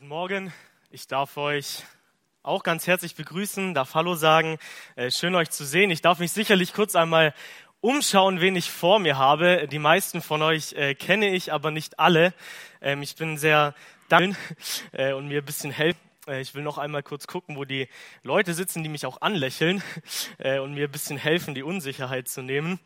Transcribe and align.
Guten 0.00 0.08
Morgen, 0.08 0.52
ich 0.90 1.08
darf 1.08 1.36
euch 1.36 1.84
auch 2.42 2.62
ganz 2.62 2.86
herzlich 2.86 3.16
begrüßen, 3.16 3.74
darf 3.74 3.92
Hallo 3.94 4.14
sagen. 4.14 4.56
Äh, 4.96 5.10
schön 5.10 5.34
euch 5.34 5.50
zu 5.50 5.66
sehen. 5.66 5.90
Ich 5.90 6.00
darf 6.00 6.20
mich 6.20 6.32
sicherlich 6.32 6.72
kurz 6.72 6.96
einmal 6.96 7.34
umschauen, 7.82 8.40
wen 8.40 8.56
ich 8.56 8.70
vor 8.70 8.98
mir 8.98 9.18
habe. 9.18 9.68
Die 9.68 9.78
meisten 9.78 10.22
von 10.22 10.40
euch 10.40 10.72
äh, 10.72 10.94
kenne 10.94 11.28
ich, 11.28 11.52
aber 11.52 11.70
nicht 11.70 11.98
alle. 11.98 12.32
Ähm, 12.80 13.02
ich 13.02 13.14
bin 13.14 13.36
sehr 13.36 13.74
dankbar 14.08 14.40
äh, 14.92 15.12
und 15.12 15.28
mir 15.28 15.42
ein 15.42 15.44
bisschen 15.44 15.70
helfen. 15.70 16.00
Ich 16.40 16.54
will 16.54 16.62
noch 16.62 16.78
einmal 16.78 17.02
kurz 17.02 17.26
gucken, 17.26 17.56
wo 17.56 17.66
die 17.66 17.86
Leute 18.22 18.54
sitzen, 18.54 18.82
die 18.82 18.88
mich 18.88 19.04
auch 19.04 19.20
anlächeln 19.20 19.82
und 20.38 20.74
mir 20.74 20.84
ein 20.84 20.90
bisschen 20.90 21.16
helfen, 21.16 21.54
die 21.54 21.62
Unsicherheit 21.62 22.28
zu 22.28 22.40
nehmen. 22.40 22.78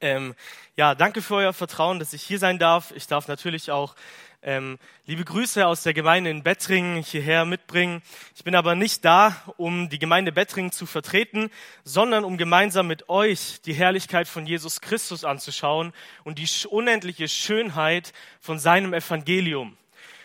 Ähm, 0.00 0.34
ja, 0.76 0.94
danke 0.94 1.22
für 1.22 1.36
euer 1.36 1.52
Vertrauen, 1.52 1.98
dass 1.98 2.12
ich 2.12 2.22
hier 2.22 2.38
sein 2.38 2.58
darf. 2.58 2.92
Ich 2.94 3.06
darf 3.06 3.28
natürlich 3.28 3.70
auch 3.70 3.94
ähm, 4.42 4.78
liebe 5.04 5.24
Grüße 5.24 5.66
aus 5.66 5.82
der 5.82 5.92
Gemeinde 5.92 6.30
in 6.30 6.42
Bettringen 6.42 7.02
hierher 7.02 7.44
mitbringen. 7.44 8.02
Ich 8.34 8.44
bin 8.44 8.54
aber 8.54 8.74
nicht 8.74 9.04
da, 9.04 9.36
um 9.58 9.90
die 9.90 9.98
Gemeinde 9.98 10.32
Bettringen 10.32 10.72
zu 10.72 10.86
vertreten, 10.86 11.50
sondern 11.84 12.24
um 12.24 12.38
gemeinsam 12.38 12.86
mit 12.86 13.08
euch 13.08 13.60
die 13.66 13.74
Herrlichkeit 13.74 14.28
von 14.28 14.46
Jesus 14.46 14.80
Christus 14.80 15.24
anzuschauen 15.24 15.92
und 16.24 16.38
die 16.38 16.48
unendliche 16.68 17.28
Schönheit 17.28 18.12
von 18.40 18.58
seinem 18.58 18.94
Evangelium. 18.94 19.76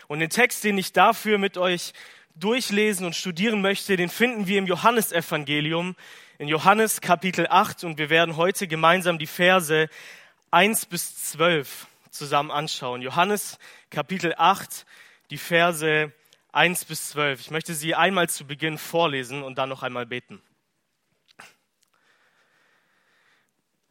Und 0.08 0.20
den 0.20 0.30
Text, 0.30 0.64
den 0.64 0.78
ich 0.78 0.92
dafür 0.92 1.36
mit 1.36 1.58
euch 1.58 1.92
durchlesen 2.36 3.06
und 3.06 3.16
studieren 3.16 3.60
möchte, 3.60 3.96
den 3.96 4.08
finden 4.08 4.46
wir 4.46 4.58
im 4.58 4.66
Johannesevangelium, 4.66 5.96
in 6.38 6.48
Johannes 6.48 7.00
Kapitel 7.00 7.46
8 7.48 7.84
und 7.84 7.98
wir 7.98 8.10
werden 8.10 8.36
heute 8.36 8.68
gemeinsam 8.68 9.18
die 9.18 9.26
Verse 9.26 9.88
1 10.50 10.86
bis 10.86 11.30
12 11.30 11.86
zusammen 12.10 12.50
anschauen. 12.50 13.00
Johannes 13.00 13.58
Kapitel 13.90 14.34
8, 14.36 14.84
die 15.30 15.38
Verse 15.38 16.12
1 16.52 16.84
bis 16.84 17.10
12. 17.10 17.40
Ich 17.40 17.50
möchte 17.50 17.74
sie 17.74 17.94
einmal 17.94 18.28
zu 18.28 18.46
Beginn 18.46 18.76
vorlesen 18.76 19.42
und 19.42 19.56
dann 19.56 19.68
noch 19.68 19.82
einmal 19.82 20.04
beten. 20.04 20.42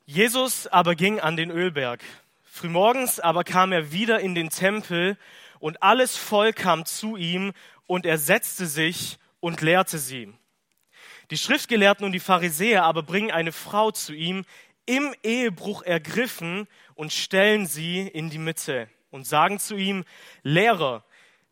Jesus 0.05 0.67
aber 0.67 0.93
ging 0.93 1.19
an 1.19 1.35
den 1.35 1.49
Ölberg. 1.49 2.03
Frühmorgens 2.43 3.19
aber 3.19 3.43
kam 3.43 3.71
er 3.71 3.91
wieder 3.91 4.19
in 4.19 4.35
den 4.35 4.51
Tempel 4.51 5.17
und 5.59 5.81
alles 5.81 6.15
Volk 6.15 6.57
kam 6.57 6.85
zu 6.85 7.15
ihm 7.15 7.53
und 7.87 8.05
er 8.05 8.19
setzte 8.19 8.67
sich 8.67 9.17
und 9.39 9.61
lehrte 9.61 9.97
sie. 9.97 10.31
Die 11.31 11.37
Schriftgelehrten 11.37 12.05
und 12.05 12.11
die 12.11 12.19
Pharisäer 12.19 12.83
aber 12.83 13.03
bringen 13.03 13.31
eine 13.31 13.51
Frau 13.51 13.91
zu 13.91 14.13
ihm, 14.13 14.45
im 14.85 15.15
Ehebruch 15.23 15.81
ergriffen 15.81 16.67
und 16.93 17.11
stellen 17.11 17.65
sie 17.65 18.07
in 18.07 18.29
die 18.29 18.37
Mitte 18.37 18.89
und 19.09 19.25
sagen 19.25 19.59
zu 19.59 19.75
ihm, 19.75 20.05
Lehrer, 20.43 21.03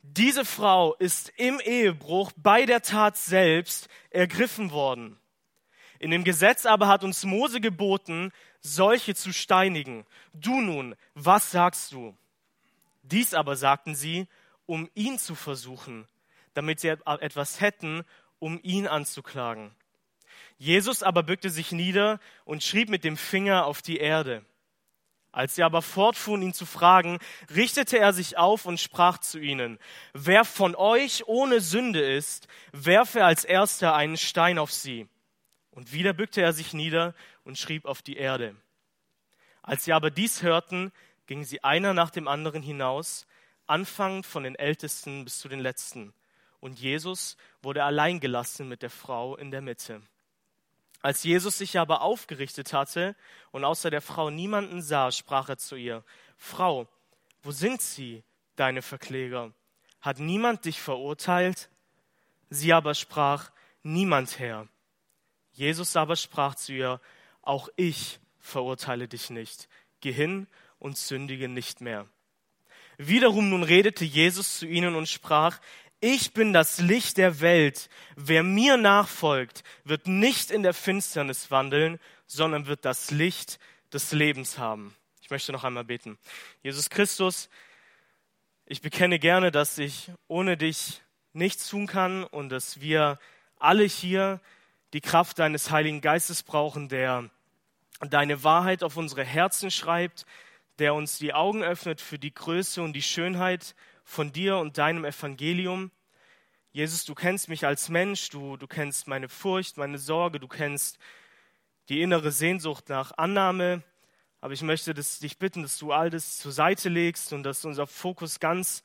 diese 0.04 0.46
Frau 0.46 0.94
ist 0.96 1.30
im 1.38 1.60
Ehebruch 1.62 2.32
bei 2.36 2.66
der 2.66 2.82
Tat 2.82 3.18
selbst 3.18 3.88
ergriffen 4.10 4.72
worden. 4.72 5.18
In 5.98 6.12
dem 6.12 6.26
Gesetz 6.26 6.66
aber 6.66 6.88
hat 6.88 7.04
uns 7.04 7.24
Mose 7.24 7.62
geboten, 7.62 8.34
solche 8.60 9.16
zu 9.16 9.32
steinigen. 9.32 10.06
Du 10.34 10.60
nun, 10.60 10.96
was 11.14 11.52
sagst 11.52 11.94
du? 11.94 12.16
Dies 13.02 13.34
aber 13.34 13.56
sagten 13.56 13.96
sie, 13.96 14.28
um 14.66 14.90
ihn 14.94 15.18
zu 15.18 15.36
versuchen, 15.36 16.08
damit 16.54 16.82
sie 16.82 16.90
etwas 16.90 17.62
hätten, 17.62 18.04
um 18.44 18.60
ihn 18.62 18.88
anzuklagen. 18.88 19.72
Jesus 20.58 21.02
aber 21.02 21.24
bückte 21.24 21.50
sich 21.50 21.72
nieder 21.72 22.20
und 22.44 22.62
schrieb 22.62 22.90
mit 22.90 23.06
dem 23.06 23.16
Finger 23.16 23.66
auf 23.66 23.82
die 23.82 24.00
Erde. 24.00 24.44
Als 25.32 25.56
sie 25.56 25.64
aber 25.64 25.82
fortfuhren, 25.82 26.42
ihn 26.42 26.54
zu 26.54 26.66
fragen, 26.66 27.20
richtete 27.56 27.98
er 28.00 28.12
sich 28.12 28.38
auf 28.38 28.66
und 28.66 28.82
sprach 28.82 29.18
zu 29.18 29.40
ihnen, 29.40 29.80
wer 30.12 30.44
von 30.44 30.76
euch 30.76 31.26
ohne 31.26 31.62
Sünde 31.62 32.02
ist, 32.02 32.50
werfe 32.74 33.24
als 33.24 33.46
erster 33.46 33.96
einen 33.96 34.18
Stein 34.18 34.60
auf 34.60 34.74
sie. 34.74 35.08
Und 35.72 35.94
wieder 35.94 36.12
bückte 36.12 36.42
er 36.42 36.52
sich 36.52 36.74
nieder 36.74 37.16
und 37.46 37.58
schrieb 37.58 37.86
auf 37.86 38.02
die 38.02 38.18
Erde. 38.18 38.58
Als 39.62 39.86
sie 39.86 39.94
aber 39.94 40.12
dies 40.12 40.44
hörten, 40.44 40.92
gingen 41.28 41.46
sie 41.46 41.64
einer 41.64 41.94
nach 41.94 42.10
dem 42.10 42.28
anderen 42.28 42.62
hinaus, 42.62 43.26
anfangend 43.68 44.26
von 44.26 44.44
den 44.44 44.56
Ältesten 44.56 45.24
bis 45.24 45.40
zu 45.40 45.48
den 45.48 45.62
Letzten. 45.62 46.14
Und 46.64 46.80
Jesus 46.80 47.36
wurde 47.62 47.84
allein 47.84 48.22
gelassen 48.22 48.70
mit 48.70 48.84
der 48.84 48.90
Frau 48.90 49.36
in 49.36 49.52
der 49.52 49.62
Mitte. 49.62 50.02
Als 51.02 51.22
Jesus 51.24 51.58
sich 51.58 51.78
aber 51.78 52.00
aufgerichtet 52.00 52.72
hatte 52.72 53.18
und 53.52 53.66
außer 53.66 53.90
der 53.90 54.00
Frau 54.00 54.30
niemanden 54.30 54.82
sah, 54.82 55.12
sprach 55.12 55.50
er 55.50 55.58
zu 55.58 55.76
ihr, 55.76 56.06
Frau, 56.38 56.88
wo 57.42 57.52
sind 57.52 57.82
sie, 57.82 58.24
deine 58.56 58.82
Verkläger? 58.82 59.52
Hat 60.00 60.20
niemand 60.20 60.64
dich 60.64 60.80
verurteilt? 60.80 61.70
Sie 62.50 62.72
aber 62.72 62.94
sprach, 62.94 63.52
niemand 63.82 64.40
Herr. 64.40 64.70
Jesus 65.52 65.98
aber 65.98 66.16
sprach 66.16 66.56
zu 66.56 66.72
ihr, 66.72 67.02
auch 67.42 67.68
ich 67.76 68.22
verurteile 68.40 69.10
dich 69.10 69.30
nicht. 69.30 69.68
Geh 70.00 70.14
hin 70.14 70.48
und 70.80 70.98
sündige 70.98 71.50
nicht 71.50 71.82
mehr. 71.82 72.08
Wiederum 72.98 73.50
nun 73.50 73.64
redete 73.64 74.06
Jesus 74.06 74.60
zu 74.60 74.68
ihnen 74.68 74.96
und 74.96 75.10
sprach, 75.10 75.60
ich 76.04 76.34
bin 76.34 76.52
das 76.52 76.80
Licht 76.80 77.18
der 77.18 77.40
Welt. 77.40 77.90
Wer 78.18 78.44
mir 78.44 78.76
nachfolgt, 78.76 79.64
wird 79.86 80.06
nicht 80.06 80.52
in 80.52 80.62
der 80.62 80.74
Finsternis 80.74 81.50
wandeln, 81.50 81.98
sondern 82.28 82.68
wird 82.68 82.84
das 82.84 83.10
Licht 83.10 83.58
des 83.94 84.12
Lebens 84.12 84.58
haben. 84.58 84.94
Ich 85.22 85.30
möchte 85.30 85.54
noch 85.54 85.64
einmal 85.64 85.86
beten. 85.86 86.18
Jesus 86.62 86.90
Christus, 86.90 87.50
ich 88.66 88.82
bekenne 88.82 89.18
gerne, 89.18 89.50
dass 89.50 89.78
ich 89.78 90.12
ohne 90.28 90.58
dich 90.58 91.02
nichts 91.32 91.70
tun 91.70 91.88
kann 91.88 92.26
und 92.26 92.50
dass 92.50 92.82
wir 92.82 93.18
alle 93.58 93.86
hier 93.86 94.42
die 94.92 95.00
Kraft 95.00 95.40
deines 95.40 95.72
Heiligen 95.72 96.02
Geistes 96.02 96.44
brauchen, 96.44 96.90
der 96.90 97.30
deine 98.02 98.44
Wahrheit 98.44 98.84
auf 98.84 98.98
unsere 98.98 99.24
Herzen 99.24 99.72
schreibt, 99.72 100.26
der 100.80 100.96
uns 100.96 101.18
die 101.18 101.34
Augen 101.34 101.64
öffnet 101.64 102.02
für 102.02 102.20
die 102.20 102.34
Größe 102.34 102.82
und 102.82 102.92
die 102.92 103.02
Schönheit 103.02 103.74
von 104.04 104.32
dir 104.32 104.58
und 104.58 104.78
deinem 104.78 105.06
Evangelium. 105.06 105.92
Jesus, 106.72 107.06
du 107.06 107.16
kennst 107.16 107.50
mich 107.50 107.66
als 107.66 107.90
Mensch, 107.90 108.30
du, 108.30 108.58
du 108.58 108.68
kennst 108.68 109.08
meine 109.08 109.30
Furcht, 109.30 109.78
meine 109.78 109.98
Sorge, 109.98 110.40
du 110.40 110.48
kennst 110.48 110.98
die 111.90 112.02
innere 112.02 112.32
Sehnsucht 112.32 112.90
nach 112.90 113.12
Annahme. 113.18 113.84
Aber 114.42 114.54
ich 114.54 114.62
möchte 114.62 114.94
das, 114.94 115.20
dich 115.20 115.38
bitten, 115.38 115.62
dass 115.62 115.78
du 115.78 115.94
all 115.94 116.10
das 116.10 116.38
zur 116.38 116.52
Seite 116.52 116.90
legst 116.90 117.32
und 117.32 117.44
dass 117.44 117.64
unser 117.64 117.88
Fokus 117.88 118.40
ganz 118.40 118.84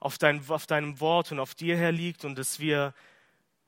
auf, 0.00 0.18
dein, 0.18 0.46
auf 0.48 0.66
deinem 0.66 1.00
Wort 1.00 1.32
und 1.32 1.40
auf 1.40 1.54
dir 1.54 1.76
her 1.76 1.92
liegt 1.92 2.24
und 2.24 2.38
dass 2.38 2.60
wir 2.60 2.94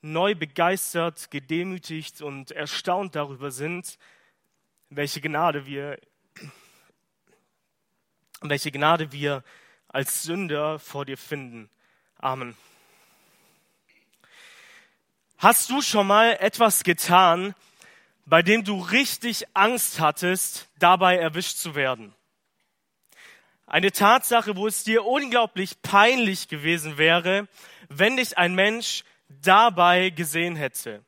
neu 0.03 0.35
begeistert, 0.35 1.31
gedemütigt 1.31 2.23
und 2.23 2.51
erstaunt 2.51 3.15
darüber 3.15 3.51
sind, 3.51 3.99
welche 4.89 5.21
Gnade 5.21 5.67
wir, 5.67 5.99
welche 8.41 8.73
Gnade 8.73 9.13
wir 9.13 9.45
als 9.93 10.23
Sünder 10.23 10.79
vor 10.79 11.05
dir 11.05 11.19
finden. 11.19 11.69
Amen. 12.19 12.57
Hast 15.39 15.71
du 15.71 15.81
schon 15.81 16.07
mal 16.07 16.37
etwas 16.41 16.85
getan, 16.85 17.55
bei 18.27 18.43
dem 18.43 18.63
du 18.63 18.81
richtig 18.81 19.47
Angst 19.55 19.99
hattest, 19.99 20.69
dabei 20.79 21.17
erwischt 21.17 21.57
zu 21.57 21.75
werden? 21.75 22.15
Eine 23.67 23.93
Tatsache, 23.93 24.57
wo 24.57 24.67
es 24.67 24.85
dir 24.85 25.05
unglaublich 25.05 25.81
peinlich 25.83 26.49
gewesen 26.49 26.99
wäre, 26.99 27.49
wenn 27.89 28.17
dich 28.17 28.37
ein 28.37 28.55
Mensch 28.55 29.05
dabei 29.29 30.11
gesehen 30.11 30.57
hätte. 30.57 31.05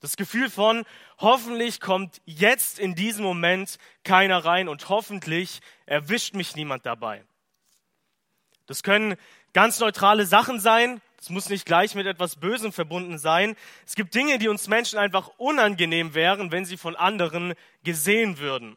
Das 0.00 0.16
Gefühl 0.16 0.50
von, 0.50 0.84
hoffentlich 1.18 1.80
kommt 1.80 2.20
jetzt 2.24 2.78
in 2.78 2.94
diesem 2.94 3.24
Moment 3.24 3.78
keiner 4.04 4.44
rein 4.44 4.68
und 4.68 4.88
hoffentlich 4.88 5.60
erwischt 5.86 6.34
mich 6.34 6.54
niemand 6.54 6.86
dabei. 6.86 7.24
Das 8.68 8.82
können 8.82 9.16
ganz 9.54 9.80
neutrale 9.80 10.26
Sachen 10.26 10.60
sein. 10.60 11.00
Das 11.16 11.30
muss 11.30 11.48
nicht 11.48 11.66
gleich 11.66 11.96
mit 11.96 12.06
etwas 12.06 12.36
Bösem 12.36 12.70
verbunden 12.70 13.18
sein. 13.18 13.56
Es 13.86 13.96
gibt 13.96 14.14
Dinge, 14.14 14.38
die 14.38 14.46
uns 14.48 14.68
Menschen 14.68 14.98
einfach 14.98 15.28
unangenehm 15.38 16.14
wären, 16.14 16.52
wenn 16.52 16.64
sie 16.64 16.76
von 16.76 16.94
anderen 16.94 17.54
gesehen 17.82 18.38
würden. 18.38 18.76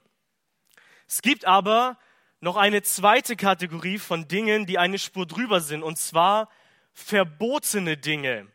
Es 1.08 1.22
gibt 1.22 1.46
aber 1.46 1.98
noch 2.40 2.56
eine 2.56 2.82
zweite 2.82 3.36
Kategorie 3.36 4.00
von 4.00 4.28
Dingen, 4.28 4.66
die 4.66 4.80
eine 4.80 4.98
Spur 4.98 5.28
drüber 5.28 5.60
sind, 5.60 5.84
und 5.84 5.98
zwar 6.00 6.50
verbotene 6.94 7.98
Dinge, 7.98 8.48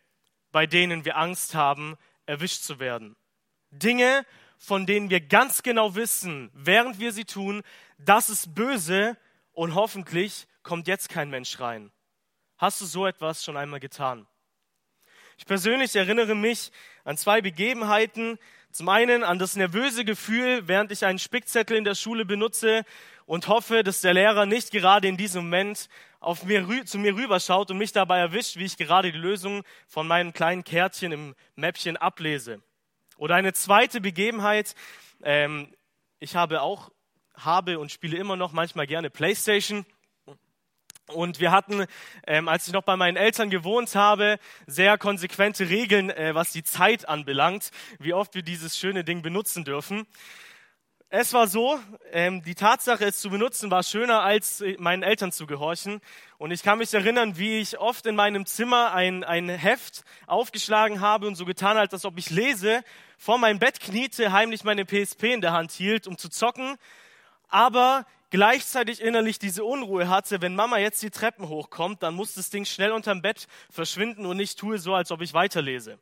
bei 0.52 0.66
denen 0.66 1.04
wir 1.04 1.18
Angst 1.18 1.54
haben, 1.54 1.96
erwischt 2.24 2.62
zu 2.62 2.80
werden. 2.80 3.14
Dinge, 3.70 4.24
von 4.58 4.86
denen 4.86 5.10
wir 5.10 5.20
ganz 5.20 5.62
genau 5.62 5.94
wissen, 5.94 6.50
während 6.54 6.98
wir 6.98 7.12
sie 7.12 7.26
tun, 7.26 7.62
das 7.98 8.30
ist 8.30 8.54
böse 8.54 9.16
und 9.52 9.74
hoffentlich 9.74 10.48
kommt 10.66 10.88
jetzt 10.88 11.08
kein 11.08 11.30
Mensch 11.30 11.60
rein. 11.60 11.92
Hast 12.58 12.80
du 12.80 12.86
so 12.86 13.06
etwas 13.06 13.44
schon 13.44 13.56
einmal 13.56 13.78
getan? 13.78 14.26
Ich 15.38 15.46
persönlich 15.46 15.94
erinnere 15.94 16.34
mich 16.34 16.72
an 17.04 17.16
zwei 17.16 17.40
Begebenheiten. 17.40 18.38
Zum 18.72 18.88
einen 18.88 19.22
an 19.22 19.38
das 19.38 19.54
nervöse 19.54 20.04
Gefühl, 20.04 20.66
während 20.66 20.90
ich 20.90 21.04
einen 21.04 21.20
Spickzettel 21.20 21.76
in 21.76 21.84
der 21.84 21.94
Schule 21.94 22.24
benutze 22.24 22.84
und 23.26 23.46
hoffe, 23.46 23.84
dass 23.84 24.00
der 24.00 24.14
Lehrer 24.14 24.44
nicht 24.44 24.72
gerade 24.72 25.06
in 25.06 25.16
diesem 25.16 25.44
Moment 25.44 25.88
auf 26.18 26.42
mir, 26.42 26.84
zu 26.84 26.98
mir 26.98 27.14
rüberschaut 27.14 27.70
und 27.70 27.78
mich 27.78 27.92
dabei 27.92 28.18
erwischt, 28.18 28.56
wie 28.56 28.64
ich 28.64 28.76
gerade 28.76 29.12
die 29.12 29.18
Lösung 29.18 29.62
von 29.86 30.08
meinem 30.08 30.32
kleinen 30.32 30.64
Kärtchen 30.64 31.12
im 31.12 31.36
Mäppchen 31.54 31.96
ablese. 31.96 32.60
Oder 33.16 33.36
eine 33.36 33.52
zweite 33.52 34.00
Begebenheit, 34.00 34.74
ähm, 35.22 35.72
ich 36.18 36.34
habe 36.34 36.60
auch, 36.60 36.90
habe 37.34 37.78
und 37.78 37.92
spiele 37.92 38.16
immer 38.16 38.34
noch 38.34 38.52
manchmal 38.52 38.88
gerne 38.88 39.10
Playstation. 39.10 39.86
Und 41.12 41.38
wir 41.38 41.52
hatten, 41.52 41.86
ähm, 42.26 42.48
als 42.48 42.66
ich 42.66 42.72
noch 42.72 42.82
bei 42.82 42.96
meinen 42.96 43.16
Eltern 43.16 43.48
gewohnt 43.48 43.94
habe, 43.94 44.38
sehr 44.66 44.98
konsequente 44.98 45.68
Regeln, 45.68 46.10
äh, 46.10 46.34
was 46.34 46.50
die 46.50 46.64
Zeit 46.64 47.08
anbelangt, 47.08 47.70
wie 48.00 48.12
oft 48.12 48.34
wir 48.34 48.42
dieses 48.42 48.76
schöne 48.76 49.04
Ding 49.04 49.22
benutzen 49.22 49.64
dürfen. 49.64 50.06
Es 51.08 51.32
war 51.32 51.46
so, 51.46 51.78
ähm, 52.10 52.42
die 52.42 52.56
Tatsache, 52.56 53.04
es 53.04 53.20
zu 53.20 53.30
benutzen, 53.30 53.70
war 53.70 53.84
schöner, 53.84 54.22
als 54.22 54.60
äh, 54.60 54.74
meinen 54.80 55.04
Eltern 55.04 55.30
zu 55.30 55.46
gehorchen. 55.46 56.00
Und 56.38 56.50
ich 56.50 56.64
kann 56.64 56.78
mich 56.78 56.92
erinnern, 56.92 57.38
wie 57.38 57.60
ich 57.60 57.78
oft 57.78 58.06
in 58.06 58.16
meinem 58.16 58.44
Zimmer 58.44 58.92
ein, 58.92 59.22
ein 59.22 59.48
Heft 59.48 60.02
aufgeschlagen 60.26 61.00
habe 61.00 61.28
und 61.28 61.36
so 61.36 61.44
getan 61.44 61.76
als 61.76 62.04
ob 62.04 62.18
ich 62.18 62.30
lese, 62.30 62.82
vor 63.16 63.38
meinem 63.38 63.60
Bett 63.60 63.78
kniete, 63.78 64.32
heimlich 64.32 64.64
meine 64.64 64.84
PSP 64.84 65.32
in 65.32 65.40
der 65.40 65.52
Hand 65.52 65.70
hielt, 65.70 66.08
um 66.08 66.18
zu 66.18 66.28
zocken, 66.28 66.76
aber 67.48 68.04
gleichzeitig 68.30 69.00
innerlich 69.00 69.38
diese 69.38 69.64
Unruhe 69.64 70.08
hatte, 70.08 70.40
wenn 70.42 70.54
Mama 70.54 70.78
jetzt 70.78 71.02
die 71.02 71.10
Treppen 71.10 71.48
hochkommt, 71.48 72.02
dann 72.02 72.14
muss 72.14 72.34
das 72.34 72.50
Ding 72.50 72.64
schnell 72.64 72.92
unterm 72.92 73.22
Bett 73.22 73.46
verschwinden 73.70 74.26
und 74.26 74.38
ich 74.40 74.56
tue 74.56 74.78
so, 74.78 74.94
als 74.94 75.10
ob 75.10 75.20
ich 75.22 75.34
weiterlese. 75.34 75.98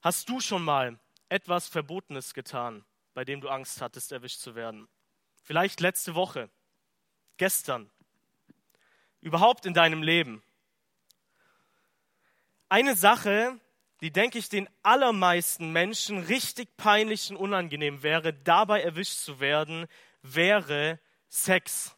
Hast 0.00 0.28
du 0.28 0.40
schon 0.40 0.62
mal 0.62 0.98
etwas 1.28 1.68
Verbotenes 1.68 2.34
getan? 2.34 2.84
bei 3.14 3.24
dem 3.24 3.40
du 3.40 3.48
Angst 3.48 3.80
hattest, 3.80 4.12
erwischt 4.12 4.40
zu 4.40 4.54
werden. 4.54 4.88
Vielleicht 5.42 5.80
letzte 5.80 6.14
Woche, 6.14 6.48
gestern, 7.36 7.90
überhaupt 9.20 9.66
in 9.66 9.74
deinem 9.74 10.02
Leben. 10.02 10.42
Eine 12.68 12.96
Sache, 12.96 13.58
die, 14.00 14.10
denke 14.10 14.38
ich, 14.38 14.48
den 14.48 14.68
allermeisten 14.82 15.72
Menschen 15.72 16.18
richtig 16.18 16.76
peinlich 16.76 17.30
und 17.30 17.36
unangenehm 17.36 18.02
wäre, 18.02 18.32
dabei 18.32 18.82
erwischt 18.82 19.18
zu 19.18 19.40
werden, 19.40 19.86
wäre 20.22 21.00
Sex, 21.28 21.96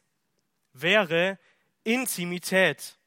wäre 0.73 1.39
Intimität. 1.85 2.99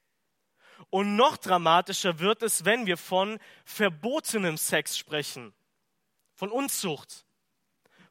Und 0.89 1.15
noch 1.15 1.37
dramatischer 1.37 2.19
wird 2.19 2.43
es, 2.43 2.63
wenn 2.63 2.85
wir 2.85 2.97
von 2.97 3.39
verbotenem 3.65 4.57
Sex 4.57 4.97
sprechen, 4.97 5.53
von 6.33 6.51
Unzucht, 6.51 7.25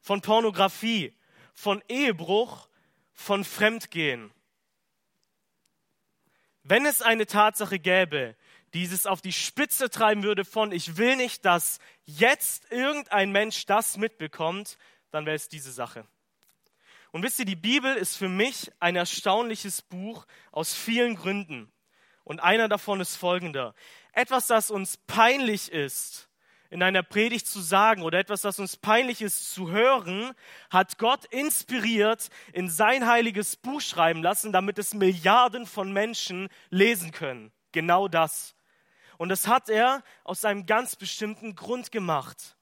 von 0.01 0.21
Pornografie, 0.21 1.15
von 1.53 1.81
Ehebruch, 1.87 2.69
von 3.13 3.43
Fremdgehen. 3.43 4.31
Wenn 6.63 6.85
es 6.85 7.01
eine 7.01 7.25
Tatsache 7.25 7.79
gäbe, 7.79 8.35
die 8.73 8.83
es 8.83 9.07
auf 9.07 9.21
die 9.21 9.33
Spitze 9.33 9.89
treiben 9.89 10.23
würde 10.23 10.45
von, 10.45 10.71
ich 10.71 10.97
will 10.97 11.15
nicht, 11.15 11.45
dass 11.45 11.79
jetzt 12.03 12.71
irgendein 12.71 13.31
Mensch 13.31 13.65
das 13.65 13.97
mitbekommt, 13.97 14.77
dann 15.09 15.25
wäre 15.25 15.35
es 15.35 15.47
diese 15.47 15.71
Sache. 15.71 16.05
Und 17.11 17.23
wisst 17.23 17.39
ihr, 17.39 17.45
die 17.45 17.55
Bibel 17.55 17.95
ist 17.95 18.17
für 18.17 18.29
mich 18.29 18.71
ein 18.79 18.95
erstaunliches 18.95 19.81
Buch 19.81 20.25
aus 20.51 20.73
vielen 20.73 21.15
Gründen. 21.15 21.71
Und 22.23 22.41
einer 22.41 22.67
davon 22.67 22.99
ist 22.99 23.15
folgender. 23.15 23.73
Etwas, 24.11 24.47
das 24.47 24.71
uns 24.71 24.97
peinlich 24.97 25.71
ist, 25.71 26.27
in 26.69 26.83
einer 26.83 27.03
Predigt 27.03 27.47
zu 27.47 27.61
sagen 27.61 28.01
oder 28.01 28.19
etwas, 28.19 28.41
das 28.41 28.59
uns 28.59 28.75
peinlich 28.75 29.21
ist 29.21 29.53
zu 29.53 29.71
hören, 29.71 30.33
hat 30.69 30.97
Gott 30.97 31.25
inspiriert 31.25 32.29
in 32.51 32.69
sein 32.69 33.07
heiliges 33.07 33.55
Buch 33.55 33.79
schreiben 33.79 34.21
lassen, 34.21 34.51
damit 34.51 34.77
es 34.77 34.93
Milliarden 34.93 35.65
von 35.65 35.93
Menschen 35.93 36.49
lesen 36.69 37.11
können. 37.11 37.53
Genau 37.71 38.07
das. 38.07 38.55
Und 39.17 39.29
das 39.29 39.47
hat 39.47 39.69
er 39.69 40.03
aus 40.23 40.45
einem 40.45 40.65
ganz 40.65 40.95
bestimmten 40.95 41.55
Grund 41.55 41.91
gemacht. 41.91 42.57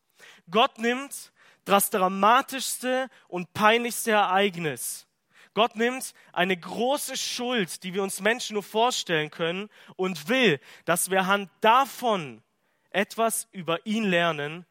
Gott 0.50 0.78
nimmt 0.78 1.34
das 1.66 1.90
dramatischste 1.90 3.10
und 3.28 3.54
peinlichste 3.54 4.12
Ereignis. 4.12 5.08
Gott 5.54 5.76
nimmt 5.76 6.14
eine 6.34 6.56
große 6.56 7.18
Schuld, 7.18 7.84
die 7.84 7.94
wir 7.94 8.04
uns 8.04 8.22
Menschen 8.22 8.54
nur 8.54 8.64
vorstellen 8.64 9.32
können, 9.32 9.70
und 9.96 10.28
will, 10.28 10.60
dass 10.86 11.10
wir 11.10 11.28
Hand 11.28 11.50
davon 11.62 12.44
etwas 12.92 13.48
über 13.52 13.86
ihn 13.86 14.04
lernen, 14.04 14.66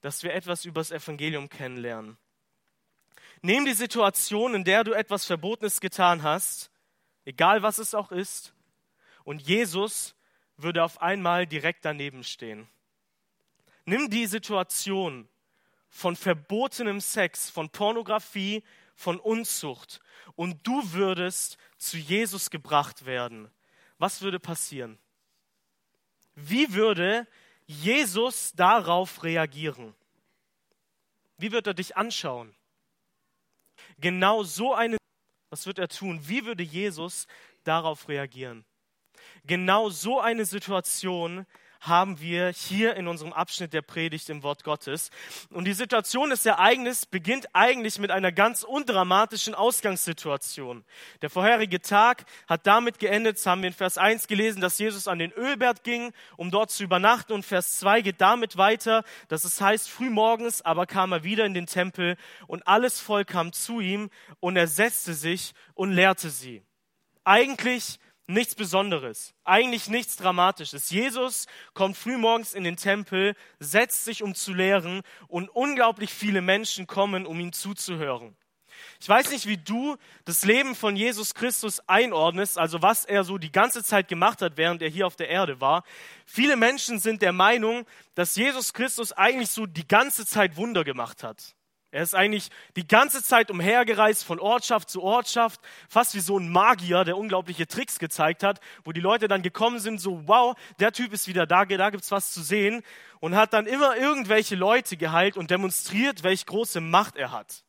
dass 0.00 0.22
wir 0.22 0.34
etwas 0.34 0.64
über 0.64 0.80
das 0.80 0.90
Evangelium 0.90 1.48
kennenlernen. 1.48 2.18
Nimm 3.42 3.64
die 3.64 3.74
Situation, 3.74 4.54
in 4.54 4.64
der 4.64 4.84
du 4.84 4.92
etwas 4.92 5.24
Verbotenes 5.24 5.80
getan 5.80 6.22
hast, 6.22 6.70
egal 7.24 7.62
was 7.62 7.78
es 7.78 7.94
auch 7.94 8.10
ist, 8.10 8.54
und 9.22 9.40
Jesus 9.40 10.14
würde 10.56 10.84
auf 10.84 11.00
einmal 11.00 11.46
direkt 11.46 11.84
daneben 11.84 12.24
stehen. 12.24 12.68
Nimm 13.84 14.10
die 14.10 14.26
Situation 14.26 15.28
von 15.94 16.16
verbotenem 16.16 17.00
Sex, 17.00 17.48
von 17.50 17.70
Pornografie, 17.70 18.64
von 18.96 19.20
Unzucht 19.20 20.00
und 20.34 20.66
du 20.66 20.92
würdest 20.92 21.56
zu 21.78 21.96
Jesus 21.98 22.50
gebracht 22.50 23.06
werden. 23.06 23.48
Was 23.98 24.20
würde 24.20 24.40
passieren? 24.40 24.98
Wie 26.34 26.74
würde 26.74 27.28
Jesus 27.66 28.52
darauf 28.54 29.22
reagieren? 29.22 29.94
Wie 31.38 31.52
wird 31.52 31.68
er 31.68 31.74
dich 31.74 31.96
anschauen? 31.96 32.52
Genau 33.98 34.42
so 34.42 34.74
eine, 34.74 34.96
was 35.50 35.64
wird 35.64 35.78
er 35.78 35.88
tun? 35.88 36.20
Wie 36.26 36.44
würde 36.44 36.64
Jesus 36.64 37.28
darauf 37.62 38.08
reagieren? 38.08 38.64
Genau 39.44 39.90
so 39.90 40.20
eine 40.20 40.44
Situation 40.44 41.46
haben 41.86 42.20
wir 42.20 42.48
hier 42.48 42.96
in 42.96 43.08
unserem 43.08 43.32
Abschnitt 43.32 43.72
der 43.72 43.82
Predigt 43.82 44.30
im 44.30 44.42
Wort 44.42 44.64
Gottes. 44.64 45.10
Und 45.50 45.66
die 45.66 45.74
Situation 45.74 46.30
des 46.30 46.46
Ereignisses 46.46 47.06
beginnt 47.06 47.46
eigentlich 47.52 47.98
mit 47.98 48.10
einer 48.10 48.32
ganz 48.32 48.62
undramatischen 48.62 49.54
Ausgangssituation. 49.54 50.84
Der 51.22 51.30
vorherige 51.30 51.80
Tag 51.80 52.24
hat 52.46 52.66
damit 52.66 52.98
geendet, 52.98 53.44
haben 53.46 53.62
wir 53.62 53.68
in 53.68 53.74
Vers 53.74 53.98
1 53.98 54.26
gelesen, 54.26 54.60
dass 54.60 54.78
Jesus 54.78 55.08
an 55.08 55.18
den 55.18 55.32
Ölberg 55.32 55.82
ging, 55.84 56.12
um 56.36 56.50
dort 56.50 56.70
zu 56.70 56.84
übernachten. 56.84 57.32
Und 57.32 57.44
Vers 57.44 57.78
2 57.78 58.00
geht 58.00 58.20
damit 58.20 58.56
weiter, 58.56 59.04
dass 59.28 59.44
es 59.44 59.60
heißt, 59.60 59.88
frühmorgens 59.88 60.62
aber 60.62 60.86
kam 60.86 61.12
er 61.12 61.24
wieder 61.24 61.44
in 61.44 61.54
den 61.54 61.66
Tempel 61.66 62.16
und 62.46 62.66
alles 62.66 63.00
Volk 63.00 63.28
kam 63.28 63.52
zu 63.52 63.80
ihm 63.80 64.10
und 64.40 64.56
er 64.56 64.68
setzte 64.68 65.14
sich 65.14 65.52
und 65.74 65.92
lehrte 65.92 66.30
sie. 66.30 66.62
Eigentlich 67.24 67.98
nichts 68.26 68.54
Besonderes, 68.54 69.34
eigentlich 69.44 69.88
nichts 69.88 70.16
Dramatisches. 70.16 70.90
Jesus 70.90 71.46
kommt 71.74 71.96
frühmorgens 71.96 72.54
in 72.54 72.64
den 72.64 72.76
Tempel, 72.76 73.34
setzt 73.58 74.04
sich, 74.04 74.22
um 74.22 74.34
zu 74.34 74.52
lehren, 74.54 75.02
und 75.28 75.48
unglaublich 75.48 76.12
viele 76.12 76.40
Menschen 76.40 76.86
kommen, 76.86 77.26
um 77.26 77.38
ihm 77.40 77.52
zuzuhören. 77.52 78.36
Ich 79.00 79.08
weiß 79.08 79.30
nicht, 79.30 79.46
wie 79.46 79.56
du 79.56 79.96
das 80.24 80.44
Leben 80.44 80.74
von 80.74 80.96
Jesus 80.96 81.34
Christus 81.34 81.80
einordnest, 81.88 82.58
also 82.58 82.82
was 82.82 83.04
er 83.04 83.24
so 83.24 83.38
die 83.38 83.52
ganze 83.52 83.82
Zeit 83.84 84.08
gemacht 84.08 84.42
hat, 84.42 84.56
während 84.56 84.82
er 84.82 84.88
hier 84.88 85.06
auf 85.06 85.16
der 85.16 85.28
Erde 85.28 85.60
war. 85.60 85.84
Viele 86.26 86.56
Menschen 86.56 86.98
sind 86.98 87.22
der 87.22 87.32
Meinung, 87.32 87.86
dass 88.14 88.36
Jesus 88.36 88.72
Christus 88.72 89.12
eigentlich 89.12 89.50
so 89.50 89.66
die 89.66 89.86
ganze 89.86 90.26
Zeit 90.26 90.56
Wunder 90.56 90.84
gemacht 90.84 91.22
hat. 91.22 91.54
Er 91.94 92.02
ist 92.02 92.16
eigentlich 92.16 92.50
die 92.74 92.88
ganze 92.88 93.22
Zeit 93.22 93.52
umhergereist 93.52 94.24
von 94.24 94.40
Ortschaft 94.40 94.90
zu 94.90 95.00
Ortschaft, 95.00 95.60
fast 95.88 96.16
wie 96.16 96.20
so 96.20 96.36
ein 96.36 96.50
Magier, 96.50 97.04
der 97.04 97.16
unglaubliche 97.16 97.68
Tricks 97.68 98.00
gezeigt 98.00 98.42
hat, 98.42 98.58
wo 98.82 98.90
die 98.90 99.00
Leute 99.00 99.28
dann 99.28 99.42
gekommen 99.42 99.78
sind, 99.78 100.00
so, 100.00 100.26
wow, 100.26 100.56
der 100.80 100.90
Typ 100.90 101.12
ist 101.12 101.28
wieder 101.28 101.46
da, 101.46 101.64
da 101.64 101.90
gibt's 101.90 102.10
was 102.10 102.32
zu 102.32 102.42
sehen 102.42 102.82
und 103.20 103.36
hat 103.36 103.52
dann 103.52 103.66
immer 103.66 103.96
irgendwelche 103.96 104.56
Leute 104.56 104.96
geheilt 104.96 105.36
und 105.36 105.52
demonstriert, 105.52 106.24
welche 106.24 106.46
große 106.46 106.80
Macht 106.80 107.14
er 107.14 107.30
hat. 107.30 107.62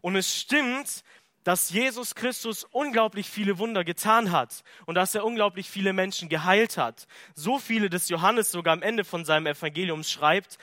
Und 0.00 0.16
es 0.16 0.36
stimmt, 0.36 1.04
dass 1.44 1.70
Jesus 1.70 2.16
Christus 2.16 2.64
unglaublich 2.64 3.30
viele 3.30 3.58
Wunder 3.58 3.84
getan 3.84 4.32
hat 4.32 4.64
und 4.84 4.96
dass 4.96 5.14
er 5.14 5.24
unglaublich 5.24 5.70
viele 5.70 5.92
Menschen 5.92 6.28
geheilt 6.28 6.76
hat. 6.76 7.06
So 7.36 7.60
viele, 7.60 7.88
dass 7.88 8.08
Johannes 8.08 8.50
sogar 8.50 8.72
am 8.72 8.82
Ende 8.82 9.04
von 9.04 9.24
seinem 9.24 9.46
Evangelium 9.46 10.02
schreibt, 10.02 10.58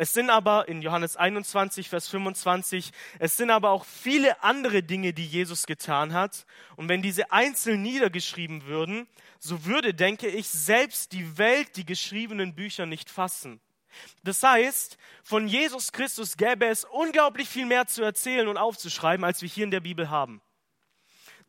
es 0.00 0.14
sind 0.14 0.30
aber 0.30 0.66
in 0.66 0.80
Johannes 0.80 1.18
21, 1.18 1.90
Vers 1.90 2.08
25, 2.08 2.90
es 3.18 3.36
sind 3.36 3.50
aber 3.50 3.68
auch 3.68 3.84
viele 3.84 4.42
andere 4.42 4.82
Dinge, 4.82 5.12
die 5.12 5.26
Jesus 5.26 5.66
getan 5.66 6.14
hat. 6.14 6.46
Und 6.76 6.88
wenn 6.88 7.02
diese 7.02 7.32
einzeln 7.32 7.82
niedergeschrieben 7.82 8.64
würden, 8.64 9.06
so 9.40 9.66
würde, 9.66 9.92
denke 9.92 10.28
ich, 10.28 10.48
selbst 10.48 11.12
die 11.12 11.36
Welt 11.36 11.76
die 11.76 11.84
geschriebenen 11.84 12.54
Bücher 12.54 12.86
nicht 12.86 13.10
fassen. 13.10 13.60
Das 14.24 14.42
heißt, 14.42 14.96
von 15.22 15.46
Jesus 15.46 15.92
Christus 15.92 16.38
gäbe 16.38 16.64
es 16.64 16.86
unglaublich 16.86 17.50
viel 17.50 17.66
mehr 17.66 17.86
zu 17.86 18.02
erzählen 18.02 18.48
und 18.48 18.56
aufzuschreiben, 18.56 19.22
als 19.22 19.42
wir 19.42 19.50
hier 19.50 19.64
in 19.64 19.70
der 19.70 19.80
Bibel 19.80 20.08
haben. 20.08 20.40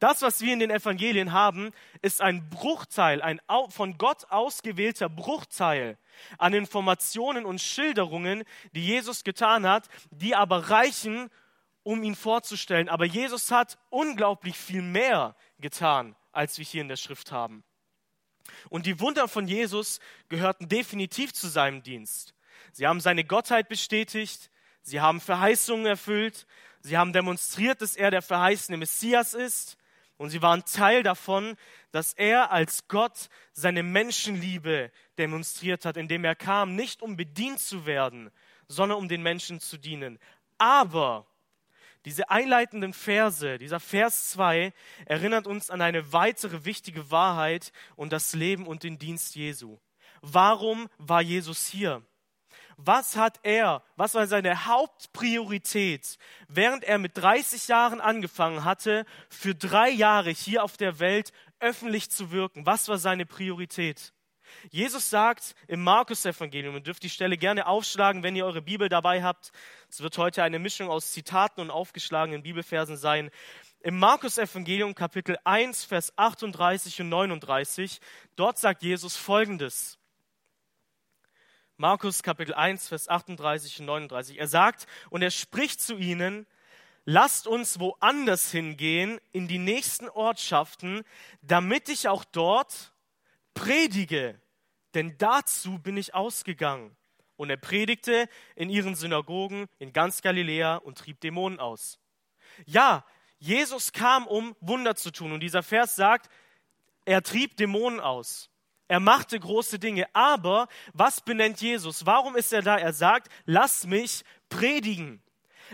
Das, 0.02 0.24
was 0.24 0.42
wir 0.42 0.52
in 0.52 0.58
den 0.58 0.72
Evangelien 0.72 1.32
haben, 1.32 1.72
ist 2.02 2.22
ein 2.22 2.50
Bruchteil, 2.50 3.22
ein 3.22 3.40
von 3.70 4.00
Gott 4.00 4.26
ausgewählter 4.32 5.10
Bruchteil 5.10 5.96
an 6.40 6.56
Informationen 6.56 7.46
und 7.46 7.62
Schilderungen, 7.62 8.44
die 8.74 8.84
Jesus 8.84 9.24
getan 9.24 9.68
hat, 9.68 9.90
die 10.10 10.34
aber 10.36 10.72
reichen, 10.72 11.30
um 11.84 12.02
ihn 12.02 12.16
vorzustellen. 12.16 12.90
Aber 12.90 13.06
Jesus 13.06 13.52
hat 13.52 13.78
unglaublich 13.92 14.58
viel 14.58 14.82
mehr 14.82 15.36
getan, 15.60 16.16
als 16.32 16.58
wir 16.58 16.66
hier 16.66 16.82
in 16.82 16.88
der 16.88 16.98
Schrift 16.98 17.32
haben. 17.32 17.64
Und 18.70 18.88
die 18.88 19.00
Wunder 19.00 19.28
von 19.28 19.48
Jesus 19.48 20.00
gehörten 20.30 20.68
definitiv 20.68 21.32
zu 21.32 21.48
seinem 21.48 21.84
Dienst. 21.84 22.34
Sie 22.72 22.88
haben 22.88 23.02
seine 23.02 23.24
Gottheit 23.24 23.70
bestätigt, 23.70 24.50
sie 24.82 25.00
haben 25.00 25.22
Verheißungen 25.22 25.86
erfüllt, 25.86 26.48
sie 26.80 26.98
haben 26.98 27.14
demonstriert, 27.14 27.84
dass 27.84 27.96
er 27.96 28.10
der 28.10 28.24
verheißene 28.24 28.78
Messias 28.78 29.36
ist 29.36 29.78
und 30.22 30.30
sie 30.30 30.44
waren 30.44 30.64
Teil 30.66 31.02
davon, 31.02 31.56
dass 31.92 32.14
er 32.14 32.52
als 32.52 32.88
Gott 32.88 33.28
seine 33.54 33.82
Menschenliebe 33.82 34.92
demonstriert 35.18 35.84
hat, 35.84 35.98
indem 35.98 36.24
er 36.24 36.36
kam, 36.36 36.76
nicht 36.76 37.02
um 37.02 37.18
bedient 37.18 37.60
zu 37.60 37.88
werden, 37.88 38.30
sondern 38.68 39.00
um 39.00 39.08
den 39.08 39.24
Menschen 39.24 39.60
zu 39.60 39.78
dienen. 39.78 40.20
Aber 40.60 41.26
diese 42.06 42.30
einleitenden 42.30 42.94
Verse, 42.94 43.58
dieser 43.58 43.80
Vers 43.80 44.30
2, 44.34 44.74
erinnert 45.06 45.48
uns 45.48 45.72
an 45.72 45.82
eine 45.82 46.14
weitere 46.14 46.66
wichtige 46.66 47.10
Wahrheit 47.10 47.72
und 47.96 48.14
das 48.14 48.34
Leben 48.34 48.68
und 48.68 48.84
den 48.84 49.00
Dienst 49.00 49.36
Jesu. 49.36 49.80
Warum 50.22 50.88
war 51.00 51.24
Jesus 51.24 51.66
hier? 51.66 52.04
Was 52.84 53.16
hat 53.16 53.40
er, 53.44 53.84
was 53.96 54.16
war 54.16 54.26
seine 54.26 54.66
Hauptpriorität, 54.66 56.18
während 56.48 56.84
er 56.84 56.98
mit 56.98 57.16
30 57.16 57.68
Jahren 57.68 58.02
angefangen 58.02 58.66
hatte, 58.66 59.06
für 59.30 59.54
drei 59.54 59.90
Jahre 59.90 60.32
hier 60.32 60.64
auf 60.64 60.78
der 60.78 61.00
Welt 61.00 61.32
öffentlich 61.60 62.10
zu 62.10 62.32
wirken? 62.32 62.66
Was 62.66 62.88
war 62.88 62.98
seine 62.98 63.28
Priorität? 63.28 64.14
Jesus 64.72 65.12
sagt 65.12 65.56
im 65.68 65.84
Markus-Evangelium, 65.84 66.74
ihr 66.76 66.82
dürft 66.82 67.04
die 67.04 67.10
Stelle 67.10 67.38
gerne 67.38 67.68
aufschlagen, 67.68 68.24
wenn 68.24 68.36
ihr 68.36 68.46
eure 68.46 68.64
Bibel 68.64 68.90
dabei 68.90 69.24
habt. 69.24 69.52
Es 69.88 70.02
wird 70.02 70.18
heute 70.18 70.42
eine 70.42 70.58
Mischung 70.58 70.90
aus 70.90 71.12
Zitaten 71.12 71.62
und 71.62 71.70
aufgeschlagenen 71.70 72.42
Bibelversen 72.42 72.98
sein. 72.98 73.30
Im 73.82 74.00
Markus-Evangelium 74.00 74.96
Kapitel 74.96 75.38
1, 75.44 75.86
Vers 75.86 76.14
38 76.18 77.02
und 77.02 77.10
39, 77.10 78.02
dort 78.36 78.58
sagt 78.58 78.82
Jesus 78.82 79.16
Folgendes. 79.16 80.01
Markus 81.82 82.22
Kapitel 82.22 82.54
1, 82.54 82.90
Vers 82.90 83.10
38 83.10 83.80
und 83.80 83.88
39. 83.88 84.40
Er 84.40 84.48
sagt, 84.48 84.86
und 85.10 85.24
er 85.24 85.32
spricht 85.32 85.82
zu 85.82 85.98
ihnen, 85.98 86.46
lasst 87.06 87.48
uns 87.48 87.80
woanders 87.80 88.52
hingehen, 88.52 89.20
in 89.32 89.48
die 89.48 89.58
nächsten 89.58 90.08
Ortschaften, 90.08 91.02
damit 91.42 91.90
ich 91.90 92.08
auch 92.08 92.24
dort 92.24 92.94
predige, 93.56 94.40
denn 94.94 95.18
dazu 95.18 95.80
bin 95.80 95.98
ich 95.98 96.14
ausgegangen. 96.14 96.96
Und 97.36 97.50
er 97.50 97.58
predigte 97.58 98.30
in 98.56 98.70
ihren 98.70 98.94
Synagogen 98.94 99.66
in 99.80 99.92
ganz 99.92 100.22
Galiläa 100.22 100.76
und 100.76 101.00
trieb 101.00 101.20
Dämonen 101.22 101.60
aus. 101.60 101.98
Ja, 102.68 103.04
Jesus 103.40 103.92
kam, 103.92 104.28
um 104.28 104.56
Wunder 104.60 104.94
zu 104.94 105.10
tun. 105.10 105.32
Und 105.32 105.40
dieser 105.40 105.64
Vers 105.64 105.96
sagt, 105.96 106.30
er 107.06 107.24
trieb 107.24 107.58
Dämonen 107.58 108.00
aus. 108.00 108.51
Er 108.92 109.00
machte 109.00 109.40
große 109.40 109.80
Dinge. 109.80 110.06
Aber 110.12 110.68
was 110.92 111.22
benennt 111.22 111.62
Jesus? 111.62 112.06
Warum 112.06 112.36
ist 112.36 112.52
er 112.52 112.62
da? 112.62 112.78
Er 112.78 112.92
sagt, 112.92 113.32
lass 113.46 113.88
mich 113.88 114.26
predigen. 114.50 115.24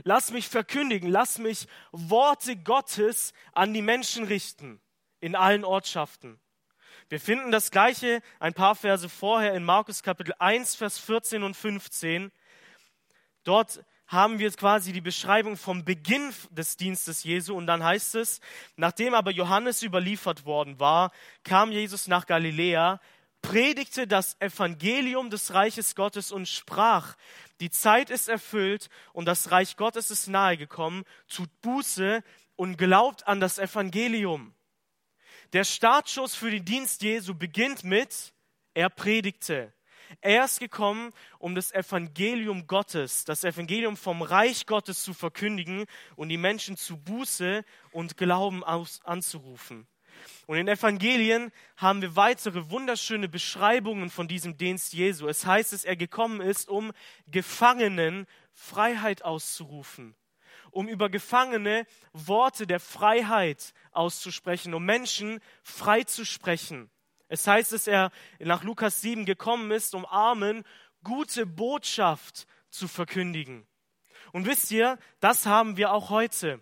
Lass 0.04 0.30
mich 0.30 0.48
verkündigen. 0.48 1.10
Lass 1.10 1.40
mich 1.40 1.66
Worte 1.92 2.56
Gottes 2.58 3.34
an 3.54 3.74
die 3.74 3.82
Menschen 3.82 4.26
richten. 4.26 4.80
In 5.20 5.36
allen 5.36 5.66
Ortschaften. 5.66 6.40
Wir 7.10 7.20
finden 7.20 7.50
das 7.50 7.72
gleiche 7.72 8.22
ein 8.40 8.54
paar 8.54 8.76
Verse 8.76 9.10
vorher 9.10 9.56
in 9.56 9.64
Markus 9.64 10.04
Kapitel 10.04 10.36
1, 10.38 10.76
Vers 10.76 11.00
14 11.00 11.42
und 11.42 11.56
15. 11.56 12.32
Dort 13.44 13.84
haben 14.08 14.40
wir 14.40 14.50
quasi 14.52 14.94
die 14.94 15.02
Beschreibung 15.02 15.58
vom 15.58 15.84
Beginn 15.84 16.34
des 16.50 16.78
Dienstes 16.78 17.24
Jesu 17.24 17.56
und 17.56 17.68
dann 17.68 17.84
heißt 17.84 18.16
es, 18.16 18.40
nachdem 18.78 19.14
aber 19.14 19.32
Johannes 19.32 19.84
überliefert 19.84 20.46
worden 20.46 20.80
war, 20.80 21.12
kam 21.44 21.72
Jesus 21.72 22.08
nach 22.08 22.26
Galiläa, 22.26 23.02
predigte 23.42 24.08
das 24.08 24.40
Evangelium 24.40 25.30
des 25.30 25.54
Reiches 25.54 25.94
Gottes 25.94 26.32
und 26.32 26.48
sprach, 26.48 27.16
die 27.60 27.70
Zeit 27.70 28.10
ist 28.10 28.30
erfüllt 28.30 28.90
und 29.14 29.26
das 29.26 29.52
Reich 29.52 29.76
Gottes 29.76 30.10
ist 30.10 30.28
nahegekommen, 30.28 31.04
tut 31.28 31.50
Buße 31.62 32.24
und 32.56 32.78
glaubt 32.78 33.28
an 33.28 33.40
das 33.40 33.60
Evangelium. 33.60 34.54
Der 35.54 35.64
Startschuss 35.64 36.36
für 36.36 36.52
den 36.52 36.66
Dienst 36.66 37.02
Jesu 37.02 37.34
beginnt 37.34 37.84
mit, 37.84 38.34
er 38.74 38.90
predigte. 38.90 39.74
Er 40.22 40.46
ist 40.46 40.60
gekommen, 40.60 41.12
um 41.40 41.56
das 41.56 41.72
Evangelium 41.72 42.68
Gottes, 42.68 43.26
das 43.26 43.44
Evangelium 43.44 43.98
vom 43.98 44.22
Reich 44.22 44.66
Gottes 44.66 45.04
zu 45.04 45.14
verkündigen 45.14 45.86
und 46.16 46.30
die 46.30 46.38
Menschen 46.38 46.78
zu 46.78 46.98
Buße 46.98 47.64
und 47.92 48.18
Glauben 48.18 48.64
aus, 48.64 49.02
anzurufen. 49.04 49.88
Und 50.48 50.58
in 50.58 50.68
Evangelien 50.68 51.52
haben 51.76 52.02
wir 52.02 52.16
weitere 52.16 52.70
wunderschöne 52.70 53.30
Beschreibungen 53.30 54.10
von 54.10 54.28
diesem 54.28 54.58
Dienst 54.58 54.94
Jesu. 54.94 55.28
Es 55.28 55.46
heißt, 55.46 55.74
dass 55.74 55.84
er 55.84 55.96
gekommen 55.96 56.42
ist, 56.42 56.70
um 56.70 56.92
Gefangenen 57.28 58.26
Freiheit 58.54 59.24
auszurufen 59.24 60.16
um 60.72 60.88
über 60.88 61.10
Gefangene 61.10 61.88
Worte 62.14 62.68
der 62.68 62.80
Freiheit 62.80 63.74
auszusprechen, 63.92 64.74
um 64.74 64.86
Menschen 64.86 65.40
frei 65.64 66.04
zu 66.04 66.26
sprechen. 66.26 66.92
Es 67.28 67.46
heißt, 67.46 67.72
dass 67.74 67.88
er 67.88 68.12
nach 68.40 68.64
Lukas 68.64 69.02
7 69.02 69.26
gekommen 69.26 69.72
ist, 69.72 69.96
um 69.96 70.06
Armen 70.06 70.64
gute 71.04 71.46
Botschaft 71.46 72.48
zu 72.70 72.88
verkündigen. 72.88 73.68
Und 74.32 74.46
wisst 74.46 74.72
ihr, 74.72 74.98
das 75.20 75.46
haben 75.46 75.78
wir 75.78 75.92
auch 75.92 76.10
heute. 76.10 76.62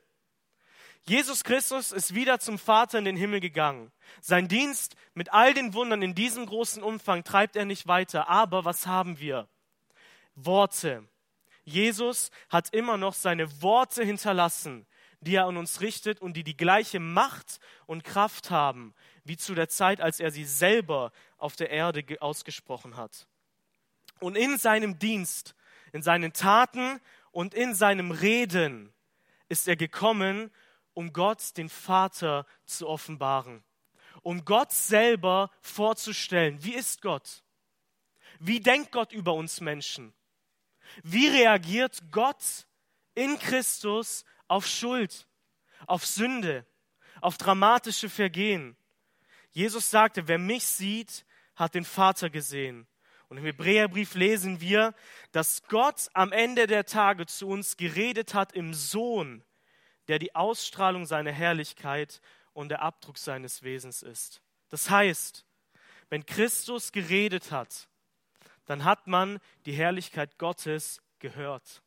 Jesus 1.08 1.44
Christus 1.44 1.92
ist 1.92 2.16
wieder 2.16 2.40
zum 2.40 2.58
Vater 2.58 2.98
in 2.98 3.06
den 3.06 3.16
Himmel 3.16 3.40
gegangen. 3.40 3.92
Sein 4.22 4.48
Dienst 4.48 4.96
mit 5.14 5.32
all 5.34 5.54
den 5.54 5.76
Wundern 5.76 6.02
in 6.02 6.16
diesem 6.16 6.48
großen 6.48 6.82
Umfang 6.82 7.24
treibt 7.24 7.56
er 7.56 7.66
nicht 7.66 7.88
weiter. 7.88 8.28
Aber 8.28 8.66
was 8.66 8.88
haben 8.88 9.20
wir? 9.20 9.48
Worte. 10.34 11.08
Jesus 11.64 12.32
hat 12.50 12.74
immer 12.74 12.98
noch 12.98 13.14
seine 13.14 13.62
Worte 13.62 14.04
hinterlassen, 14.04 14.88
die 15.20 15.36
er 15.36 15.46
an 15.46 15.58
uns 15.58 15.82
richtet 15.82 16.22
und 16.22 16.38
die 16.38 16.44
die 16.44 16.58
gleiche 16.58 17.00
Macht 17.00 17.60
und 17.86 18.04
Kraft 18.04 18.50
haben, 18.50 18.96
wie 19.26 19.38
zu 19.38 19.56
der 19.56 19.68
Zeit, 19.68 20.00
als 20.00 20.20
er 20.20 20.32
sie 20.32 20.46
selber 20.46 21.12
auf 21.38 21.56
der 21.56 21.72
Erde 21.72 22.04
ausgesprochen 22.22 22.96
hat. 22.96 23.28
Und 24.20 24.38
in 24.38 24.58
seinem 24.58 24.98
Dienst, 24.98 25.56
in 25.92 26.02
seinen 26.02 26.32
Taten 26.32 27.02
und 27.32 27.54
in 27.54 27.76
seinem 27.76 28.12
Reden 28.12 28.94
ist 29.50 29.68
er 29.68 29.76
gekommen, 29.76 30.52
um 30.94 31.12
Gott, 31.12 31.58
den 31.58 31.70
Vater, 31.70 32.46
zu 32.66 32.88
offenbaren, 32.88 33.64
um 34.22 34.46
Gott 34.46 34.72
selber 34.72 35.52
vorzustellen. 35.62 36.64
Wie 36.64 36.74
ist 36.74 37.02
Gott? 37.02 37.44
Wie 38.40 38.60
denkt 38.60 38.92
Gott 38.92 39.12
über 39.12 39.34
uns 39.34 39.60
Menschen? 39.60 40.14
Wie 41.04 41.28
reagiert 41.28 42.00
Gott 42.12 42.68
in 43.16 43.38
Christus 43.40 44.24
auf 44.48 44.68
Schuld, 44.68 45.28
auf 45.88 46.06
Sünde, 46.06 46.66
auf 47.22 47.38
dramatische 47.38 48.10
Vergehen? 48.10 48.78
Jesus 49.56 49.90
sagte, 49.90 50.28
wer 50.28 50.38
mich 50.38 50.66
sieht, 50.66 51.26
hat 51.56 51.76
den 51.76 51.86
Vater 51.86 52.30
gesehen. 52.30 52.88
Und 53.30 53.38
im 53.38 53.46
Hebräerbrief 53.46 54.14
lesen 54.14 54.60
wir, 54.60 54.94
dass 55.32 55.64
Gott 55.70 56.10
am 56.14 56.34
Ende 56.34 56.68
der 56.68 56.86
Tage 56.86 57.26
zu 57.26 57.48
uns 57.48 57.78
geredet 57.78 58.34
hat 58.34 58.52
im 58.52 58.74
Sohn, 58.74 59.46
der 60.10 60.20
die 60.20 60.36
Ausstrahlung 60.36 61.06
seiner 61.06 61.32
Herrlichkeit 61.32 62.22
und 62.52 62.68
der 62.68 62.82
Abdruck 62.82 63.18
seines 63.18 63.64
Wesens 63.64 64.04
ist. 64.04 64.42
Das 64.68 64.90
heißt, 64.90 65.46
wenn 66.10 66.26
Christus 66.26 66.92
geredet 66.92 67.52
hat, 67.52 67.88
dann 68.66 68.84
hat 68.84 69.08
man 69.08 69.40
die 69.66 69.74
Herrlichkeit 69.74 70.38
Gottes 70.38 71.02
gehört. 71.20 71.82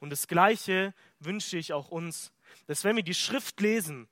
Und 0.00 0.10
das 0.10 0.28
Gleiche 0.28 0.92
wünsche 1.18 1.56
ich 1.56 1.72
auch 1.72 1.88
uns, 1.88 2.30
dass 2.66 2.84
wenn 2.84 2.96
wir 2.96 3.02
die 3.02 3.14
Schrift 3.14 3.62
lesen, 3.62 4.06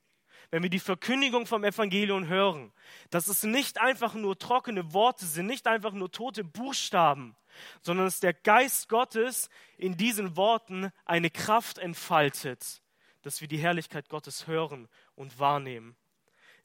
wenn 0.53 0.61
wir 0.61 0.69
die 0.69 0.77
Verkündigung 0.77 1.47
vom 1.47 1.63
Evangelium 1.63 2.27
hören, 2.27 2.71
dass 3.09 3.27
es 3.27 3.41
nicht 3.41 3.81
einfach 3.81 4.13
nur 4.13 4.37
trockene 4.37 4.93
Worte 4.93 5.25
sind, 5.25 5.47
nicht 5.47 5.65
einfach 5.65 5.93
nur 5.93 6.11
tote 6.11 6.43
Buchstaben, 6.43 7.35
sondern 7.81 8.05
dass 8.05 8.19
der 8.19 8.35
Geist 8.35 8.87
Gottes 8.87 9.49
in 9.77 9.97
diesen 9.97 10.37
Worten 10.37 10.91
eine 11.05 11.31
Kraft 11.31 11.79
entfaltet, 11.79 12.83
dass 13.23 13.41
wir 13.41 13.47
die 13.47 13.57
Herrlichkeit 13.57 14.09
Gottes 14.09 14.45
hören 14.45 14.87
und 15.15 15.39
wahrnehmen. 15.39 15.95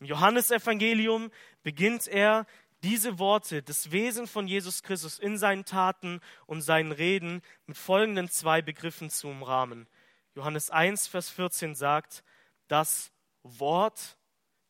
Im 0.00 0.07
Johannesevangelium 0.09 1.30
beginnt 1.62 2.09
er 2.09 2.45
diese 2.83 3.18
Worte, 3.18 3.62
das 3.62 3.90
Wesen 3.90 4.26
von 4.26 4.47
Jesus 4.47 4.83
Christus 4.83 5.18
in 5.18 5.38
seinen 5.38 5.64
Taten 5.64 6.21
und 6.45 6.61
seinen 6.61 6.92
Reden 6.92 7.40
mit 7.64 7.78
folgenden 7.78 8.28
zwei 8.28 8.61
Begriffen 8.61 9.09
zu 9.09 9.28
umrahmen. 9.28 9.88
Johannes 10.35 10.68
1, 10.68 11.07
Vers 11.07 11.30
14 11.30 11.75
sagt, 11.75 12.23
das 12.66 13.12
Wort, 13.59 14.19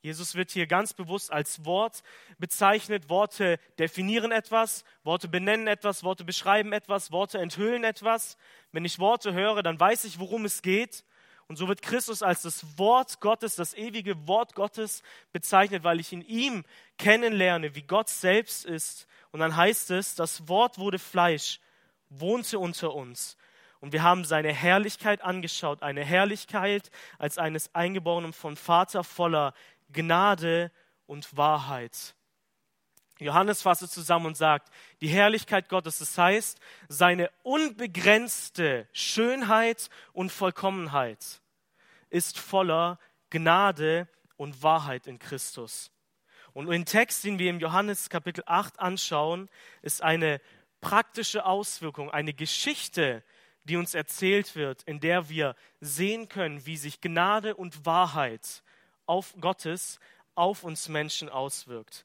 Jesus 0.01 0.37
wird 0.37 0.53
hier 0.53 0.67
ganz 0.67 0.95
bewusst 0.95 1.33
als 1.33 1.65
Wort 1.65 2.03
bezeichnet. 2.39 3.09
Worte 3.09 3.59
definieren 3.79 4.31
etwas, 4.31 4.85
Worte 5.03 5.29
benennen 5.29 5.67
etwas, 5.67 6.05
Worte 6.05 6.25
beschreiben 6.25 6.73
etwas, 6.73 7.11
Worte 7.11 7.39
enthüllen 7.39 7.83
etwas. 7.83 8.37
Wenn 8.71 8.85
ich 8.85 9.01
Worte 9.01 9.33
höre, 9.33 9.63
dann 9.63 9.81
weiß 9.81 10.05
ich, 10.05 10.19
worum 10.21 10.45
es 10.45 10.63
geht. 10.63 11.05
Und 11.49 11.57
so 11.57 11.67
wird 11.67 11.83
Christus 11.83 12.23
als 12.23 12.43
das 12.43 12.79
Wort 12.79 13.21
Gottes, 13.21 13.57
das 13.57 13.75
ewige 13.75 14.29
Wort 14.29 14.55
Gottes 14.55 15.03
bezeichnet, 15.33 15.83
weil 15.83 15.99
ich 15.99 16.13
in 16.13 16.21
ihm 16.23 16.65
kennenlerne, 16.99 17.75
wie 17.75 17.83
Gott 17.83 18.09
selbst 18.09 18.67
ist. 18.67 19.07
Und 19.33 19.41
dann 19.41 19.57
heißt 19.57 19.91
es, 19.91 20.15
das 20.15 20.47
Wort 20.47 20.79
wurde 20.79 20.99
Fleisch, 20.99 21.61
wohnte 22.09 22.59
unter 22.59 22.95
uns. 22.95 23.37
Und 23.81 23.93
wir 23.93 24.03
haben 24.03 24.25
seine 24.25 24.53
Herrlichkeit 24.53 25.23
angeschaut, 25.23 25.83
eine 25.83 26.05
Herrlichkeit 26.05 26.91
als 27.19 27.39
eines 27.39 27.75
Eingeborenen 27.75 28.33
von 28.33 28.57
Vater 28.57 29.05
voller 29.05 29.55
Gnade 29.93 30.73
und 31.07 31.37
Wahrheit. 31.37 32.15
Johannes 33.21 33.63
fasst 33.63 33.83
es 33.83 33.91
zusammen 33.91 34.27
und 34.27 34.37
sagt, 34.37 34.69
die 35.01 35.09
Herrlichkeit 35.09 35.69
Gottes, 35.69 35.99
das 35.99 36.17
heißt, 36.17 36.61
seine 36.89 37.31
unbegrenzte 37.43 38.89
Schönheit 38.93 39.91
und 40.13 40.31
Vollkommenheit 40.31 41.41
ist 42.11 42.39
voller 42.39 42.99
Gnade 43.31 44.09
und 44.37 44.63
Wahrheit 44.63 45.07
in 45.07 45.19
Christus. 45.19 45.91
Und 46.53 46.71
im 46.73 46.85
Text, 46.85 47.25
den 47.25 47.39
wir 47.39 47.51
im 47.51 47.61
Johannes 47.61 48.09
Kapitel 48.09 48.45
8 48.47 48.79
anschauen, 48.79 49.49
ist 49.83 50.03
eine 50.03 50.41
praktische 50.81 51.45
Auswirkung, 51.45 52.11
eine 52.11 52.33
Geschichte, 52.33 53.25
die 53.69 53.77
uns 53.77 53.95
erzählt 53.95 54.57
wird, 54.57 54.83
in 54.85 55.01
der 55.01 55.29
wir 55.29 55.55
sehen 55.81 56.29
können, 56.29 56.67
wie 56.67 56.77
sich 56.77 57.01
Gnade 57.01 57.55
und 57.55 57.87
Wahrheit 57.87 58.63
auf 59.07 59.35
Gottes 59.41 60.01
auf 60.35 60.65
uns 60.65 60.89
Menschen 60.89 61.29
auswirkt. 61.29 62.05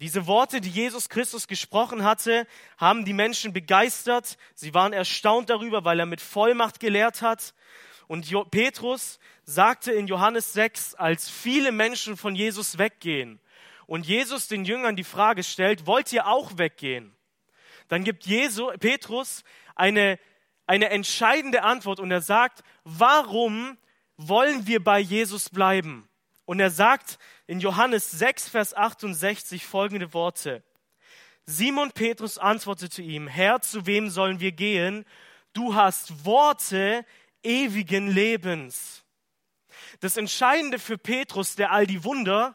Diese 0.00 0.26
Worte, 0.26 0.62
die 0.62 0.70
Jesus 0.70 1.10
Christus 1.10 1.46
gesprochen 1.46 2.04
hatte, 2.04 2.46
haben 2.78 3.04
die 3.04 3.12
Menschen 3.12 3.52
begeistert. 3.52 4.38
Sie 4.54 4.72
waren 4.72 4.94
erstaunt 4.94 5.50
darüber, 5.50 5.84
weil 5.84 6.00
er 6.00 6.06
mit 6.06 6.22
Vollmacht 6.22 6.80
gelehrt 6.80 7.20
hat. 7.20 7.54
Und 8.08 8.32
Petrus 8.50 9.18
sagte 9.44 9.92
in 9.92 10.06
Johannes 10.06 10.54
6, 10.54 10.94
als 10.94 11.28
viele 11.28 11.70
Menschen 11.70 12.16
von 12.16 12.34
Jesus 12.34 12.78
weggehen 12.78 13.40
und 13.86 14.06
Jesus 14.06 14.48
den 14.48 14.64
Jüngern 14.64 14.96
die 14.96 15.04
Frage 15.04 15.42
stellt, 15.44 15.86
wollt 15.86 16.12
ihr 16.12 16.26
auch 16.26 16.56
weggehen? 16.56 17.14
Dann 17.88 18.02
gibt 18.02 18.24
Jesu, 18.24 18.68
Petrus 18.78 19.44
eine, 19.74 20.18
eine 20.70 20.90
entscheidende 20.90 21.64
Antwort 21.64 21.98
und 21.98 22.12
er 22.12 22.20
sagt, 22.20 22.62
warum 22.84 23.76
wollen 24.16 24.68
wir 24.68 24.84
bei 24.84 25.00
Jesus 25.00 25.50
bleiben? 25.50 26.08
Und 26.44 26.60
er 26.60 26.70
sagt 26.70 27.18
in 27.48 27.58
Johannes 27.58 28.08
6, 28.12 28.48
Vers 28.48 28.76
68 28.76 29.66
folgende 29.66 30.14
Worte. 30.14 30.62
Simon 31.44 31.90
Petrus 31.90 32.38
antwortete 32.38 33.02
ihm, 33.02 33.26
Herr, 33.26 33.60
zu 33.60 33.86
wem 33.86 34.10
sollen 34.10 34.38
wir 34.38 34.52
gehen? 34.52 35.04
Du 35.54 35.74
hast 35.74 36.24
Worte 36.24 37.04
ewigen 37.42 38.06
Lebens. 38.06 39.02
Das 39.98 40.16
Entscheidende 40.16 40.78
für 40.78 40.98
Petrus, 40.98 41.56
der 41.56 41.72
all 41.72 41.88
die 41.88 42.04
Wunder, 42.04 42.54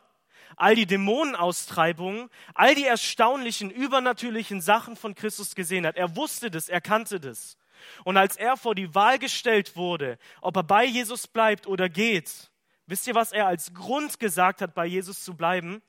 all 0.56 0.76
die 0.76 0.86
Dämonenaustreibungen, 0.86 2.30
all 2.54 2.76
die 2.76 2.86
erstaunlichen, 2.86 3.72
übernatürlichen 3.72 4.62
Sachen 4.62 4.96
von 4.96 5.16
Christus 5.16 5.54
gesehen 5.54 5.86
hat, 5.86 5.98
er 5.98 6.16
wusste 6.16 6.50
das, 6.50 6.70
er 6.70 6.80
kannte 6.80 7.20
das. 7.20 7.58
Und 8.04 8.18
als 8.18 8.38
er 8.38 8.58
vor 8.58 8.76
die 8.76 8.94
Wahl 8.94 9.20
gestellt 9.20 9.76
wurde, 9.76 10.18
ob 10.42 10.56
er 10.58 10.64
bei 10.64 10.86
Jesus 10.86 11.28
bleibt 11.28 11.68
oder 11.68 11.90
geht, 11.90 12.50
Wisst 12.88 13.08
ihr, 13.08 13.16
was 13.16 13.32
er 13.32 13.48
als 13.48 13.74
Grund 13.74 14.20
gesagt 14.20 14.62
hat, 14.62 14.76
bei 14.76 14.86
Jesus 14.86 15.24
zu 15.24 15.36
bleiben? 15.36 15.82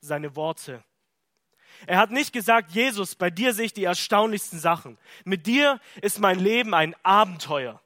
Seine 0.00 0.36
Worte. 0.36 0.84
Er 1.86 1.98
hat 1.98 2.10
nicht 2.10 2.32
gesagt, 2.32 2.70
Jesus, 2.72 3.14
bei 3.14 3.30
dir 3.30 3.52
sehe 3.52 3.66
ich 3.66 3.72
die 3.72 3.84
erstaunlichsten 3.84 4.58
Sachen. 4.58 4.98
Mit 5.24 5.46
dir 5.46 5.80
ist 6.02 6.20
mein 6.20 6.38
Leben 6.38 6.74
ein 6.74 6.94
Abenteuer. 7.02 7.82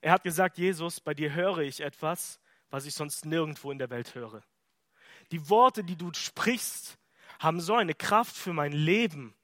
Er 0.00 0.12
hat 0.12 0.22
gesagt, 0.22 0.56
Jesus, 0.56 1.00
bei 1.00 1.14
dir 1.14 1.34
höre 1.34 1.58
ich 1.58 1.80
etwas, 1.80 2.40
was 2.70 2.86
ich 2.86 2.94
sonst 2.94 3.24
nirgendwo 3.24 3.70
in 3.70 3.78
der 3.78 3.90
Welt 3.90 4.14
höre. 4.14 4.42
Die 5.32 5.50
Worte, 5.50 5.84
die 5.84 5.96
du 5.96 6.12
sprichst, 6.14 6.96
haben 7.38 7.60
so 7.60 7.74
eine 7.74 7.94
Kraft 7.94 8.36
für 8.36 8.52
mein 8.52 8.72
Leben. 8.72 9.34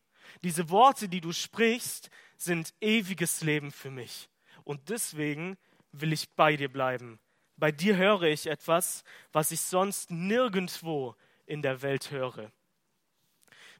Diese 0.42 0.70
Worte, 0.70 1.08
die 1.08 1.20
du 1.20 1.32
sprichst, 1.32 2.10
sind 2.40 2.74
ewiges 2.80 3.42
Leben 3.42 3.72
für 3.72 3.90
mich. 3.90 4.28
Und 4.64 4.88
deswegen 4.88 5.56
will 5.92 6.12
ich 6.12 6.30
bei 6.30 6.56
dir 6.56 6.72
bleiben. 6.72 7.18
Bei 7.56 7.70
dir 7.70 7.96
höre 7.96 8.22
ich 8.22 8.46
etwas, 8.46 9.04
was 9.32 9.50
ich 9.50 9.60
sonst 9.60 10.10
nirgendwo 10.10 11.14
in 11.46 11.62
der 11.62 11.82
Welt 11.82 12.10
höre. 12.10 12.50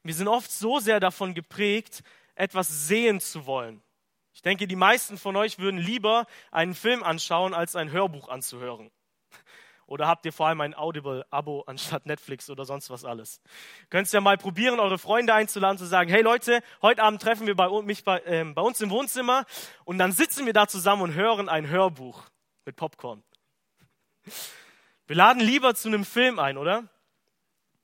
Wir 0.03 0.13
sind 0.13 0.27
oft 0.27 0.51
so 0.51 0.79
sehr 0.79 0.99
davon 0.99 1.33
geprägt, 1.33 2.03
etwas 2.35 2.87
sehen 2.87 3.19
zu 3.19 3.45
wollen. 3.45 3.81
Ich 4.33 4.41
denke, 4.41 4.67
die 4.67 4.75
meisten 4.75 5.17
von 5.17 5.35
euch 5.35 5.59
würden 5.59 5.79
lieber 5.79 6.27
einen 6.51 6.75
Film 6.75 7.03
anschauen, 7.03 7.53
als 7.53 7.75
ein 7.75 7.91
Hörbuch 7.91 8.29
anzuhören. 8.29 8.91
Oder 9.87 10.07
habt 10.07 10.25
ihr 10.25 10.33
vor 10.33 10.47
allem 10.47 10.61
ein 10.61 10.73
Audible-Abo 10.73 11.63
anstatt 11.67 12.05
Netflix 12.07 12.49
oder 12.49 12.65
sonst 12.65 12.89
was 12.89 13.05
alles? 13.05 13.39
Könnt 13.89 14.07
ihr 14.07 14.13
ja 14.13 14.21
mal 14.21 14.37
probieren, 14.37 14.79
eure 14.79 14.97
Freunde 14.97 15.33
einzuladen, 15.33 15.77
zu 15.77 15.85
sagen, 15.85 16.09
hey 16.09 16.23
Leute, 16.23 16.63
heute 16.81 17.03
Abend 17.03 17.21
treffen 17.21 17.45
wir 17.45 17.55
bei, 17.55 17.69
mich 17.83 18.03
bei, 18.03 18.19
äh, 18.21 18.43
bei 18.43 18.61
uns 18.61 18.81
im 18.81 18.89
Wohnzimmer 18.89 19.45
und 19.83 19.99
dann 19.99 20.11
sitzen 20.11 20.45
wir 20.45 20.53
da 20.53 20.67
zusammen 20.67 21.03
und 21.03 21.13
hören 21.13 21.49
ein 21.49 21.69
Hörbuch 21.69 22.23
mit 22.65 22.75
Popcorn. 22.75 23.23
Wir 25.05 25.15
laden 25.15 25.41
lieber 25.41 25.75
zu 25.75 25.87
einem 25.87 26.03
Film 26.03 26.39
ein, 26.39 26.57
oder? 26.57 26.89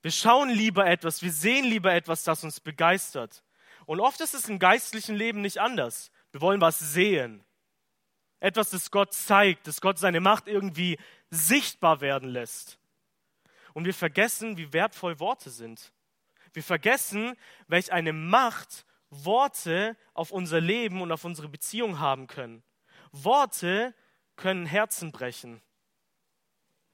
Wir 0.02 0.10
schauen 0.10 0.50
lieber 0.50 0.86
etwas, 0.86 1.22
wir 1.22 1.30
sehen 1.30 1.64
lieber 1.64 1.92
etwas, 1.92 2.24
das 2.24 2.42
uns 2.42 2.58
begeistert. 2.58 3.44
Und 3.86 4.00
oft 4.00 4.20
ist 4.20 4.34
es 4.34 4.48
im 4.48 4.58
geistlichen 4.58 5.14
Leben 5.14 5.40
nicht 5.40 5.58
anders. 5.58 6.10
Wir 6.32 6.40
wollen 6.40 6.60
was 6.60 6.80
sehen. 6.80 7.44
Etwas, 8.40 8.70
das 8.70 8.90
Gott 8.90 9.12
zeigt, 9.12 9.68
das 9.68 9.80
Gott 9.80 9.98
seine 9.98 10.20
Macht 10.20 10.48
irgendwie 10.48 10.98
sichtbar 11.32 12.00
werden 12.00 12.28
lässt. 12.28 12.78
Und 13.72 13.86
wir 13.86 13.94
vergessen, 13.94 14.58
wie 14.58 14.72
wertvoll 14.72 15.18
Worte 15.18 15.50
sind. 15.50 15.92
Wir 16.52 16.62
vergessen, 16.62 17.36
welch 17.66 17.92
eine 17.92 18.12
Macht 18.12 18.84
Worte 19.08 19.96
auf 20.14 20.30
unser 20.30 20.60
Leben 20.60 21.00
und 21.00 21.10
auf 21.10 21.24
unsere 21.24 21.48
Beziehung 21.48 21.98
haben 21.98 22.26
können. 22.26 22.62
Worte 23.12 23.94
können 24.36 24.66
Herzen 24.66 25.10
brechen. 25.10 25.62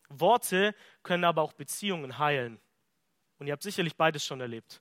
Worte 0.09 0.75
können 1.03 1.25
aber 1.25 1.43
auch 1.43 1.53
Beziehungen 1.53 2.19
heilen. 2.19 2.61
Und 3.39 3.47
ihr 3.47 3.53
habt 3.53 3.63
sicherlich 3.63 3.97
beides 3.97 4.25
schon 4.25 4.41
erlebt. 4.41 4.81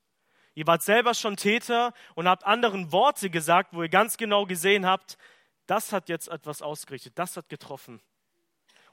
Ihr 0.53 0.65
wart 0.65 0.83
selber 0.83 1.13
schon 1.13 1.35
Täter 1.35 1.93
und 2.15 2.27
habt 2.27 2.43
anderen 2.45 2.91
Worte 2.91 3.29
gesagt, 3.29 3.73
wo 3.73 3.83
ihr 3.83 3.89
ganz 3.89 4.17
genau 4.17 4.45
gesehen 4.45 4.85
habt, 4.85 5.17
das 5.67 5.91
hat 5.91 6.09
jetzt 6.09 6.27
etwas 6.29 6.61
ausgerichtet, 6.61 7.13
das 7.17 7.37
hat 7.37 7.49
getroffen. 7.49 8.01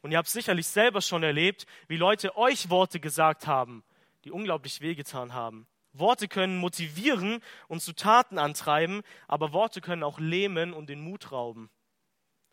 Und 0.04 0.12
ihr 0.12 0.18
habt 0.18 0.28
sicherlich 0.28 0.66
selber 0.66 1.00
schon 1.00 1.22
erlebt, 1.22 1.64
wie 1.88 1.96
Leute 1.96 2.36
euch 2.36 2.68
Worte 2.68 3.00
gesagt 3.00 3.46
haben, 3.46 3.82
die 4.24 4.30
unglaublich 4.30 4.82
wehgetan 4.82 5.32
haben. 5.32 5.66
Worte 5.94 6.28
können 6.28 6.58
motivieren 6.58 7.40
und 7.68 7.80
zu 7.80 7.94
Taten 7.94 8.38
antreiben, 8.38 9.00
aber 9.28 9.54
Worte 9.54 9.80
können 9.80 10.02
auch 10.02 10.18
lähmen 10.18 10.74
und 10.74 10.90
den 10.90 11.00
Mut 11.00 11.32
rauben. 11.32 11.70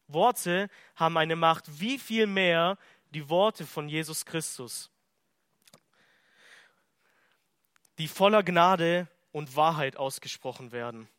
Worte 0.07 0.69
haben 0.95 1.17
eine 1.17 1.35
Macht 1.35 1.65
wie 1.81 1.99
viel 1.99 2.25
mehr 2.25 2.77
die 3.09 3.27
Worte 3.27 3.65
von 3.65 3.89
Jesus 3.89 4.23
Christus, 4.23 4.89
die 7.97 8.07
voller 8.07 8.43
Gnade 8.43 9.09
und 9.33 9.57
Wahrheit 9.57 9.97
ausgesprochen 9.97 10.71
werden. 10.71 11.09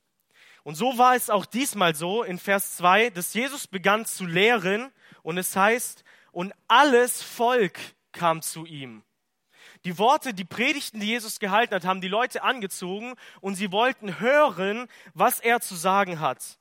Und 0.65 0.77
so 0.77 0.97
war 0.97 1.15
es 1.15 1.29
auch 1.29 1.45
diesmal 1.45 1.95
so 1.95 2.23
in 2.23 2.39
Vers 2.39 2.79
2, 2.79 3.11
dass 3.11 3.35
Jesus 3.35 3.67
begann 3.67 4.07
zu 4.07 4.25
lehren 4.25 4.91
und 5.23 5.37
es 5.37 5.55
heißt, 5.55 6.05
und 6.33 6.53
alles 6.67 7.23
Volk 7.23 7.79
kam 8.11 8.43
zu 8.43 8.67
ihm. 8.67 9.03
Die 9.85 9.99
Worte, 9.99 10.35
die 10.35 10.45
Predigten, 10.45 11.01
die 11.01 11.09
Jesus 11.09 11.39
gehalten 11.39 11.75
hat, 11.75 11.85
haben 11.85 12.01
die 12.01 12.09
Leute 12.09 12.43
angezogen 12.43 13.15
und 13.41 13.55
sie 13.55 13.73
wollten 13.73 14.21
hören, 14.21 14.89
was 15.15 15.41
er 15.41 15.61
zu 15.61 15.75
sagen 15.75 16.21
hat. 16.21 16.59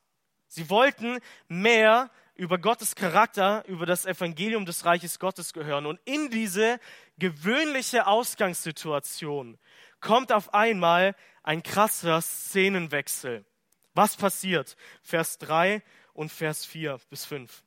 Sie 0.47 0.69
wollten 0.69 1.19
mehr 1.47 2.09
über 2.35 2.57
Gottes 2.57 2.95
Charakter, 2.95 3.63
über 3.67 3.85
das 3.85 4.05
Evangelium 4.05 4.65
des 4.65 4.85
Reiches 4.85 5.19
Gottes 5.19 5.53
gehören. 5.53 5.85
Und 5.85 5.99
in 6.05 6.29
diese 6.29 6.79
gewöhnliche 7.17 8.07
Ausgangssituation 8.07 9.59
kommt 9.99 10.31
auf 10.31 10.53
einmal 10.53 11.15
ein 11.43 11.61
krasser 11.61 12.21
Szenenwechsel. 12.21 13.45
Was 13.93 14.15
passiert? 14.15 14.75
Vers 15.03 15.37
3 15.37 15.83
und 16.13 16.31
Vers 16.31 16.65
4 16.65 16.99
bis 17.09 17.25
5. 17.25 17.63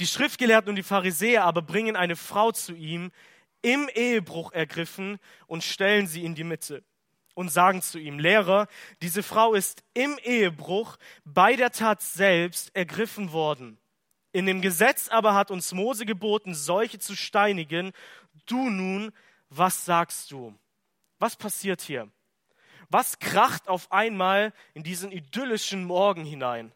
Die 0.00 0.06
Schriftgelehrten 0.06 0.70
und 0.70 0.76
die 0.76 0.82
Pharisäer 0.82 1.44
aber 1.44 1.62
bringen 1.62 1.96
eine 1.96 2.16
Frau 2.16 2.52
zu 2.52 2.74
ihm, 2.74 3.12
im 3.62 3.88
Ehebruch 3.94 4.52
ergriffen, 4.52 5.18
und 5.46 5.62
stellen 5.62 6.06
sie 6.06 6.24
in 6.24 6.34
die 6.34 6.44
Mitte 6.44 6.82
und 7.34 7.50
sagen 7.50 7.82
zu 7.82 7.98
ihm, 7.98 8.18
Lehrer, 8.18 8.68
diese 9.00 9.22
Frau 9.22 9.54
ist 9.54 9.82
im 9.94 10.18
Ehebruch 10.22 10.96
bei 11.24 11.56
der 11.56 11.70
Tat 11.70 12.02
selbst 12.02 12.74
ergriffen 12.74 13.32
worden. 13.32 13.78
In 14.32 14.46
dem 14.46 14.62
Gesetz 14.62 15.08
aber 15.08 15.34
hat 15.34 15.50
uns 15.50 15.72
Mose 15.72 16.06
geboten, 16.06 16.54
solche 16.54 16.98
zu 16.98 17.14
steinigen. 17.14 17.92
Du 18.46 18.70
nun, 18.70 19.12
was 19.50 19.84
sagst 19.84 20.30
du? 20.30 20.54
Was 21.18 21.36
passiert 21.36 21.82
hier? 21.82 22.08
Was 22.88 23.18
kracht 23.18 23.68
auf 23.68 23.92
einmal 23.92 24.52
in 24.74 24.82
diesen 24.82 25.12
idyllischen 25.12 25.84
Morgen 25.84 26.24
hinein? 26.24 26.72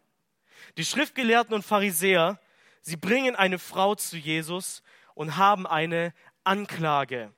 Die 0.77 0.85
Schriftgelehrten 0.85 1.53
und 1.53 1.63
Pharisäer, 1.63 2.39
sie 2.81 2.97
bringen 2.97 3.35
eine 3.35 3.59
Frau 3.59 3.95
zu 3.95 4.17
Jesus 4.17 4.83
und 5.13 5.37
haben 5.37 5.65
eine 5.67 6.13
Anklage. 6.43 7.33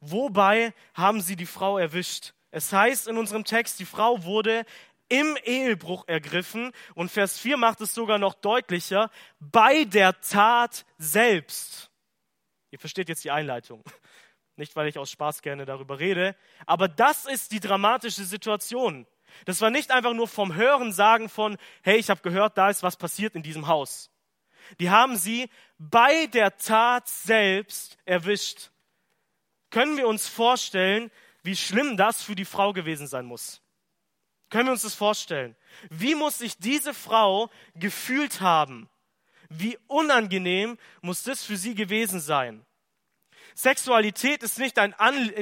Wobei 0.00 0.72
haben 0.94 1.20
sie 1.20 1.36
die 1.36 1.46
Frau 1.46 1.78
erwischt? 1.78 2.32
Es 2.50 2.72
heißt 2.72 3.06
in 3.08 3.18
unserem 3.18 3.44
Text, 3.44 3.78
die 3.78 3.84
Frau 3.84 4.24
wurde 4.24 4.64
im 5.08 5.36
Ehebruch 5.44 6.04
ergriffen 6.06 6.72
und 6.94 7.10
Vers 7.10 7.38
4 7.38 7.56
macht 7.56 7.80
es 7.80 7.94
sogar 7.94 8.18
noch 8.18 8.34
deutlicher, 8.34 9.10
bei 9.40 9.84
der 9.84 10.20
Tat 10.20 10.86
selbst. 10.98 11.90
Ihr 12.70 12.78
versteht 12.78 13.08
jetzt 13.08 13.24
die 13.24 13.30
Einleitung. 13.30 13.82
Nicht, 14.56 14.76
weil 14.76 14.88
ich 14.88 14.98
aus 14.98 15.10
Spaß 15.10 15.42
gerne 15.42 15.64
darüber 15.64 15.98
rede, 15.98 16.36
aber 16.66 16.86
das 16.86 17.26
ist 17.26 17.52
die 17.52 17.60
dramatische 17.60 18.24
Situation. 18.24 19.06
Das 19.46 19.60
war 19.60 19.70
nicht 19.70 19.90
einfach 19.90 20.12
nur 20.12 20.28
vom 20.28 20.54
Hören 20.54 20.92
sagen 20.92 21.28
von, 21.28 21.56
hey, 21.82 21.96
ich 21.96 22.10
habe 22.10 22.20
gehört, 22.20 22.58
da 22.58 22.68
ist 22.68 22.82
was 22.82 22.96
passiert 22.96 23.34
in 23.36 23.42
diesem 23.42 23.68
Haus. 23.68 24.09
Die 24.78 24.90
haben 24.90 25.16
sie 25.16 25.50
bei 25.78 26.26
der 26.26 26.56
Tat 26.56 27.08
selbst 27.08 27.98
erwischt. 28.04 28.70
Können 29.70 29.96
wir 29.96 30.08
uns 30.08 30.28
vorstellen, 30.28 31.10
wie 31.42 31.56
schlimm 31.56 31.96
das 31.96 32.22
für 32.22 32.34
die 32.34 32.44
Frau 32.44 32.72
gewesen 32.72 33.06
sein 33.06 33.24
muss? 33.24 33.62
Können 34.50 34.66
wir 34.66 34.72
uns 34.72 34.82
das 34.82 34.94
vorstellen? 34.94 35.56
Wie 35.88 36.14
muss 36.14 36.38
sich 36.38 36.58
diese 36.58 36.92
Frau 36.92 37.50
gefühlt 37.74 38.40
haben? 38.40 38.88
Wie 39.48 39.78
unangenehm 39.86 40.76
muss 41.00 41.22
das 41.22 41.44
für 41.44 41.56
sie 41.56 41.74
gewesen 41.74 42.20
sein? 42.20 42.66
Sexualität 43.54 44.42
ist 44.42 44.58
nicht, 44.58 44.78
ein 44.78 44.94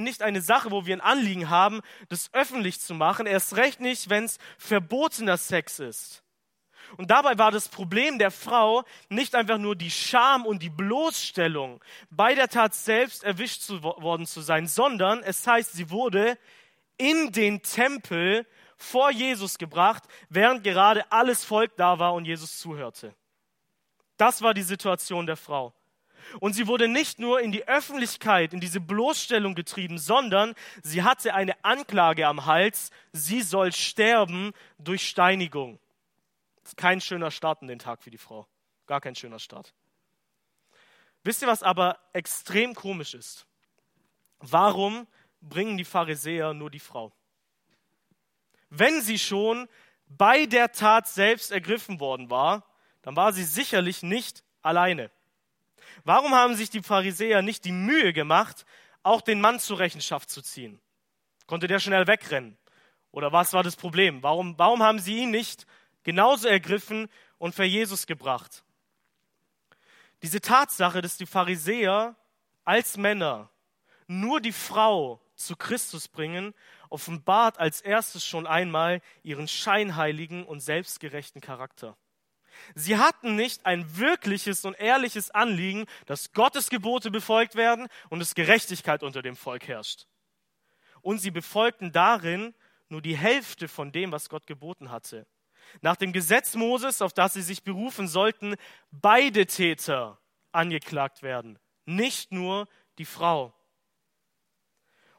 nicht 0.02 0.22
eine 0.22 0.40
Sache, 0.40 0.70
wo 0.70 0.86
wir 0.86 0.96
ein 0.96 1.00
Anliegen 1.00 1.50
haben, 1.50 1.80
das 2.08 2.32
öffentlich 2.32 2.80
zu 2.80 2.94
machen. 2.94 3.26
Erst 3.26 3.56
recht 3.56 3.80
nicht, 3.80 4.08
wenn 4.10 4.24
es 4.24 4.38
verbotener 4.56 5.36
Sex 5.36 5.78
ist. 5.78 6.22
Und 6.96 7.10
dabei 7.10 7.38
war 7.38 7.50
das 7.50 7.68
Problem 7.68 8.18
der 8.18 8.30
Frau 8.30 8.84
nicht 9.08 9.34
einfach 9.34 9.58
nur 9.58 9.76
die 9.76 9.90
Scham 9.90 10.46
und 10.46 10.62
die 10.62 10.70
Bloßstellung, 10.70 11.82
bei 12.10 12.34
der 12.34 12.48
Tat 12.48 12.74
selbst 12.74 13.24
erwischt 13.24 13.62
zu, 13.62 13.82
worden 13.82 14.26
zu 14.26 14.40
sein, 14.40 14.66
sondern 14.66 15.22
es 15.22 15.46
heißt, 15.46 15.72
sie 15.72 15.90
wurde 15.90 16.38
in 16.96 17.32
den 17.32 17.62
Tempel 17.62 18.46
vor 18.76 19.10
Jesus 19.10 19.58
gebracht, 19.58 20.04
während 20.28 20.64
gerade 20.64 21.10
alles 21.10 21.44
Volk 21.44 21.76
da 21.76 21.98
war 21.98 22.14
und 22.14 22.24
Jesus 22.24 22.58
zuhörte. 22.58 23.14
Das 24.16 24.42
war 24.42 24.54
die 24.54 24.62
Situation 24.62 25.26
der 25.26 25.36
Frau. 25.36 25.72
Und 26.40 26.52
sie 26.52 26.66
wurde 26.66 26.88
nicht 26.88 27.18
nur 27.18 27.40
in 27.40 27.52
die 27.52 27.66
Öffentlichkeit, 27.66 28.52
in 28.52 28.60
diese 28.60 28.80
Bloßstellung 28.80 29.54
getrieben, 29.54 29.98
sondern 29.98 30.54
sie 30.82 31.02
hatte 31.02 31.34
eine 31.34 31.54
Anklage 31.64 32.26
am 32.26 32.44
Hals, 32.44 32.90
sie 33.12 33.42
soll 33.42 33.72
sterben 33.72 34.52
durch 34.78 35.08
Steinigung. 35.08 35.78
Ist 36.68 36.76
kein 36.76 37.00
schöner 37.00 37.30
Start 37.30 37.62
in 37.62 37.68
den 37.68 37.78
Tag 37.78 38.02
für 38.02 38.10
die 38.10 38.18
Frau. 38.18 38.46
Gar 38.86 39.00
kein 39.00 39.14
schöner 39.14 39.38
Start. 39.38 39.72
Wisst 41.24 41.40
ihr, 41.40 41.48
was 41.48 41.62
aber 41.62 41.98
extrem 42.12 42.74
komisch 42.74 43.14
ist? 43.14 43.46
Warum 44.40 45.06
bringen 45.40 45.78
die 45.78 45.86
Pharisäer 45.86 46.52
nur 46.52 46.70
die 46.70 46.78
Frau? 46.78 47.10
Wenn 48.68 49.00
sie 49.00 49.18
schon 49.18 49.66
bei 50.08 50.44
der 50.44 50.70
Tat 50.72 51.08
selbst 51.08 51.52
ergriffen 51.52 52.00
worden 52.00 52.28
war, 52.28 52.66
dann 53.00 53.16
war 53.16 53.32
sie 53.32 53.44
sicherlich 53.44 54.02
nicht 54.02 54.44
alleine. 54.60 55.10
Warum 56.04 56.34
haben 56.34 56.54
sich 56.54 56.68
die 56.68 56.82
Pharisäer 56.82 57.40
nicht 57.40 57.64
die 57.64 57.72
Mühe 57.72 58.12
gemacht, 58.12 58.66
auch 59.02 59.22
den 59.22 59.40
Mann 59.40 59.58
zur 59.58 59.78
Rechenschaft 59.78 60.28
zu 60.28 60.42
ziehen? 60.42 60.78
Konnte 61.46 61.66
der 61.66 61.78
schnell 61.78 62.06
wegrennen? 62.06 62.58
Oder 63.10 63.32
was 63.32 63.54
war 63.54 63.62
das 63.62 63.74
Problem? 63.74 64.22
Warum, 64.22 64.58
warum 64.58 64.82
haben 64.82 64.98
sie 64.98 65.16
ihn 65.16 65.30
nicht 65.30 65.66
genauso 66.02 66.48
ergriffen 66.48 67.08
und 67.38 67.54
für 67.54 67.64
Jesus 67.64 68.06
gebracht? 68.06 68.64
Diese 70.22 70.40
Tatsache, 70.40 71.00
dass 71.00 71.16
die 71.16 71.26
Pharisäer 71.26 72.16
als 72.64 72.96
Männer 72.96 73.50
nur 74.06 74.40
die 74.40 74.52
Frau 74.52 75.20
zu 75.36 75.56
Christus 75.56 76.08
bringen, 76.08 76.54
offenbart 76.90 77.58
als 77.58 77.80
erstes 77.80 78.24
schon 78.24 78.46
einmal 78.46 79.00
ihren 79.22 79.46
scheinheiligen 79.46 80.44
und 80.44 80.60
selbstgerechten 80.60 81.40
Charakter. 81.40 81.96
Sie 82.74 82.96
hatten 82.96 83.36
nicht 83.36 83.66
ein 83.66 83.96
wirkliches 83.98 84.64
und 84.64 84.74
ehrliches 84.74 85.30
Anliegen, 85.30 85.86
dass 86.06 86.32
Gottes 86.32 86.70
Gebote 86.70 87.10
befolgt 87.10 87.54
werden 87.54 87.88
und 88.08 88.18
dass 88.18 88.34
Gerechtigkeit 88.34 89.02
unter 89.02 89.22
dem 89.22 89.36
Volk 89.36 89.68
herrscht. 89.68 90.06
Und 91.00 91.18
sie 91.18 91.30
befolgten 91.30 91.92
darin 91.92 92.54
nur 92.88 93.02
die 93.02 93.16
Hälfte 93.16 93.68
von 93.68 93.92
dem, 93.92 94.10
was 94.10 94.28
Gott 94.28 94.46
geboten 94.46 94.90
hatte. 94.90 95.26
Nach 95.80 95.96
dem 95.96 96.12
Gesetz 96.12 96.54
Moses, 96.54 97.02
auf 97.02 97.12
das 97.12 97.34
sie 97.34 97.42
sich 97.42 97.62
berufen 97.62 98.08
sollten, 98.08 98.56
beide 98.90 99.46
Täter 99.46 100.18
angeklagt 100.52 101.22
werden, 101.22 101.58
nicht 101.84 102.32
nur 102.32 102.68
die 102.98 103.04
Frau. 103.04 103.54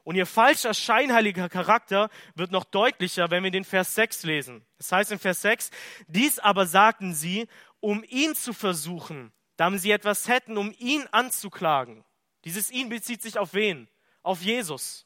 Und 0.04 0.16
ihr 0.16 0.26
falscher, 0.26 0.74
scheinheiliger 0.74 1.50
Charakter 1.50 2.10
wird 2.34 2.52
noch 2.52 2.64
deutlicher, 2.64 3.30
wenn 3.30 3.44
wir 3.44 3.52
den 3.52 3.66
Vers 3.66 3.94
6 3.96 4.24
lesen. 4.24 4.66
Das 4.78 4.92
heißt 4.92 5.12
in 5.12 5.20
Vers 5.20 5.42
6, 5.44 5.70
dies 6.08 6.40
aber 6.40 6.66
sagten 6.66 7.14
sie, 7.14 7.48
um 7.80 8.04
ihn 8.08 8.34
zu 8.34 8.54
versuchen, 8.54 9.32
damit 9.56 9.82
sie 9.82 9.92
etwas 9.92 10.28
hätten, 10.28 10.58
um 10.58 10.74
ihn 10.80 11.06
anzuklagen. 11.12 12.04
Dieses 12.46 12.72
ihn 12.72 12.90
bezieht 12.90 13.22
sich 13.22 13.38
auf 13.38 13.54
wen? 13.54 13.88
Auf 14.24 14.42
Jesus. 14.42 15.06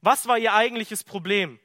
Was 0.00 0.26
war 0.26 0.38
ihr 0.38 0.54
eigentliches 0.54 1.04
Problem? 1.04 1.58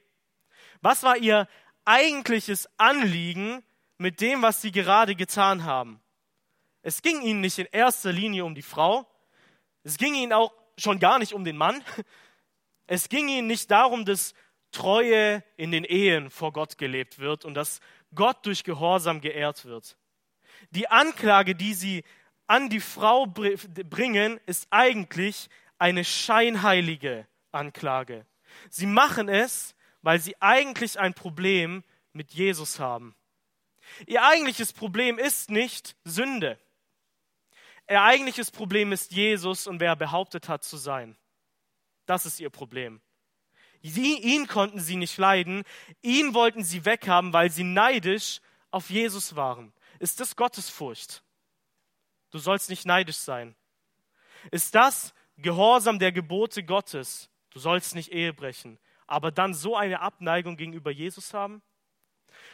Was 0.80 1.02
war 1.02 1.16
ihr 1.16 1.48
eigentliches 1.84 2.68
Anliegen 2.76 3.62
mit 3.98 4.20
dem, 4.20 4.42
was 4.42 4.62
sie 4.62 4.72
gerade 4.72 5.14
getan 5.14 5.64
haben? 5.64 6.00
Es 6.82 7.02
ging 7.02 7.22
ihnen 7.22 7.40
nicht 7.40 7.58
in 7.58 7.66
erster 7.66 8.12
Linie 8.12 8.44
um 8.44 8.54
die 8.54 8.62
Frau. 8.62 9.06
Es 9.82 9.96
ging 9.96 10.14
ihnen 10.14 10.32
auch 10.32 10.52
schon 10.76 10.98
gar 10.98 11.18
nicht 11.18 11.32
um 11.32 11.44
den 11.44 11.56
Mann, 11.56 11.82
es 12.86 13.08
ging 13.08 13.28
ihnen 13.28 13.46
nicht 13.46 13.70
darum, 13.70 14.04
dass 14.04 14.34
Treue 14.70 15.42
in 15.56 15.70
den 15.70 15.84
Ehen 15.84 16.30
vor 16.30 16.52
Gott 16.52 16.76
gelebt 16.78 17.18
wird 17.18 17.44
und 17.44 17.54
dass 17.54 17.80
Gott 18.14 18.44
durch 18.44 18.64
Gehorsam 18.64 19.20
geehrt 19.20 19.64
wird. 19.64 19.96
Die 20.70 20.88
Anklage, 20.88 21.54
die 21.54 21.74
sie 21.74 22.04
an 22.46 22.68
die 22.68 22.80
Frau 22.80 23.26
bringen, 23.26 24.40
ist 24.46 24.66
eigentlich 24.70 25.48
eine 25.78 26.04
scheinheilige 26.04 27.26
Anklage. 27.52 28.26
Sie 28.68 28.86
machen 28.86 29.28
es, 29.28 29.74
weil 30.04 30.20
sie 30.20 30.40
eigentlich 30.40 31.00
ein 31.00 31.14
Problem 31.14 31.82
mit 32.12 32.32
Jesus 32.32 32.78
haben. 32.78 33.16
Ihr 34.06 34.22
eigentliches 34.22 34.72
Problem 34.72 35.18
ist 35.18 35.50
nicht 35.50 35.96
Sünde. 36.04 36.58
Ihr 37.88 38.02
eigentliches 38.02 38.50
Problem 38.50 38.92
ist 38.92 39.12
Jesus 39.12 39.66
und 39.66 39.80
wer 39.80 39.90
er 39.90 39.96
behauptet 39.96 40.48
hat 40.48 40.62
zu 40.62 40.76
sein. 40.76 41.16
Das 42.06 42.26
ist 42.26 42.38
ihr 42.38 42.50
Problem. 42.50 43.00
Sie, 43.82 44.18
ihn 44.18 44.46
konnten 44.46 44.80
sie 44.80 44.96
nicht 44.96 45.16
leiden, 45.16 45.64
ihn 46.02 46.34
wollten 46.34 46.64
sie 46.64 46.84
weghaben, 46.84 47.32
weil 47.32 47.50
sie 47.50 47.64
neidisch 47.64 48.40
auf 48.70 48.90
Jesus 48.90 49.36
waren. 49.36 49.72
Ist 49.98 50.20
das 50.20 50.36
Gottesfurcht? 50.36 51.22
Du 52.30 52.38
sollst 52.38 52.68
nicht 52.68 52.84
neidisch 52.84 53.18
sein. 53.18 53.54
Ist 54.50 54.74
das 54.74 55.14
Gehorsam 55.38 55.98
der 55.98 56.12
Gebote 56.12 56.62
Gottes? 56.62 57.30
Du 57.50 57.58
sollst 57.58 57.94
nicht 57.94 58.12
Ehe 58.12 58.32
brechen. 58.32 58.78
Aber 59.06 59.30
dann 59.30 59.54
so 59.54 59.76
eine 59.76 60.00
Abneigung 60.00 60.56
gegenüber 60.56 60.90
Jesus 60.90 61.34
haben? 61.34 61.62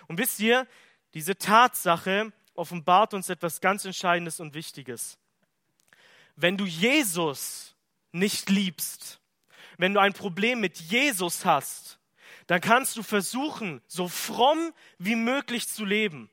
Und 0.08 0.18
wisst 0.18 0.40
ihr, 0.40 0.66
diese 1.14 1.36
Tatsache 1.36 2.32
offenbart 2.54 3.14
uns 3.14 3.28
etwas 3.28 3.60
ganz 3.60 3.84
Entscheidendes 3.84 4.40
und 4.40 4.54
Wichtiges. 4.54 5.18
Wenn 6.36 6.56
du 6.56 6.64
Jesus 6.64 7.74
nicht 8.12 8.48
liebst, 8.48 9.20
wenn 9.78 9.94
du 9.94 10.00
ein 10.00 10.12
Problem 10.12 10.60
mit 10.60 10.78
Jesus 10.78 11.44
hast, 11.44 11.98
dann 12.46 12.60
kannst 12.60 12.96
du 12.96 13.02
versuchen, 13.02 13.80
so 13.86 14.08
fromm 14.08 14.72
wie 14.98 15.16
möglich 15.16 15.68
zu 15.68 15.84
leben. 15.84 16.30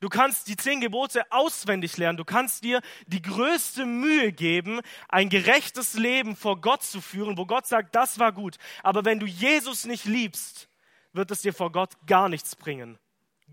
Du 0.00 0.08
kannst 0.08 0.48
die 0.48 0.56
zehn 0.56 0.80
Gebote 0.80 1.30
auswendig 1.30 1.96
lernen. 1.96 2.16
Du 2.16 2.24
kannst 2.24 2.64
dir 2.64 2.80
die 3.06 3.22
größte 3.22 3.86
Mühe 3.86 4.32
geben, 4.32 4.80
ein 5.08 5.28
gerechtes 5.28 5.94
Leben 5.94 6.36
vor 6.36 6.60
Gott 6.60 6.82
zu 6.82 7.00
führen, 7.00 7.36
wo 7.36 7.46
Gott 7.46 7.66
sagt, 7.66 7.94
das 7.94 8.18
war 8.18 8.32
gut. 8.32 8.56
Aber 8.82 9.04
wenn 9.04 9.20
du 9.20 9.26
Jesus 9.26 9.84
nicht 9.84 10.04
liebst, 10.04 10.68
wird 11.12 11.30
es 11.30 11.42
dir 11.42 11.52
vor 11.52 11.72
Gott 11.72 11.94
gar 12.06 12.28
nichts 12.28 12.56
bringen. 12.56 12.98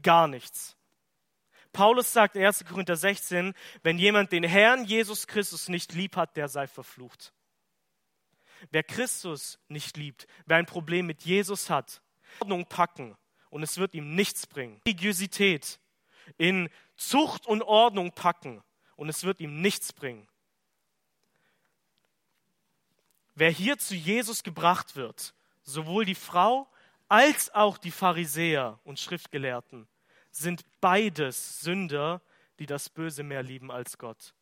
Gar 0.01 0.27
nichts. 0.27 0.75
Paulus 1.73 2.13
sagt 2.13 2.37
in 2.37 2.45
1. 2.45 2.63
Korinther 2.65 2.95
16, 2.95 3.53
wenn 3.83 3.97
jemand 3.97 4.31
den 4.31 4.43
Herrn 4.43 4.85
Jesus 4.85 5.27
Christus 5.27 5.67
nicht 5.67 5.93
lieb 5.93 6.15
hat, 6.15 6.37
der 6.37 6.47
sei 6.47 6.67
verflucht. 6.67 7.33
Wer 8.71 8.83
Christus 8.83 9.59
nicht 9.67 9.97
liebt, 9.97 10.27
wer 10.45 10.57
ein 10.57 10.65
Problem 10.65 11.05
mit 11.05 11.23
Jesus 11.23 11.69
hat, 11.69 12.01
Ordnung 12.39 12.65
packen 12.65 13.17
und 13.49 13.63
es 13.63 13.77
wird 13.77 13.93
ihm 13.93 14.15
nichts 14.15 14.47
bringen. 14.47 14.81
Religiosität 14.87 15.79
in 16.37 16.69
Zucht 16.95 17.45
und 17.45 17.61
Ordnung 17.61 18.11
packen 18.11 18.63
und 18.95 19.09
es 19.09 19.23
wird 19.23 19.39
ihm 19.39 19.61
nichts 19.61 19.93
bringen. 19.93 20.27
Wer 23.35 23.49
hier 23.49 23.77
zu 23.77 23.95
Jesus 23.95 24.43
gebracht 24.43 24.95
wird, 24.95 25.33
sowohl 25.63 26.05
die 26.05 26.15
Frau 26.15 26.67
als 27.09 27.53
auch 27.53 27.77
die 27.77 27.91
Pharisäer 27.91 28.79
und 28.83 28.99
Schriftgelehrten, 28.99 29.87
sind 30.31 30.65
beides 30.79 31.59
Sünder, 31.61 32.21
die 32.59 32.65
das 32.65 32.89
Böse 32.89 33.23
mehr 33.23 33.43
lieben 33.43 33.71
als 33.71 33.97
Gott. 33.97 34.33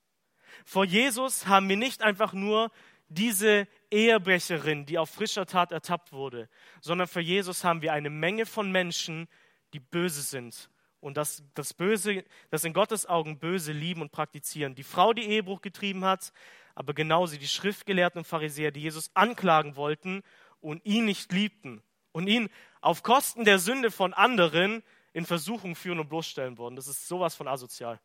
Vor 0.65 0.85
Jesus 0.85 1.47
haben 1.47 1.67
wir 1.69 1.77
nicht 1.77 2.03
einfach 2.03 2.33
nur 2.33 2.71
diese 3.09 3.67
Ehebrecherin, 3.89 4.85
die 4.85 4.97
auf 4.97 5.09
frischer 5.09 5.45
Tat 5.45 5.71
ertappt 5.71 6.11
wurde, 6.13 6.47
sondern 6.81 7.07
für 7.07 7.19
Jesus 7.19 7.63
haben 7.63 7.81
wir 7.81 7.93
eine 7.93 8.09
Menge 8.09 8.45
von 8.45 8.71
Menschen, 8.71 9.27
die 9.73 9.79
böse 9.79 10.21
sind 10.21 10.69
und 11.03 11.17
das, 11.17 11.43
das 11.53 11.73
Böse, 11.73 12.23
das 12.49 12.63
in 12.63 12.73
Gottes 12.73 13.05
Augen 13.05 13.37
Böse 13.37 13.73
lieben 13.73 14.01
und 14.01 14.11
praktizieren. 14.11 14.73
Die 14.73 14.83
Frau, 14.83 15.13
die 15.13 15.25
Ehebruch 15.25 15.61
getrieben 15.61 16.05
hat, 16.05 16.31
aber 16.75 16.93
genauso 16.93 17.37
die 17.37 17.47
Schriftgelehrten 17.47 18.19
und 18.19 18.25
Pharisäer, 18.25 18.71
die 18.71 18.81
Jesus 18.81 19.11
anklagen 19.13 19.75
wollten 19.75 20.23
und 20.61 20.83
ihn 20.85 21.05
nicht 21.05 21.31
liebten 21.31 21.83
und 22.13 22.27
ihn 22.27 22.49
auf 22.81 23.03
Kosten 23.03 23.43
der 23.43 23.59
Sünde 23.59 23.91
von 23.91 24.13
anderen 24.13 24.81
in 25.11 25.25
Versuchung 25.25 25.75
führen 25.75 25.99
und 25.99 26.09
bloßstellen 26.09 26.57
wollen. 26.57 26.75
Das 26.75 26.87
ist 26.87 27.07
sowas 27.07 27.35
von 27.35 27.47
asozial. 27.47 27.99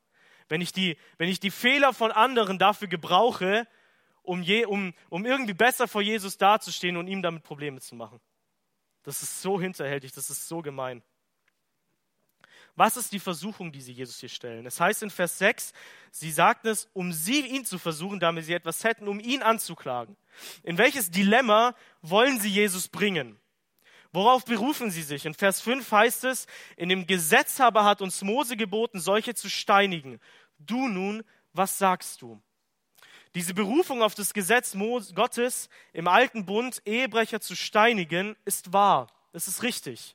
Wenn 0.49 0.61
ich 0.61 0.73
die, 0.73 0.97
wenn 1.19 1.29
ich 1.29 1.41
die 1.41 1.51
Fehler 1.51 1.93
von 1.93 2.11
anderen 2.11 2.59
dafür 2.59 2.89
gebrauche, 2.89 3.67
um, 4.23 4.43
je, 4.43 4.67
um, 4.67 4.93
um 5.09 5.25
irgendwie 5.25 5.55
besser 5.55 5.87
vor 5.89 6.03
Jesus 6.03 6.37
dazustehen 6.37 6.97
und 6.97 7.07
ihm 7.07 7.23
damit 7.23 7.45
Probleme 7.45 7.81
zu 7.81 7.95
machen. 7.95 8.21
Das 9.05 9.23
ist 9.23 9.41
so 9.41 9.61
hinterhältig, 9.61 10.13
das 10.13 10.29
ist 10.29 10.49
so 10.49 10.61
gemein. 10.61 11.03
Was 12.79 12.97
ist 12.97 13.13
die 13.13 13.19
Versuchung, 13.19 13.73
die 13.73 13.81
sie 13.81 13.91
Jesus 13.91 14.21
hier 14.21 14.29
stellen? 14.29 14.65
Es 14.65 14.79
heißt 14.79 15.03
in 15.03 15.11
Vers 15.11 15.37
6, 15.39 15.73
sie 16.13 16.31
sagten 16.31 16.69
es, 16.69 16.89
um 16.93 17.13
sie 17.13 17.41
ihn 17.41 17.65
zu 17.65 17.77
versuchen, 17.77 18.21
damit 18.21 18.45
sie 18.45 18.53
etwas 18.53 18.85
hätten, 18.85 19.09
um 19.09 19.19
ihn 19.19 19.43
anzuklagen. 19.43 20.17
In 20.63 20.79
welches 20.79 21.11
Dilemma 21.11 21.75
wollen 22.03 22.39
sie 22.39 22.51
Jesus 22.51 22.87
bringen? 22.87 23.37
Worauf 24.13 24.45
berufen 24.45 24.93
sie 24.93 25.03
sich? 25.03 25.27
In 25.27 25.35
Vers 25.35 25.61
5 25.61 25.91
heißt 25.91 26.23
es, 26.23 26.47
in 26.77 26.89
dem 26.89 27.09
Gesetz 27.09 27.59
aber 27.59 27.85
hat 27.85 28.01
uns 28.01 28.23
Mose 28.23 28.57
geboten, 28.57 29.01
solche 29.01 29.35
zu 29.35 29.51
steinigen. 29.51 30.21
Du 30.61 30.87
nun, 30.87 31.25
was 31.53 31.79
sagst 31.79 32.23
du? 32.23 32.41
Diese 33.35 33.55
Berufung 33.55 34.03
auf 34.03 34.15
das 34.15 34.33
Gesetz 34.33 34.77
Gottes 35.17 35.69
im 35.93 36.07
alten 36.07 36.47
Bund, 36.47 36.81
Ehebrecher 36.87 37.41
zu 37.41 37.57
steinigen, 37.57 38.37
ist 38.45 38.73
wahr. 38.73 39.09
Es 39.33 39.49
ist 39.49 39.65
richtig. 39.65 40.15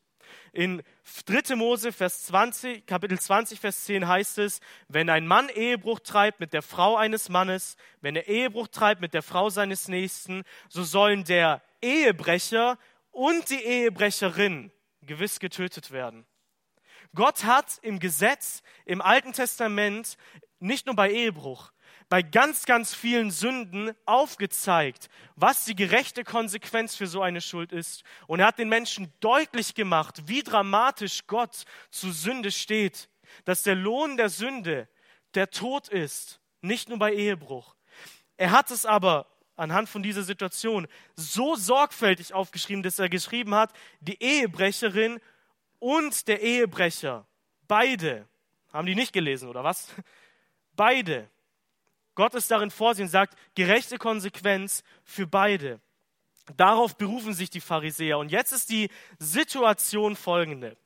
In 0.51 0.83
3. 1.25 1.55
Mose, 1.55 1.91
Vers 1.91 2.25
20, 2.25 2.85
Kapitel 2.85 3.19
20, 3.19 3.59
Vers 3.59 3.83
10 3.85 4.07
heißt 4.07 4.37
es, 4.37 4.59
wenn 4.87 5.09
ein 5.09 5.27
Mann 5.27 5.49
Ehebruch 5.49 5.99
treibt 5.99 6.39
mit 6.39 6.53
der 6.53 6.61
Frau 6.61 6.95
eines 6.95 7.29
Mannes, 7.29 7.75
wenn 8.01 8.15
er 8.15 8.27
Ehebruch 8.27 8.67
treibt 8.67 9.01
mit 9.01 9.13
der 9.13 9.23
Frau 9.23 9.49
seines 9.49 9.87
Nächsten, 9.87 10.43
so 10.69 10.83
sollen 10.83 11.23
der 11.23 11.61
Ehebrecher 11.81 12.77
und 13.11 13.49
die 13.49 13.63
Ehebrecherin 13.63 14.71
gewiss 15.01 15.39
getötet 15.39 15.91
werden. 15.91 16.25
Gott 17.13 17.43
hat 17.43 17.79
im 17.81 17.99
Gesetz, 17.99 18.63
im 18.85 19.01
Alten 19.01 19.33
Testament, 19.33 20.17
nicht 20.59 20.85
nur 20.85 20.95
bei 20.95 21.11
Ehebruch, 21.11 21.72
bei 22.13 22.21
ganz, 22.21 22.65
ganz 22.65 22.93
vielen 22.93 23.32
Sünden 23.32 23.95
aufgezeigt, 24.06 25.10
was 25.36 25.65
die 25.65 25.73
gerechte 25.73 26.23
Konsequenz 26.23 26.95
für 26.95 27.08
so 27.08 27.23
eine 27.23 27.41
Schuld 27.41 27.71
ist. 27.71 28.04
Und 28.28 28.39
er 28.39 28.45
hat 28.45 28.60
den 28.60 28.69
Menschen 28.69 29.12
deutlich 29.19 29.73
gemacht, 29.73 30.28
wie 30.28 30.43
dramatisch 30.43 31.26
Gott 31.26 31.65
zu 31.89 32.12
Sünde 32.12 32.52
steht, 32.52 33.10
dass 33.45 33.63
der 33.63 33.73
Lohn 33.73 34.15
der 34.15 34.30
Sünde 34.30 34.88
der 35.34 35.49
Tod 35.49 35.88
ist, 35.88 36.39
nicht 36.62 36.88
nur 36.88 36.99
bei 36.99 37.15
Ehebruch. 37.15 37.73
Er 38.38 38.52
hat 38.52 38.69
es 38.69 38.86
aber 38.86 39.26
anhand 39.56 39.89
von 39.89 40.04
dieser 40.04 40.21
Situation 40.21 40.88
so 41.15 41.56
sorgfältig 41.56 42.32
aufgeschrieben, 42.32 42.84
dass 42.84 42.99
er 42.99 43.10
geschrieben 43.10 43.56
hat, 43.56 43.73
die 44.02 44.21
Ehebrecherin 44.21 45.19
und 45.80 46.28
der 46.28 46.43
Ehebrecher, 46.43 47.26
beide, 47.67 48.28
haben 48.71 48.86
die 48.86 48.93
nicht 48.93 49.13
gelesen 49.13 49.49
oder 49.49 49.63
was? 49.63 49.88
Beide 50.76 51.28
Gott 52.15 52.34
ist 52.36 52.52
darin 52.52 52.71
vorsehen, 52.71 53.08
sagt, 53.08 53.38
gerechte 53.56 53.97
Konsequenz 53.97 54.84
für 55.04 55.28
beide. 55.28 55.80
Darauf 56.58 56.97
berufen 56.97 57.34
sich 57.34 57.49
die 57.49 57.62
Pharisäer. 57.62 58.17
Und 58.17 58.30
jetzt 58.30 58.52
ist 58.52 58.69
die 58.69 58.89
Situation 59.17 60.15
folgende. 60.15 60.78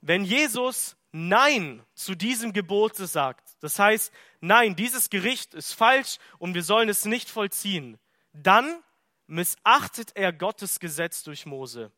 Wenn 0.00 0.24
Jesus 0.24 0.96
Nein 1.12 1.82
zu 1.94 2.14
diesem 2.14 2.52
Gebot 2.52 2.96
sagt, 2.96 3.48
das 3.60 3.78
heißt, 3.78 4.12
nein, 4.40 4.76
dieses 4.76 5.08
Gericht 5.08 5.54
ist 5.54 5.72
falsch 5.72 6.18
und 6.38 6.54
wir 6.54 6.62
sollen 6.62 6.88
es 6.88 7.06
nicht 7.06 7.30
vollziehen, 7.30 7.98
dann 8.34 8.82
missachtet 9.26 10.12
er 10.14 10.32
Gottes 10.32 10.78
Gesetz 10.78 11.22
durch 11.22 11.46
Mose. 11.46 11.90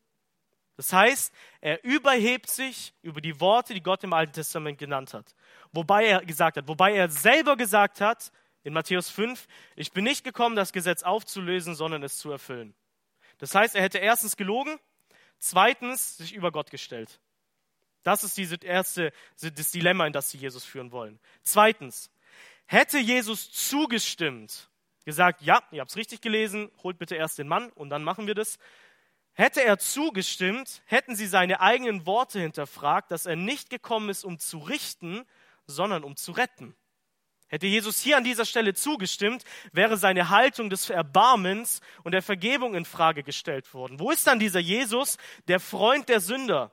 Das 0.79 0.93
heißt, 0.93 1.35
er 1.61 1.83
überhebt 1.83 2.49
sich 2.49 2.95
über 3.03 3.21
die 3.21 3.41
Worte, 3.41 3.75
die 3.75 3.83
Gott 3.83 4.05
im 4.05 4.13
Alten 4.13 4.33
Testament 4.33 4.79
genannt 4.79 5.13
hat. 5.13 5.35
Wobei 5.73 6.07
er 6.07 6.25
gesagt 6.25 6.57
hat, 6.57 6.69
wobei 6.69 6.95
er 6.95 7.11
selber 7.11 7.57
gesagt 7.57 8.01
hat, 8.01 8.31
in 8.63 8.73
Matthäus 8.73 9.11
5, 9.11 9.49
ich 9.75 9.91
bin 9.91 10.05
nicht 10.05 10.23
gekommen, 10.23 10.55
das 10.55 10.73
Gesetz 10.73 11.03
aufzulösen, 11.03 11.75
sondern 11.75 12.05
es 12.05 12.19
zu 12.19 12.31
erfüllen. 12.31 12.77
Das 13.39 13.57
heißt, 13.57 13.75
er 13.75 13.83
hätte 13.83 13.99
erstens 13.99 14.37
gelogen, 14.37 14.79
zweitens 15.41 16.17
sich 16.17 16.33
über 16.33 16.53
Gott 16.53 16.71
gestellt. 16.71 17.19
Das 18.05 18.23
ist 18.23 18.39
diese 18.39 18.55
erste, 18.63 19.13
das 19.41 19.73
Dilemma, 19.73 20.07
in 20.07 20.13
das 20.13 20.31
sie 20.31 20.39
Jesus 20.39 20.65
führen 20.65 20.93
wollen. 20.93 21.19
Zweitens, 21.43 22.09
hätte 22.67 22.99
Jesus 22.99 23.51
zugestimmt, 23.51 24.71
gesagt, 25.05 25.43
ja, 25.43 25.61
ihr 25.73 25.81
habt 25.81 25.91
es 25.91 25.97
richtig 25.97 26.21
gelesen, 26.21 26.71
holt 26.85 26.99
bitte 26.99 27.17
erst 27.17 27.39
den 27.39 27.49
Mann 27.49 27.71
und 27.71 27.91
dann 27.91 28.05
machen 28.05 28.29
wir 28.29 28.37
das, 28.37 28.61
Hätte 29.39 29.63
er 29.63 29.79
zugestimmt, 29.79 30.83
hätten 30.85 31.15
sie 31.15 31.29
seine 31.29 31.61
eigenen 31.61 32.07
Worte 32.07 32.41
hinterfragt, 32.41 33.13
dass 33.13 33.25
er 33.25 33.37
nicht 33.37 33.71
gekommen 33.71 34.09
ist, 34.09 34.25
um 34.25 34.41
zu 34.41 34.59
richten, 34.59 35.25
sondern 35.69 36.03
um 36.03 36.17
zu 36.17 36.33
retten. 36.33 36.75
Hätte 37.47 37.69
Jesus 37.69 38.01
hier 38.01 38.17
an 38.17 38.25
dieser 38.25 38.45
Stelle 38.45 38.75
zugestimmt, 38.75 39.45
wäre 39.71 39.97
seine 39.97 40.31
Haltung 40.31 40.71
des 40.71 40.91
Erbarmens 40.91 41.83
und 42.03 42.15
der 42.15 42.23
Vergebung 42.23 42.75
in 42.75 42.85
Frage 42.85 43.23
gestellt 43.23 43.73
worden. 43.75 44.01
Wo 44.01 44.11
ist 44.11 44.27
dann 44.27 44.41
dieser 44.41 44.59
Jesus, 44.59 45.19
der 45.47 45.61
Freund 45.61 46.09
der 46.09 46.19
Sünder, 46.19 46.73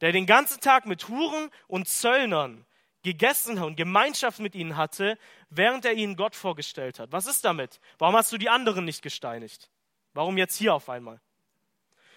der 0.00 0.12
den 0.12 0.24
ganzen 0.24 0.62
Tag 0.62 0.86
mit 0.86 1.06
Huren 1.08 1.50
und 1.66 1.86
Zöllnern 1.86 2.64
gegessen 3.02 3.62
und 3.62 3.76
Gemeinschaft 3.76 4.38
mit 4.38 4.54
ihnen 4.54 4.78
hatte, 4.78 5.18
während 5.50 5.84
er 5.84 5.92
ihnen 5.92 6.16
Gott 6.16 6.34
vorgestellt 6.34 6.98
hat? 6.98 7.12
Was 7.12 7.26
ist 7.26 7.44
damit? 7.44 7.78
Warum 7.98 8.16
hast 8.16 8.32
du 8.32 8.38
die 8.38 8.48
anderen 8.48 8.86
nicht 8.86 9.02
gesteinigt? 9.02 9.70
Warum 10.14 10.38
jetzt 10.38 10.56
hier 10.56 10.72
auf 10.72 10.88
einmal? 10.88 11.20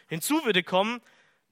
Hinzu 0.08 0.44
würde 0.46 0.64
kommen, 0.64 1.02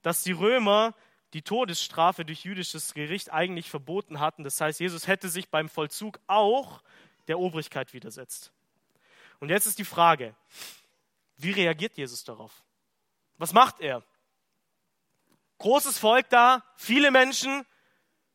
dass 0.02 0.22
die 0.22 0.32
Römer 0.32 0.94
die 1.32 1.42
Todesstrafe 1.42 2.24
durch 2.24 2.44
jüdisches 2.44 2.94
Gericht 2.94 3.32
eigentlich 3.32 3.68
verboten 3.68 4.20
hatten. 4.20 4.44
Das 4.44 4.60
heißt, 4.60 4.80
Jesus 4.80 5.06
hätte 5.06 5.28
sich 5.28 5.50
beim 5.50 5.68
Vollzug 5.68 6.18
auch 6.26 6.82
der 7.28 7.38
Obrigkeit 7.38 7.92
widersetzt. 7.92 8.52
Und 9.40 9.50
jetzt 9.50 9.66
ist 9.66 9.78
die 9.78 9.84
Frage, 9.84 10.34
wie 11.36 11.50
reagiert 11.50 11.96
Jesus 11.96 12.24
darauf? 12.24 12.64
Was 13.36 13.52
macht 13.52 13.80
er? 13.80 14.02
Großes 15.58 15.98
Volk 15.98 16.30
da, 16.30 16.64
viele 16.76 17.10
Menschen, 17.10 17.66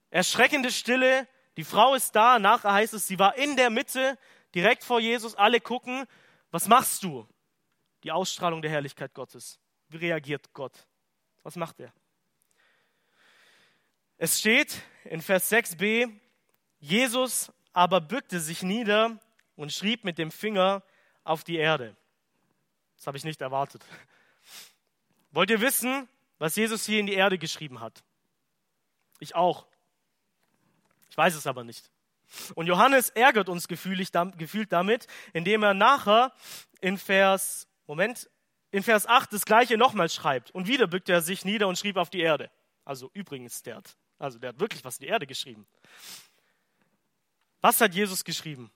erschreckende 0.09 0.71
Stille, 0.71 1.27
die 1.57 1.63
Frau 1.63 1.95
ist 1.95 2.15
da, 2.15 2.39
nachher 2.39 2.73
heißt 2.73 2.93
es, 2.93 3.07
sie 3.07 3.19
war 3.19 3.35
in 3.35 3.55
der 3.55 3.69
Mitte, 3.69 4.17
direkt 4.53 4.83
vor 4.83 4.99
Jesus, 4.99 5.35
alle 5.35 5.59
gucken, 5.59 6.05
was 6.51 6.67
machst 6.67 7.03
du? 7.03 7.27
Die 8.03 8.11
Ausstrahlung 8.11 8.61
der 8.61 8.71
Herrlichkeit 8.71 9.13
Gottes. 9.13 9.59
Wie 9.91 9.97
reagiert 9.97 10.53
Gott? 10.53 10.87
Was 11.43 11.57
macht 11.57 11.81
er? 11.81 11.91
Es 14.17 14.39
steht 14.39 14.81
in 15.03 15.21
Vers 15.21 15.51
6b, 15.51 16.09
Jesus 16.79 17.51
aber 17.73 17.99
bückte 17.99 18.39
sich 18.39 18.63
nieder 18.63 19.19
und 19.57 19.73
schrieb 19.73 20.05
mit 20.05 20.17
dem 20.17 20.31
Finger 20.31 20.81
auf 21.25 21.43
die 21.43 21.57
Erde. 21.57 21.97
Das 22.95 23.07
habe 23.07 23.17
ich 23.17 23.25
nicht 23.25 23.41
erwartet. 23.41 23.83
Wollt 25.31 25.49
ihr 25.49 25.59
wissen, 25.59 26.07
was 26.37 26.55
Jesus 26.55 26.85
hier 26.85 26.99
in 26.99 27.07
die 27.07 27.15
Erde 27.15 27.37
geschrieben 27.37 27.81
hat? 27.81 28.01
Ich 29.19 29.35
auch. 29.35 29.67
Ich 31.09 31.17
weiß 31.17 31.35
es 31.35 31.47
aber 31.47 31.65
nicht. 31.65 31.91
Und 32.55 32.67
Johannes 32.67 33.09
ärgert 33.09 33.49
uns 33.49 33.67
gefühlt 33.67 34.71
damit, 34.71 35.07
indem 35.33 35.63
er 35.63 35.73
nachher 35.73 36.31
in 36.79 36.97
Vers, 36.97 37.67
Moment, 37.87 38.29
in 38.71 38.83
Vers 38.83 39.05
8 39.05 39.31
das 39.33 39.45
gleiche 39.45 39.77
nochmal 39.77 40.09
schreibt. 40.09 40.51
Und 40.51 40.67
wieder 40.67 40.87
bückte 40.87 41.13
er 41.13 41.21
sich 41.21 41.45
nieder 41.45 41.67
und 41.67 41.77
schrieb 41.77 41.97
auf 41.97 42.09
die 42.09 42.21
Erde. 42.21 42.49
Also 42.85 43.11
übrigens, 43.13 43.61
der 43.63 43.77
hat, 43.77 43.97
also 44.17 44.39
der 44.39 44.49
hat 44.49 44.59
wirklich 44.59 44.83
was 44.83 44.97
in 44.97 45.05
die 45.05 45.09
Erde 45.09 45.27
geschrieben. 45.27 45.67
Was 47.61 47.79
hat 47.79 47.93
Jesus 47.93 48.23
geschrieben? 48.23 48.71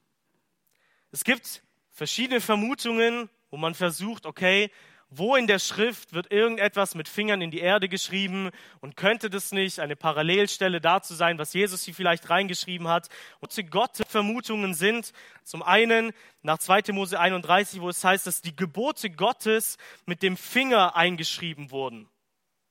Es 1.11 1.23
gibt 1.23 1.63
verschiedene 1.91 2.41
Vermutungen, 2.41 3.29
wo 3.49 3.57
man 3.57 3.73
versucht, 3.73 4.25
okay, 4.25 4.69
wo 5.09 5.35
in 5.35 5.47
der 5.47 5.59
Schrift 5.59 6.13
wird 6.13 6.31
irgendetwas 6.31 6.95
mit 6.95 7.07
Fingern 7.07 7.41
in 7.41 7.51
die 7.51 7.59
Erde 7.59 7.87
geschrieben 7.87 8.49
und 8.81 8.97
könnte 8.97 9.29
das 9.29 9.51
nicht 9.51 9.79
eine 9.79 9.95
Parallelstelle 9.95 10.81
dazu 10.81 11.13
sein, 11.13 11.37
was 11.37 11.53
Jesus 11.53 11.83
hier 11.83 11.93
vielleicht 11.93 12.29
reingeschrieben 12.29 12.87
hat? 12.87 13.09
Und 13.39 13.55
Gott 13.69 13.91
Vermutungen 14.07 14.73
sind 14.73 15.13
zum 15.43 15.61
einen 15.63 16.11
nach 16.41 16.57
2. 16.57 16.91
Mose 16.91 17.19
31, 17.19 17.81
wo 17.81 17.89
es 17.89 18.03
heißt, 18.03 18.27
dass 18.27 18.41
die 18.41 18.55
Gebote 18.55 19.09
Gottes 19.09 19.77
mit 20.05 20.23
dem 20.23 20.37
Finger 20.37 20.95
eingeschrieben 20.95 21.71
wurden. 21.71 22.09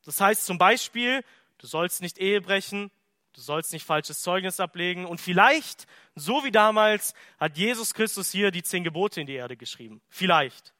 Das 0.05 0.21
heißt 0.21 0.45
zum 0.45 0.59
Beispiel, 0.59 1.25
du 1.59 1.67
sollst 1.67 2.03
nicht 2.03 2.19
Ehe 2.19 2.41
brechen, 2.41 2.91
du 3.33 3.41
sollst 3.41 3.73
nicht 3.73 3.87
falsches 3.87 4.21
Zeugnis 4.21 4.61
ablegen. 4.61 5.07
Und 5.07 5.21
vielleicht, 5.21 5.87
so 6.15 6.45
wie 6.45 6.51
damals, 6.51 7.15
hat 7.39 7.57
Jesus 7.57 7.95
Christus 7.95 8.31
hier 8.31 8.51
die 8.51 8.63
zehn 8.63 8.85
Gebote 8.85 9.21
in 9.21 9.27
die 9.27 9.35
Erde 9.35 9.57
geschrieben. 9.57 10.03
Vielleicht. 10.09 10.74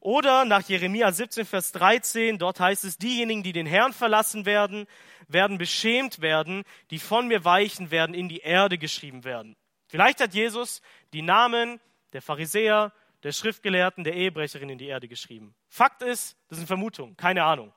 Oder 0.00 0.46
nach 0.46 0.66
Jeremia 0.66 1.12
17, 1.12 1.44
Vers 1.44 1.72
13, 1.72 2.38
dort 2.38 2.58
heißt 2.58 2.84
es, 2.84 2.96
diejenigen, 2.96 3.42
die 3.42 3.52
den 3.52 3.66
Herrn 3.66 3.92
verlassen 3.92 4.46
werden, 4.46 4.86
werden 5.28 5.58
beschämt 5.58 6.20
werden, 6.20 6.64
die 6.90 6.98
von 6.98 7.28
mir 7.28 7.44
weichen 7.44 7.90
werden, 7.90 8.14
in 8.14 8.28
die 8.28 8.38
Erde 8.38 8.78
geschrieben 8.78 9.24
werden. 9.24 9.56
Vielleicht 9.88 10.20
hat 10.20 10.34
Jesus 10.34 10.80
die 11.12 11.22
Namen 11.22 11.80
der 12.12 12.22
Pharisäer, 12.22 12.92
der 13.22 13.32
Schriftgelehrten, 13.32 14.04
der 14.04 14.14
Ehebrecherin 14.14 14.70
in 14.70 14.78
die 14.78 14.86
Erde 14.86 15.06
geschrieben. 15.06 15.54
Fakt 15.68 16.02
ist, 16.02 16.36
das 16.48 16.58
sind 16.58 16.66
Vermutungen, 16.66 17.16
keine 17.16 17.44
Ahnung. 17.44 17.72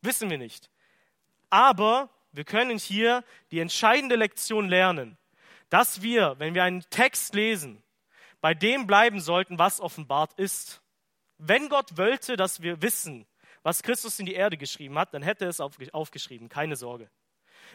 Wissen 0.00 0.30
wir 0.30 0.38
nicht. 0.38 0.70
Aber 1.50 2.10
wir 2.32 2.44
können 2.44 2.78
hier 2.78 3.24
die 3.50 3.58
entscheidende 3.60 4.16
Lektion 4.16 4.68
lernen, 4.68 5.16
dass 5.70 6.02
wir, 6.02 6.36
wenn 6.38 6.54
wir 6.54 6.62
einen 6.62 6.84
Text 6.90 7.34
lesen, 7.34 7.82
bei 8.40 8.54
dem 8.54 8.86
bleiben 8.86 9.20
sollten, 9.20 9.58
was 9.58 9.80
offenbart 9.80 10.34
ist. 10.34 10.82
Wenn 11.38 11.68
Gott 11.68 11.96
wollte, 11.96 12.36
dass 12.36 12.62
wir 12.62 12.82
wissen, 12.82 13.26
was 13.62 13.82
Christus 13.82 14.18
in 14.18 14.26
die 14.26 14.34
Erde 14.34 14.56
geschrieben 14.56 14.98
hat, 14.98 15.14
dann 15.14 15.22
hätte 15.22 15.46
er 15.46 15.50
es 15.50 15.60
aufgeschrieben, 15.60 16.48
keine 16.48 16.76
Sorge. 16.76 17.10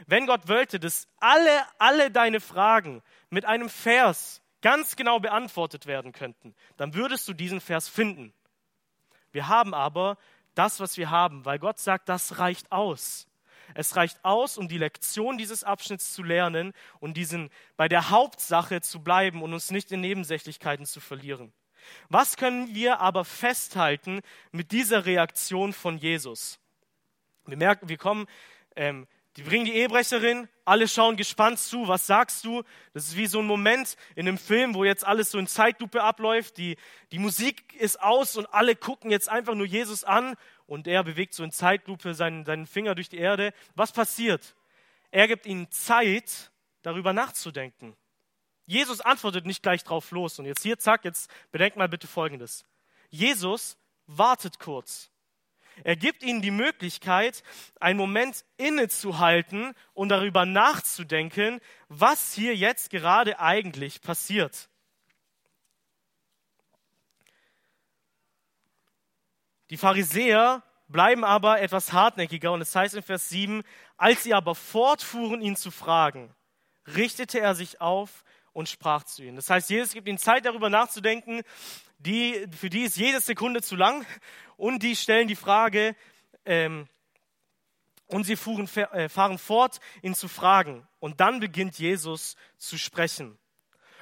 Wenn 0.06 0.28
Gott 0.28 0.48
wollte, 0.48 0.80
dass 0.80 1.08
alle, 1.17 1.65
alle 1.78 2.12
deine 2.12 2.39
Fragen 2.39 3.02
mit 3.30 3.45
einem 3.45 3.69
Vers 3.69 4.41
ganz 4.62 4.95
genau 4.95 5.19
beantwortet 5.19 5.86
werden 5.88 6.12
könnten, 6.12 6.56
dann 6.78 6.93
würdest 6.93 7.28
du 7.28 7.34
diesen 7.34 7.60
Vers 7.60 7.89
finden. 7.89 8.34
Wir 9.32 9.48
haben 9.48 9.74
aber 9.74 10.17
das, 10.56 10.80
was 10.80 10.98
wir 10.98 11.10
haben, 11.10 11.45
weil 11.45 11.60
Gott 11.60 11.80
sagt, 11.80 12.10
das 12.10 12.39
reicht 12.39 12.72
aus. 12.72 13.28
Es 13.76 13.95
reicht 13.95 14.24
aus, 14.26 14.58
um 14.58 14.67
die 14.67 14.78
Lektion 14.78 15.38
dieses 15.38 15.63
Abschnitts 15.63 16.13
zu 16.13 16.24
lernen 16.24 16.74
und 17.00 17.15
diesen 17.15 17.50
bei 17.78 17.88
der 17.88 18.10
Hauptsache 18.10 18.82
zu 18.82 19.04
bleiben 19.04 19.43
und 19.43 19.54
uns 19.54 19.69
nicht 19.69 19.91
in 19.91 20.02
Nebensächlichkeiten 20.02 20.86
zu 20.86 21.00
verlieren. 21.00 21.54
Was 22.10 22.38
können 22.38 22.74
wir 22.74 23.00
aber 23.00 23.26
festhalten 23.26 24.22
mit 24.52 24.72
dieser 24.72 25.06
Reaktion 25.06 25.74
von 25.74 25.98
Jesus? 25.98 26.60
Wir 27.46 27.58
merken, 27.58 27.89
wir 27.89 27.98
kommen 27.98 28.28
ähm, 28.76 29.08
die 29.39 29.44
bringen 29.44 29.65
die 29.65 29.76
Ehebrecherin, 29.76 30.50
alle 30.65 30.88
schauen 30.88 31.15
gespannt 31.15 31.60
zu, 31.60 31.88
was 31.88 32.08
sagst 32.08 32.44
du? 32.44 32.63
Das 32.94 33.06
ist 33.06 33.15
wie 33.15 33.28
so 33.28 33.39
ein 33.39 33.46
Moment 33.46 33.96
in 34.15 34.28
einem 34.28 34.38
Film, 34.38 34.74
wo 34.74 34.84
jetzt 34.84 35.06
alles 35.06 35.32
so 35.32 35.38
in 35.38 35.48
Zeitlupe 35.48 36.04
abläuft, 36.04 36.58
die, 36.58 36.76
die 37.12 37.20
Musik 37.20 37.74
ist 37.76 38.02
aus 38.02 38.36
und 38.36 38.48
alle 38.48 38.76
gucken 38.76 39.12
jetzt 39.12 39.30
einfach 39.30 39.56
nur 39.56 39.65
Jesus 39.65 40.04
an 40.04 40.36
und 40.65 40.88
er 40.88 41.06
bewegt 41.06 41.36
so 41.36 41.44
in 41.44 41.52
Zeitlupe 41.52 42.15
seinen, 42.15 42.44
seinen 42.44 42.65
Finger 42.65 42.96
durch 42.96 43.08
die 43.08 43.18
Erde. 43.18 43.54
Was 43.76 43.94
passiert? 43.94 44.56
Er 45.10 45.28
gibt 45.30 45.46
ihnen 45.46 45.72
Zeit, 45.72 46.52
darüber 46.82 47.13
nachzudenken. 47.13 47.96
Jesus 48.69 49.01
antwortet 49.01 49.47
nicht 49.47 49.63
gleich 49.63 49.84
drauf 49.84 50.12
los. 50.12 50.38
Und 50.38 50.45
jetzt 50.45 50.62
hier, 50.62 50.77
zack, 50.77 51.03
jetzt 51.03 51.32
bedenkt 51.51 51.75
mal 51.75 51.89
bitte 51.89 52.05
Folgendes. 52.05 52.65
Jesus 53.10 53.79
wartet 54.05 54.60
kurz. 54.60 55.10
Er 55.84 55.95
gibt 55.95 56.21
ihnen 56.21 56.43
die 56.43 56.51
Möglichkeit, 56.51 57.41
einen 57.79 57.97
Moment 57.97 58.45
innezuhalten 58.58 59.73
und 59.95 60.10
darüber 60.10 60.45
nachzudenken, 60.45 61.62
was 61.88 62.34
hier 62.34 62.55
jetzt 62.55 62.91
gerade 62.91 63.39
eigentlich 63.39 64.01
passiert. 64.01 64.69
Die 69.71 69.77
Pharisäer 69.77 70.62
bleiben 70.88 71.23
aber 71.23 71.60
etwas 71.60 71.91
hartnäckiger 71.91 72.51
und 72.51 72.62
es 72.62 72.75
heißt 72.75 72.93
in 72.93 73.01
Vers 73.01 73.29
7, 73.29 73.63
als 73.97 74.21
sie 74.21 74.36
aber 74.36 74.53
fortfuhren, 74.53 75.41
ihn 75.41 75.55
zu 75.55 75.71
fragen, 75.71 76.36
richtete 76.86 77.39
er 77.39 77.55
sich 77.55 77.82
auf 77.82 78.23
und 78.53 78.69
sprach 78.69 79.03
zu 79.03 79.23
ihnen. 79.23 79.35
Das 79.35 79.49
heißt, 79.49 79.69
Jesus 79.69 79.93
gibt 79.93 80.07
ihnen 80.07 80.17
Zeit, 80.17 80.45
darüber 80.45 80.69
nachzudenken, 80.69 81.41
die, 81.99 82.45
für 82.57 82.69
die 82.69 82.83
ist 82.83 82.97
jede 82.97 83.19
Sekunde 83.19 83.62
zu 83.62 83.75
lang 83.75 84.05
und 84.57 84.83
die 84.83 84.95
stellen 84.95 85.27
die 85.27 85.35
Frage, 85.35 85.95
ähm, 86.45 86.88
und 88.09 88.23
sie 88.23 88.35
fuhren, 88.35 88.67
äh, 88.75 89.07
fahren 89.07 89.38
fort, 89.38 89.79
ihn 90.01 90.15
zu 90.15 90.27
fragen. 90.27 90.88
Und 90.99 91.19
dann 91.19 91.39
beginnt 91.39 91.77
Jesus 91.77 92.35
zu 92.57 92.77
sprechen. 92.77 93.38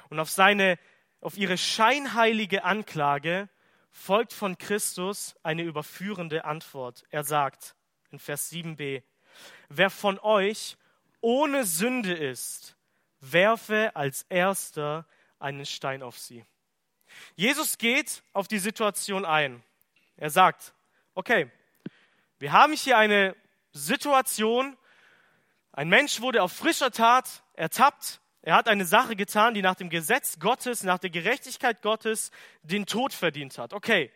Und 0.08 0.18
auf 0.18 0.30
seine, 0.30 0.78
auf 1.20 1.36
ihre 1.36 1.58
scheinheilige 1.58 2.64
Anklage 2.64 3.50
folgt 3.90 4.32
von 4.32 4.56
Christus 4.56 5.36
eine 5.42 5.62
überführende 5.62 6.44
Antwort. 6.46 7.04
Er 7.10 7.22
sagt 7.22 7.76
in 8.10 8.18
Vers 8.18 8.50
7b, 8.50 9.02
wer 9.68 9.90
von 9.90 10.18
euch 10.18 10.78
ohne 11.20 11.64
Sünde 11.64 12.14
ist, 12.14 12.77
werfe 13.20 13.94
als 13.94 14.22
erster 14.28 15.06
einen 15.38 15.66
Stein 15.66 16.02
auf 16.02 16.18
sie. 16.18 16.44
Jesus 17.34 17.78
geht 17.78 18.22
auf 18.32 18.48
die 18.48 18.58
Situation 18.58 19.24
ein. 19.24 19.62
Er 20.16 20.30
sagt, 20.30 20.74
okay, 21.14 21.50
wir 22.38 22.52
haben 22.52 22.72
hier 22.72 22.98
eine 22.98 23.36
Situation, 23.72 24.76
ein 25.72 25.88
Mensch 25.88 26.20
wurde 26.20 26.42
auf 26.42 26.52
frischer 26.52 26.90
Tat 26.90 27.42
ertappt, 27.54 28.20
er 28.42 28.54
hat 28.54 28.68
eine 28.68 28.84
Sache 28.86 29.16
getan, 29.16 29.54
die 29.54 29.62
nach 29.62 29.74
dem 29.74 29.90
Gesetz 29.90 30.38
Gottes, 30.38 30.82
nach 30.82 30.98
der 30.98 31.10
Gerechtigkeit 31.10 31.82
Gottes 31.82 32.30
den 32.62 32.86
Tod 32.86 33.12
verdient 33.12 33.58
hat. 33.58 33.72
Okay, 33.72 34.12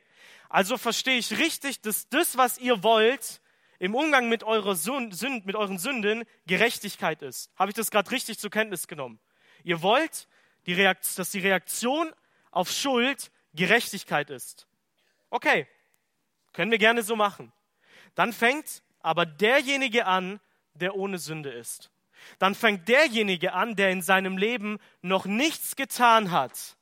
also 0.48 0.78
verstehe 0.78 1.18
ich 1.18 1.38
richtig, 1.38 1.80
dass 1.80 2.08
das, 2.08 2.36
was 2.36 2.58
ihr 2.58 2.82
wollt, 2.82 3.40
im 3.82 3.96
Umgang 3.96 4.28
mit, 4.28 4.44
eurer 4.44 4.76
Sünd, 4.76 5.20
mit 5.44 5.56
euren 5.56 5.76
Sünden 5.76 6.22
Gerechtigkeit 6.46 7.20
ist. 7.20 7.50
Habe 7.56 7.72
ich 7.72 7.74
das 7.74 7.90
gerade 7.90 8.12
richtig 8.12 8.38
zur 8.38 8.48
Kenntnis 8.48 8.86
genommen? 8.86 9.18
Ihr 9.64 9.82
wollt, 9.82 10.28
die 10.66 10.74
dass 11.16 11.32
die 11.32 11.40
Reaktion 11.40 12.14
auf 12.52 12.70
Schuld 12.70 13.32
Gerechtigkeit 13.54 14.30
ist. 14.30 14.68
Okay, 15.30 15.66
können 16.52 16.70
wir 16.70 16.78
gerne 16.78 17.02
so 17.02 17.16
machen. 17.16 17.52
Dann 18.14 18.32
fängt 18.32 18.84
aber 19.00 19.26
derjenige 19.26 20.06
an, 20.06 20.38
der 20.74 20.94
ohne 20.94 21.18
Sünde 21.18 21.50
ist. 21.50 21.90
Dann 22.38 22.54
fängt 22.54 22.86
derjenige 22.86 23.52
an, 23.52 23.74
der 23.74 23.90
in 23.90 24.00
seinem 24.00 24.38
Leben 24.38 24.78
noch 25.00 25.26
nichts 25.26 25.74
getan 25.74 26.30
hat, 26.30 26.76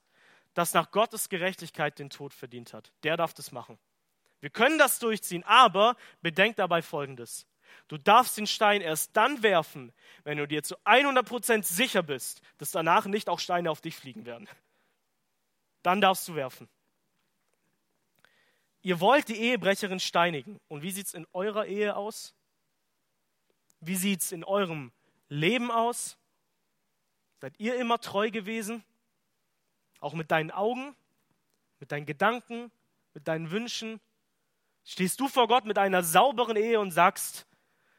das 0.53 0.75
nach 0.75 0.91
Gottes 0.91 1.31
Gerechtigkeit 1.31 1.99
den 1.99 2.11
Tod 2.11 2.35
verdient 2.35 2.75
hat. 2.75 2.93
Der 3.05 3.17
darf 3.17 3.33
das 3.33 3.53
machen. 3.53 3.79
Wir 4.41 4.51
können 4.51 4.79
das 4.79 4.99
durchziehen, 4.99 5.45
aber 5.45 5.97
bedenk 6.23 6.57
dabei 6.57 6.83
Folgendes. 6.83 7.47
Du 7.89 7.99
darfst 7.99 8.37
den 8.37 8.47
Stein 8.47 8.81
erst 8.81 9.17
dann 9.17 9.43
werfen, 9.43 9.93
wenn 10.25 10.39
du 10.39 10.47
dir 10.47 10.63
zu 10.63 10.77
100% 10.85 11.63
sicher 11.63 12.03
bist, 12.03 12.41
dass 12.59 12.71
danach 12.71 13.07
nicht 13.07 13.29
auch 13.29 13.39
Steine 13.39 13.71
auf 13.71 13.81
dich 13.81 13.97
fliegen 13.97 14.27
werden 14.27 14.49
dann 15.83 16.01
darfst 16.01 16.29
du 16.29 16.35
werfen. 16.35 16.69
Ihr 18.83 19.01
wollt 19.01 19.29
die 19.29 19.37
Ehebrecherin 19.37 20.01
steinigen. 20.01 20.59
Und 20.69 20.83
wie 20.83 20.91
sieht 20.91 21.07
es 21.07 21.15
in 21.15 21.27
eurer 21.33 21.67
Ehe 21.67 21.97
aus? 21.97 22.35
Wie 23.81 23.97
sieht 23.97 24.21
es 24.21 24.33
in 24.33 24.45
eurem 24.45 24.93
Leben 25.29 25.71
aus? 25.71 26.19
Seid 27.41 27.59
ihr 27.59 27.77
immer 27.77 27.99
treu 28.01 28.31
gewesen? 28.31 28.85
Auch 30.01 30.15
mit 30.15 30.31
deinen 30.31 30.51
Augen, 30.51 30.95
mit 31.79 31.93
deinen 31.93 32.07
Gedanken, 32.07 32.71
mit 33.13 33.29
deinen 33.29 33.51
Wünschen? 33.51 34.01
Stehst 34.85 35.21
du 35.21 35.29
vor 35.29 35.49
Gott 35.49 35.65
mit 35.65 35.79
einer 35.79 36.03
sauberen 36.03 36.57
Ehe 36.57 36.81
und 36.81 36.91
sagst, 36.91 37.47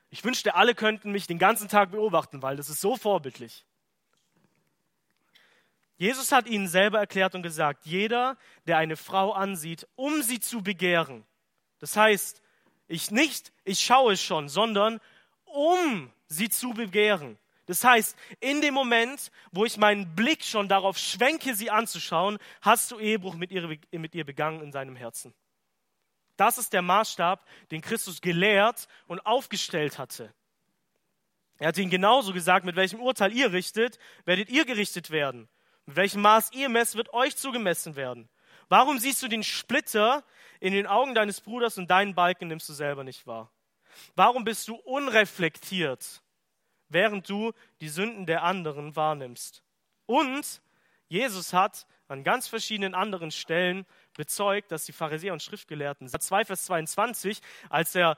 ich 0.09 0.23
wünschte, 0.23 0.55
alle 0.55 0.75
könnten 0.75 1.11
mich 1.11 1.27
den 1.27 1.39
ganzen 1.39 1.69
Tag 1.69 1.91
beobachten, 1.91 2.41
weil 2.41 2.57
das 2.57 2.69
ist 2.69 2.81
so 2.81 2.97
vorbildlich. 2.97 3.65
Jesus 5.97 6.31
hat 6.31 6.47
ihnen 6.47 6.67
selber 6.67 6.99
erklärt 6.99 7.35
und 7.35 7.43
gesagt, 7.43 7.85
jeder, 7.85 8.35
der 8.65 8.77
eine 8.77 8.97
Frau 8.97 9.33
ansieht, 9.33 9.87
um 9.95 10.21
sie 10.23 10.39
zu 10.39 10.63
begehren, 10.63 11.23
das 11.79 11.95
heißt, 11.95 12.41
ich 12.87 13.09
nicht, 13.09 13.51
ich 13.63 13.79
schaue 13.79 14.17
schon, 14.17 14.49
sondern 14.49 14.99
um 15.45 16.11
sie 16.27 16.49
zu 16.49 16.71
begehren. 16.71 17.37
Das 17.65 17.83
heißt, 17.83 18.17
in 18.39 18.61
dem 18.61 18.73
Moment, 18.73 19.31
wo 19.51 19.65
ich 19.65 19.77
meinen 19.77 20.15
Blick 20.15 20.43
schon 20.43 20.67
darauf 20.67 20.97
schwenke, 20.97 21.55
sie 21.55 21.71
anzuschauen, 21.71 22.37
hast 22.61 22.91
du 22.91 22.99
Ehebruch 22.99 23.35
mit 23.35 23.51
ihr, 23.51 23.77
mit 23.91 24.13
ihr 24.13 24.25
begangen 24.25 24.61
in 24.61 24.71
seinem 24.71 24.95
Herzen. 24.95 25.33
Das 26.41 26.57
ist 26.57 26.73
der 26.73 26.81
Maßstab, 26.81 27.45
den 27.69 27.81
Christus 27.81 28.19
gelehrt 28.19 28.87
und 29.05 29.23
aufgestellt 29.27 29.99
hatte. 29.99 30.33
Er 31.59 31.67
hat 31.67 31.77
ihnen 31.77 31.91
genauso 31.91 32.33
gesagt, 32.33 32.65
mit 32.65 32.75
welchem 32.75 32.99
Urteil 32.99 33.31
ihr 33.31 33.51
richtet, 33.51 33.99
werdet 34.25 34.49
ihr 34.49 34.65
gerichtet 34.65 35.11
werden. 35.11 35.49
Mit 35.85 35.97
welchem 35.97 36.23
Maß 36.23 36.53
ihr 36.53 36.67
messt, 36.67 36.95
wird 36.95 37.13
euch 37.13 37.37
zugemessen 37.37 37.95
werden. 37.95 38.27
Warum 38.69 38.97
siehst 38.97 39.21
du 39.21 39.27
den 39.27 39.43
Splitter 39.43 40.23
in 40.59 40.73
den 40.73 40.87
Augen 40.87 41.13
deines 41.13 41.41
Bruders 41.41 41.77
und 41.77 41.91
deinen 41.91 42.15
Balken 42.15 42.47
nimmst 42.47 42.67
du 42.69 42.73
selber 42.73 43.03
nicht 43.03 43.27
wahr? 43.27 43.51
Warum 44.15 44.43
bist 44.43 44.67
du 44.67 44.73
unreflektiert, 44.77 46.23
während 46.89 47.29
du 47.29 47.51
die 47.81 47.89
Sünden 47.89 48.25
der 48.25 48.41
anderen 48.41 48.95
wahrnimmst? 48.95 49.61
Und 50.07 50.63
Jesus 51.07 51.53
hat 51.53 51.85
an 52.07 52.23
ganz 52.23 52.47
verschiedenen 52.47 52.95
anderen 52.95 53.29
Stellen 53.29 53.85
bezeugt, 54.13 54.71
dass 54.71 54.85
die 54.85 54.91
Pharisäer 54.91 55.33
und 55.33 55.41
Schriftgelehrten, 55.41 56.07
2 56.07 56.45
Vers 56.45 56.65
22, 56.65 57.41
als 57.69 57.95
er 57.95 58.17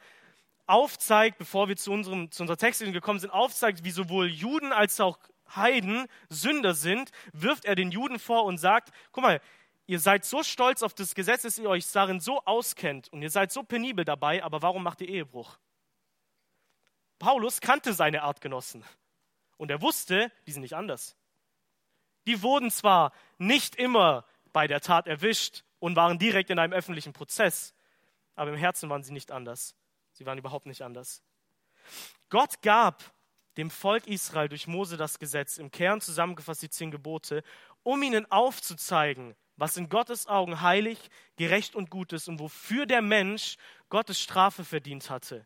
aufzeigt, 0.65 1.37
bevor 1.37 1.67
wir 1.67 1.75
zu, 1.75 1.91
unserem, 1.91 2.31
zu 2.31 2.43
unserer 2.43 2.57
Textlesung 2.57 2.93
gekommen 2.93 3.19
sind, 3.19 3.31
aufzeigt, 3.31 3.83
wie 3.83 3.91
sowohl 3.91 4.27
Juden 4.27 4.71
als 4.71 4.99
auch 4.99 5.19
Heiden 5.55 6.07
Sünder 6.29 6.73
sind, 6.73 7.11
wirft 7.33 7.65
er 7.65 7.75
den 7.75 7.91
Juden 7.91 8.19
vor 8.19 8.45
und 8.45 8.57
sagt, 8.57 8.91
guck 9.11 9.23
mal, 9.23 9.41
ihr 9.85 9.99
seid 9.99 10.25
so 10.25 10.41
stolz 10.43 10.81
auf 10.81 10.93
das 10.93 11.15
Gesetz, 11.15 11.43
dass 11.43 11.57
ihr 11.57 11.69
euch 11.69 11.91
darin 11.91 12.19
so 12.19 12.41
auskennt 12.45 13.11
und 13.11 13.21
ihr 13.21 13.29
seid 13.29 13.51
so 13.51 13.63
penibel 13.63 14.05
dabei, 14.05 14.43
aber 14.43 14.61
warum 14.61 14.83
macht 14.83 15.01
ihr 15.01 15.09
Ehebruch? 15.09 15.57
Paulus 17.19 17.61
kannte 17.61 17.93
seine 17.93 18.23
Artgenossen 18.23 18.83
und 19.57 19.69
er 19.69 19.81
wusste, 19.81 20.31
die 20.47 20.51
sind 20.51 20.61
nicht 20.61 20.75
anders. 20.75 21.15
Die 22.25 22.41
wurden 22.41 22.71
zwar 22.71 23.11
nicht 23.37 23.75
immer 23.75 24.25
bei 24.53 24.67
der 24.67 24.81
Tat 24.81 25.07
erwischt 25.07 25.63
und 25.83 25.97
waren 25.97 26.17
direkt 26.17 26.49
in 26.49 26.59
einem 26.59 26.71
öffentlichen 26.71 27.11
Prozess, 27.11 27.73
aber 28.35 28.51
im 28.51 28.55
Herzen 28.55 28.89
waren 28.89 29.03
sie 29.03 29.11
nicht 29.11 29.33
anders. 29.33 29.75
Sie 30.13 30.25
waren 30.25 30.37
überhaupt 30.37 30.65
nicht 30.65 30.81
anders. 30.81 31.21
Gott 32.29 32.61
gab 32.61 33.03
dem 33.57 33.69
Volk 33.69 34.07
Israel 34.07 34.47
durch 34.47 34.65
Mose 34.65 34.95
das 34.95 35.19
Gesetz, 35.19 35.57
im 35.57 35.71
Kern 35.71 35.99
zusammengefasst 35.99 36.61
die 36.61 36.69
zehn 36.69 36.89
Gebote, 36.89 37.43
um 37.83 38.01
ihnen 38.01 38.31
aufzuzeigen, 38.31 39.35
was 39.57 39.75
in 39.75 39.89
Gottes 39.89 40.25
Augen 40.25 40.61
heilig, 40.61 40.97
gerecht 41.35 41.75
und 41.75 41.89
gut 41.89 42.13
ist 42.13 42.29
und 42.29 42.39
wofür 42.39 42.85
der 42.85 43.01
Mensch 43.01 43.57
Gottes 43.89 44.21
Strafe 44.21 44.63
verdient 44.63 45.09
hatte. 45.09 45.45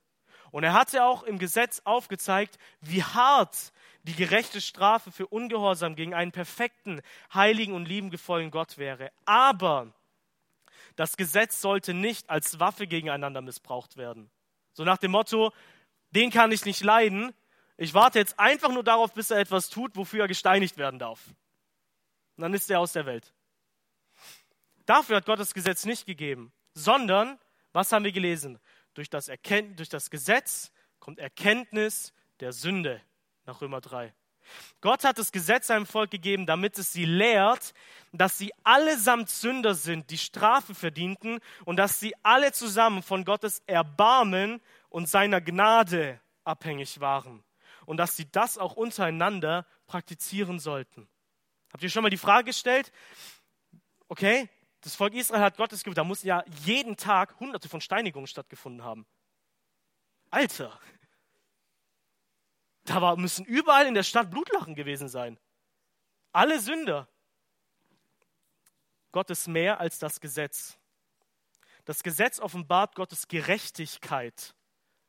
Und 0.52 0.64
er 0.64 0.74
hatte 0.74 1.04
auch 1.04 1.24
im 1.24 1.40
Gesetz 1.40 1.82
aufgezeigt, 1.84 2.60
wie 2.80 3.02
hart 3.02 3.72
die 4.04 4.14
gerechte 4.14 4.62
Strafe 4.62 5.12
für 5.12 5.26
Ungehorsam 5.26 5.96
gegen 5.96 6.14
einen 6.14 6.32
perfekten, 6.32 7.02
heiligen 7.34 7.74
und 7.74 7.88
liebengevollen 7.88 8.52
Gott 8.52 8.78
wäre. 8.78 9.12
Aber 9.26 9.96
das 10.98 11.16
Gesetz 11.16 11.62
sollte 11.62 11.94
nicht 11.94 12.30
als 12.30 12.60
Waffe 12.60 12.88
gegeneinander 12.88 13.42
missbraucht 13.42 13.96
werden. 13.96 14.30
So 14.74 14.84
nach 14.84 14.98
dem 14.98 15.12
Motto, 15.12 15.54
den 16.12 16.32
kann 16.32 16.52
ich 16.52 16.66
nicht 16.66 16.84
leiden, 16.84 17.34
ich 17.78 17.94
warte 17.94 18.18
jetzt 18.18 18.40
einfach 18.40 18.72
nur 18.72 18.84
darauf, 18.84 19.14
bis 19.14 19.30
er 19.30 19.38
etwas 19.38 19.70
tut, 19.70 19.96
wofür 19.96 20.22
er 20.22 20.28
gesteinigt 20.28 20.78
werden 20.78 21.00
darf. 21.00 21.28
Und 22.36 22.42
dann 22.42 22.54
ist 22.56 22.70
er 22.72 22.80
aus 22.80 22.94
der 22.94 23.06
Welt. 23.06 23.34
Dafür 24.86 25.18
hat 25.18 25.26
Gott 25.26 25.40
das 25.40 25.54
Gesetz 25.54 25.86
nicht 25.86 26.08
gegeben, 26.08 26.52
sondern, 26.74 27.40
was 27.74 27.92
haben 27.92 28.04
wir 28.04 28.12
gelesen? 28.12 28.60
Durch 28.96 29.10
das, 29.10 29.28
Erkennt 29.28 29.78
durch 29.78 29.90
das 29.90 30.10
Gesetz 30.10 30.72
kommt 31.00 31.20
Erkenntnis 31.20 32.14
der 32.40 32.52
Sünde 32.52 33.02
nach 33.46 33.62
Römer 33.62 33.82
3. 33.82 34.14
Gott 34.82 35.04
hat 35.04 35.18
das 35.18 35.32
Gesetz 35.32 35.68
seinem 35.68 35.86
Volk 35.86 36.12
gegeben, 36.12 36.46
damit 36.46 36.78
es 36.78 36.94
sie 36.94 37.06
lehrt, 37.06 37.74
dass 38.12 38.38
sie 38.38 38.54
allesamt 38.64 39.30
Sünder 39.30 39.74
sind, 39.74 40.10
die 40.10 40.18
Strafe 40.18 40.76
verdienten 40.76 41.40
und 41.66 41.78
dass 41.78 42.00
sie 42.00 42.14
alle 42.24 42.52
zusammen 42.52 43.04
von 43.04 43.26
Gottes 43.26 43.62
Erbarmen 43.66 44.62
und 44.90 45.10
seiner 45.10 45.42
Gnade 45.42 46.20
abhängig 46.44 47.00
waren 47.00 47.44
und 47.86 47.98
dass 47.98 48.16
sie 48.16 48.30
das 48.32 48.58
auch 48.58 48.76
untereinander 48.76 49.66
praktizieren 49.88 50.60
sollten. 50.60 51.08
Habt 51.72 51.84
ihr 51.84 51.90
schon 51.90 52.04
mal 52.04 52.10
die 52.10 52.18
Frage 52.18 52.46
gestellt? 52.46 52.92
Okay, 54.08 54.50
das 54.82 54.96
Volk 54.96 55.14
Israel 55.14 55.42
hat 55.42 55.58
Gottes 55.58 55.84
Gebot, 55.84 55.98
da 55.98 56.04
muss 56.04 56.24
ja 56.24 56.44
jeden 56.64 56.96
Tag 56.96 57.40
hunderte 57.40 57.68
von 57.68 57.82
Steinigungen 57.82 58.28
stattgefunden 58.28 58.84
haben. 58.84 59.06
Alter, 60.30 60.80
da 62.88 63.02
war, 63.02 63.18
müssen 63.18 63.46
überall 63.46 63.86
in 63.86 63.94
der 63.94 64.04
Stadt 64.04 64.32
Blutlachen 64.32 64.76
gewesen 64.76 65.10
sein. 65.10 65.38
Alle 66.32 66.60
Sünder. 66.60 67.08
Gott 69.12 69.30
ist 69.30 69.48
mehr 69.48 69.80
als 69.80 70.00
das 70.00 70.20
Gesetz. 70.20 70.78
Das 71.86 72.04
Gesetz 72.04 72.40
offenbart 72.40 72.96
Gottes 72.96 73.28
Gerechtigkeit, 73.28 74.56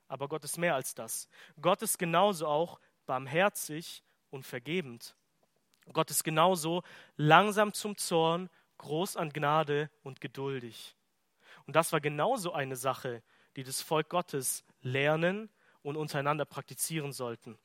aber 0.07 0.29
Gott 0.29 0.45
ist 0.45 0.59
mehr 0.59 0.75
als 0.75 0.95
das. 0.95 1.29
Gott 1.61 1.83
ist 1.83 1.99
genauso 1.99 2.47
auch 2.47 2.81
barmherzig 3.07 4.03
und 4.31 4.45
vergebend. 4.47 5.17
Gott 5.93 6.11
ist 6.11 6.25
genauso 6.25 6.83
langsam 7.17 7.73
zum 7.73 7.97
Zorn, 7.97 8.49
groß 8.79 9.17
an 9.17 9.33
Gnade 9.33 9.91
und 10.03 10.21
geduldig. 10.21 10.97
Und 11.67 11.77
das 11.77 11.93
war 11.93 12.01
genauso 12.01 12.53
eine 12.53 12.77
Sache, 12.77 13.23
die 13.57 13.65
das 13.65 13.83
Volk 13.83 14.09
Gottes 14.09 14.65
lernen 14.81 15.51
und 15.83 15.97
untereinander 15.97 16.45
praktizieren 16.45 17.13
sollten. 17.13 17.59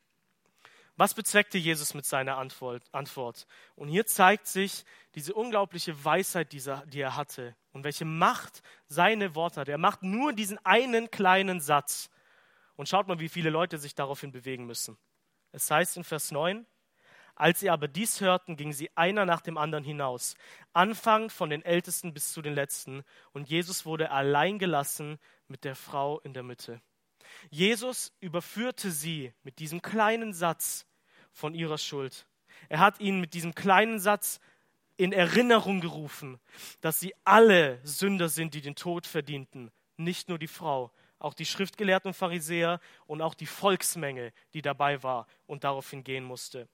Was 0.95 1.15
bezweckte 1.15 1.57
Jesus 1.57 1.93
mit 1.93 2.05
seiner 2.05 2.37
Antwort? 2.37 3.47
Und 3.75 3.87
hier 3.87 4.05
zeigt 4.05 4.45
sich 4.45 4.85
diese 5.15 5.33
unglaubliche 5.33 6.05
Weisheit, 6.05 6.53
die 6.53 6.99
er 6.99 7.15
hatte 7.15 7.55
und 7.71 7.83
welche 7.83 8.05
Macht 8.05 8.61
seine 8.87 9.33
Worte 9.33 9.61
hat. 9.61 9.69
Er 9.69 9.79
macht 9.79 10.03
nur 10.03 10.33
diesen 10.33 10.63
einen 10.65 11.09
kleinen 11.09 11.59
Satz. 11.59 12.09
Und 12.75 12.89
schaut 12.89 13.07
mal, 13.07 13.19
wie 13.19 13.29
viele 13.29 13.49
Leute 13.49 13.77
sich 13.77 13.95
daraufhin 13.95 14.31
bewegen 14.31 14.65
müssen. 14.65 14.97
Es 15.51 15.69
heißt 15.69 15.97
in 15.97 16.03
Vers 16.03 16.31
9, 16.31 16.65
als 17.35 17.59
sie 17.59 17.69
aber 17.69 17.87
dies 17.87 18.21
hörten, 18.21 18.57
gingen 18.57 18.73
sie 18.73 18.95
einer 18.95 19.25
nach 19.25 19.41
dem 19.41 19.57
anderen 19.57 19.83
hinaus, 19.83 20.35
anfangend 20.73 21.31
von 21.31 21.49
den 21.49 21.63
Ältesten 21.63 22.13
bis 22.13 22.31
zu 22.31 22.41
den 22.41 22.53
Letzten, 22.53 23.03
und 23.31 23.49
Jesus 23.49 23.85
wurde 23.85 24.11
allein 24.11 24.59
gelassen 24.59 25.19
mit 25.47 25.63
der 25.63 25.75
Frau 25.75 26.19
in 26.19 26.33
der 26.33 26.43
Mitte. 26.43 26.81
Jesus 27.49 28.11
überführte 28.19 28.91
sie 28.91 29.33
mit 29.43 29.59
diesem 29.59 29.81
kleinen 29.81 30.33
Satz 30.33 30.85
von 31.31 31.53
ihrer 31.53 31.77
Schuld. 31.77 32.25
Er 32.69 32.79
hat 32.79 32.99
ihnen 32.99 33.19
mit 33.19 33.33
diesem 33.33 33.55
kleinen 33.55 33.99
Satz 33.99 34.39
in 34.97 35.11
Erinnerung 35.11 35.81
gerufen, 35.81 36.39
dass 36.81 36.99
sie 36.99 37.13
alle 37.23 37.79
Sünder 37.83 38.29
sind, 38.29 38.53
die 38.53 38.61
den 38.61 38.75
Tod 38.75 39.07
verdienten, 39.07 39.71
nicht 39.97 40.29
nur 40.29 40.37
die 40.37 40.47
Frau, 40.47 40.91
auch 41.19 41.33
die 41.33 41.45
Schriftgelehrten 41.45 42.09
und 42.09 42.13
Pharisäer 42.13 42.79
und 43.07 43.21
auch 43.21 43.33
die 43.33 43.45
Volksmenge, 43.45 44.33
die 44.53 44.61
dabei 44.61 45.01
war 45.03 45.27
und 45.47 45.63
daraufhin 45.63 46.03
gehen 46.03 46.23
musste. 46.23 46.67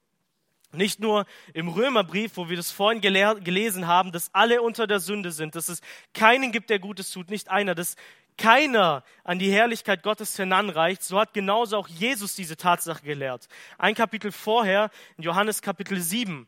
Nicht 0.71 0.99
nur 0.99 1.25
im 1.53 1.67
Römerbrief, 1.67 2.37
wo 2.37 2.49
wir 2.49 2.57
das 2.57 2.71
vorhin 2.71 3.01
gelesen 3.01 3.87
haben, 3.87 4.11
dass 4.11 4.33
alle 4.33 4.61
unter 4.61 4.85
der 4.85 4.99
Sünde 4.99 5.31
sind, 5.31 5.55
dass 5.55 5.67
es 5.67 5.81
keinen 6.13 6.51
gibt, 6.51 6.69
der 6.69 6.77
Gutes 6.77 7.09
tut, 7.11 7.31
nicht 7.31 7.49
einer, 7.49 7.73
dass 7.73 7.95
keiner 8.39 9.03
an 9.23 9.37
die 9.37 9.51
Herrlichkeit 9.51 10.01
Gottes 10.01 10.35
hinanreicht, 10.35 11.03
so 11.03 11.19
hat 11.19 11.33
genauso 11.33 11.77
auch 11.77 11.87
Jesus 11.87 12.35
diese 12.35 12.57
Tatsache 12.57 13.03
gelehrt. 13.03 13.47
Ein 13.77 13.93
Kapitel 13.93 14.31
vorher, 14.31 14.89
in 15.17 15.25
Johannes 15.25 15.61
Kapitel 15.61 15.99
7, 16.01 16.47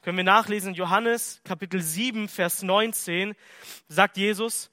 können 0.00 0.16
wir 0.16 0.24
nachlesen, 0.24 0.74
Johannes 0.74 1.40
Kapitel 1.44 1.82
7, 1.82 2.28
Vers 2.28 2.62
19, 2.62 3.34
sagt 3.88 4.16
Jesus, 4.16 4.70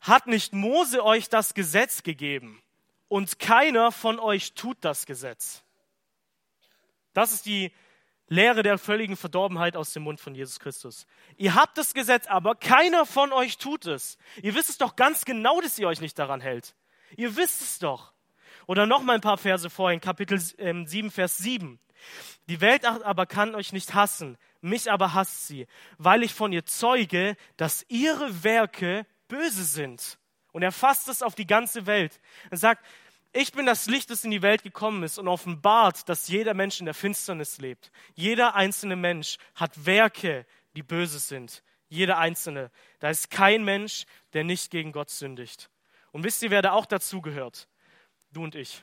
hat 0.00 0.26
nicht 0.26 0.52
Mose 0.52 1.04
euch 1.04 1.28
das 1.28 1.54
Gesetz 1.54 2.02
gegeben 2.02 2.62
und 3.08 3.38
keiner 3.38 3.92
von 3.92 4.18
euch 4.18 4.54
tut 4.54 4.78
das 4.80 5.06
Gesetz. 5.06 5.62
Das 7.12 7.32
ist 7.32 7.46
die 7.46 7.72
Lehre 8.28 8.62
der 8.62 8.78
völligen 8.78 9.16
Verdorbenheit 9.16 9.76
aus 9.76 9.92
dem 9.92 10.02
Mund 10.02 10.20
von 10.20 10.34
Jesus 10.34 10.58
Christus. 10.58 11.06
Ihr 11.36 11.54
habt 11.54 11.78
das 11.78 11.94
Gesetz, 11.94 12.26
aber 12.26 12.54
keiner 12.56 13.06
von 13.06 13.32
euch 13.32 13.58
tut 13.58 13.86
es. 13.86 14.18
Ihr 14.42 14.54
wisst 14.54 14.70
es 14.70 14.78
doch 14.78 14.96
ganz 14.96 15.24
genau, 15.24 15.60
dass 15.60 15.78
ihr 15.78 15.86
euch 15.86 16.00
nicht 16.00 16.18
daran 16.18 16.40
hält. 16.40 16.74
Ihr 17.16 17.36
wisst 17.36 17.62
es 17.62 17.78
doch. 17.78 18.12
Oder 18.66 18.86
noch 18.86 19.02
mal 19.02 19.14
ein 19.14 19.20
paar 19.20 19.38
Verse 19.38 19.70
vorhin, 19.70 20.00
Kapitel 20.00 20.38
7, 20.38 20.56
ähm, 20.58 21.10
Vers 21.10 21.38
7. 21.38 21.78
Die 22.48 22.60
Welt 22.60 22.84
aber 22.84 23.26
kann 23.26 23.54
euch 23.54 23.72
nicht 23.72 23.94
hassen, 23.94 24.38
mich 24.60 24.90
aber 24.90 25.14
hasst 25.14 25.46
sie, 25.46 25.66
weil 25.98 26.22
ich 26.22 26.34
von 26.34 26.52
ihr 26.52 26.66
zeuge, 26.66 27.36
dass 27.56 27.84
ihre 27.88 28.44
Werke 28.44 29.06
böse 29.28 29.64
sind. 29.64 30.18
Und 30.52 30.62
er 30.62 30.72
fasst 30.72 31.08
es 31.08 31.22
auf 31.22 31.34
die 31.34 31.46
ganze 31.46 31.86
Welt. 31.86 32.20
Er 32.50 32.56
sagt, 32.56 32.84
ich 33.36 33.52
bin 33.52 33.66
das 33.66 33.86
Licht, 33.86 34.10
das 34.10 34.24
in 34.24 34.30
die 34.30 34.42
Welt 34.42 34.62
gekommen 34.62 35.02
ist 35.02 35.18
und 35.18 35.28
offenbart, 35.28 36.08
dass 36.08 36.28
jeder 36.28 36.54
Mensch 36.54 36.80
in 36.80 36.86
der 36.86 36.94
Finsternis 36.94 37.58
lebt. 37.58 37.92
Jeder 38.14 38.54
einzelne 38.54 38.96
Mensch 38.96 39.36
hat 39.54 39.84
Werke, 39.84 40.46
die 40.74 40.82
böse 40.82 41.18
sind. 41.18 41.62
Jeder 41.88 42.18
einzelne. 42.18 42.70
Da 42.98 43.10
ist 43.10 43.30
kein 43.30 43.62
Mensch, 43.62 44.06
der 44.32 44.42
nicht 44.42 44.70
gegen 44.70 44.90
Gott 44.90 45.10
sündigt. 45.10 45.70
Und 46.12 46.24
wisst 46.24 46.42
ihr, 46.42 46.50
wer 46.50 46.62
da 46.62 46.72
auch 46.72 46.86
dazugehört? 46.86 47.68
Du 48.32 48.42
und 48.42 48.54
ich. 48.54 48.82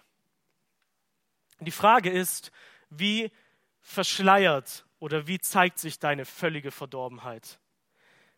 Die 1.60 1.72
Frage 1.72 2.10
ist, 2.12 2.52
wie 2.90 3.32
verschleiert 3.82 4.86
oder 5.00 5.28
wie 5.28 5.40
zeigt 5.40 5.80
sich 5.80 6.00
deine 6.00 6.26
völlige 6.26 6.72
Verdorbenheit? 6.72 7.60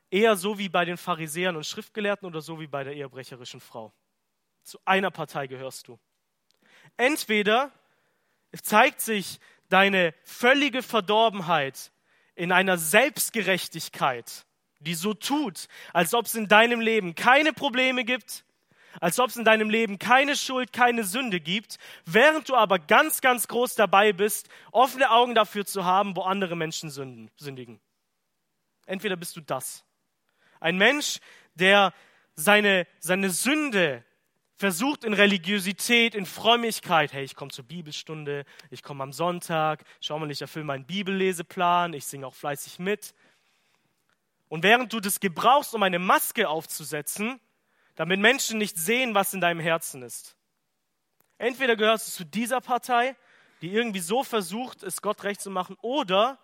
Eher 0.09 0.37
so 0.37 0.57
wie 0.57 0.69
bei 0.69 0.85
den 0.85 0.97
Pharisäern 0.97 1.57
und 1.57 1.65
Schriftgelehrten 1.65 2.25
oder 2.25 2.41
so 2.41 2.59
wie 2.59 2.67
bei 2.67 2.83
der 2.83 2.93
ehebrecherischen 2.93 3.59
Frau? 3.59 3.93
Zu 4.65 4.79
einer 4.83 5.11
Partei 5.11 5.45
gehörst 5.45 5.87
du. 5.87 5.99
Entweder 6.97 7.71
zeigt 8.63 8.99
sich 8.99 9.39
deine 9.69 10.15
völlige 10.23 10.81
Verdorbenheit 10.81 11.91
in 12.33 12.51
einer 12.51 12.79
Selbstgerechtigkeit, 12.79 14.45
die 14.79 14.95
so 14.95 15.13
tut, 15.13 15.67
als 15.93 16.15
ob 16.15 16.25
es 16.25 16.33
in 16.33 16.47
deinem 16.47 16.81
Leben 16.81 17.13
keine 17.13 17.53
Probleme 17.53 18.05
gibt, 18.05 18.43
als 18.99 19.19
ob 19.19 19.29
es 19.29 19.35
in 19.35 19.45
deinem 19.45 19.69
Leben 19.69 19.99
keine 19.99 20.35
Schuld, 20.35 20.73
keine 20.73 21.03
Sünde 21.03 21.39
gibt, 21.39 21.77
während 22.05 22.49
du 22.49 22.55
aber 22.55 22.79
ganz, 22.79 23.21
ganz 23.21 23.47
groß 23.47 23.75
dabei 23.75 24.13
bist, 24.13 24.49
offene 24.71 25.11
Augen 25.11 25.35
dafür 25.35 25.67
zu 25.67 25.85
haben, 25.85 26.15
wo 26.15 26.21
andere 26.21 26.55
Menschen 26.55 26.89
sünden, 26.89 27.29
sündigen. 27.35 27.79
Entweder 28.87 29.15
bist 29.15 29.35
du 29.35 29.41
das. 29.41 29.85
Ein 30.59 30.77
Mensch, 30.77 31.19
der 31.53 31.93
seine, 32.35 32.87
seine 32.99 33.29
Sünde 33.29 34.03
versucht 34.57 35.03
in 35.03 35.13
Religiosität, 35.13 36.15
in 36.15 36.25
Frömmigkeit, 36.25 37.13
hey, 37.13 37.23
ich 37.23 37.35
komme 37.35 37.51
zur 37.51 37.65
Bibelstunde, 37.65 38.45
ich 38.69 38.83
komme 38.83 39.03
am 39.03 39.11
Sonntag, 39.11 39.83
schau 39.99 40.17
mal, 40.17 40.31
ich 40.31 40.41
erfülle 40.41 40.65
meinen 40.65 40.85
Bibelleseplan, 40.85 41.93
ich 41.93 42.05
singe 42.05 42.27
auch 42.27 42.33
fleißig 42.33 42.79
mit. 42.79 43.13
Und 44.47 44.63
während 44.63 44.93
du 44.93 44.99
das 44.99 45.19
gebrauchst, 45.19 45.73
um 45.75 45.83
eine 45.83 45.99
Maske 45.99 46.47
aufzusetzen, 46.47 47.39
damit 47.95 48.19
Menschen 48.19 48.57
nicht 48.57 48.77
sehen, 48.77 49.15
was 49.15 49.33
in 49.33 49.41
deinem 49.41 49.59
Herzen 49.59 50.01
ist. 50.01 50.37
Entweder 51.37 51.75
gehörst 51.75 52.07
du 52.07 52.11
zu 52.11 52.25
dieser 52.25 52.61
Partei, 52.61 53.15
die 53.61 53.71
irgendwie 53.71 53.99
so 53.99 54.23
versucht, 54.23 54.83
es 54.83 55.01
Gott 55.01 55.23
recht 55.23 55.41
zu 55.41 55.49
machen, 55.49 55.77
oder 55.81 56.39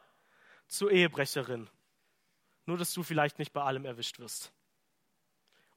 zur 0.67 0.91
Ehebrecherin. 0.91 1.69
Nur, 2.65 2.77
dass 2.77 2.93
du 2.93 3.03
vielleicht 3.03 3.39
nicht 3.39 3.53
bei 3.53 3.61
allem 3.61 3.85
erwischt 3.85 4.19
wirst. 4.19 4.51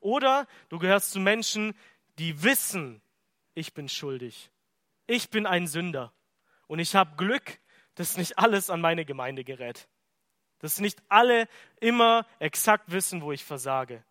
Oder 0.01 0.47
du 0.69 0.79
gehörst 0.79 1.13
zu 1.13 1.21
Menschen, 1.21 1.75
die 2.19 2.43
wissen, 2.43 3.03
ich 3.55 3.75
bin 3.75 3.89
schuldig. 3.89 4.51
Ich 5.07 5.31
bin 5.31 5.47
ein 5.47 5.67
Sünder. 5.67 6.13
Und 6.67 6.79
ich 6.79 6.95
habe 6.95 7.17
Glück, 7.17 7.61
dass 7.95 8.17
nicht 8.17 8.39
alles 8.39 8.71
an 8.71 8.81
meine 8.81 9.05
Gemeinde 9.05 9.45
gerät. 9.45 9.89
Dass 10.59 10.81
nicht 10.81 11.03
alle 11.09 11.49
immer 11.81 12.27
exakt 12.39 12.91
wissen, 12.91 13.23
wo 13.23 13.33
ich 13.33 13.45
versage. 13.45 14.05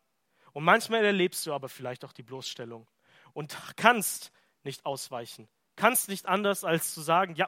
Und 0.51 0.63
manchmal 0.63 1.03
erlebst 1.03 1.45
du 1.45 1.53
aber 1.53 1.67
vielleicht 1.67 2.05
auch 2.05 2.13
die 2.13 2.23
Bloßstellung 2.23 2.87
und 3.33 3.57
kannst 3.75 4.31
nicht 4.63 4.85
ausweichen. 4.85 5.49
Kannst 5.75 6.09
nicht 6.09 6.27
anders, 6.27 6.63
als 6.63 6.93
zu 6.93 7.01
sagen, 7.01 7.35
ja, 7.35 7.47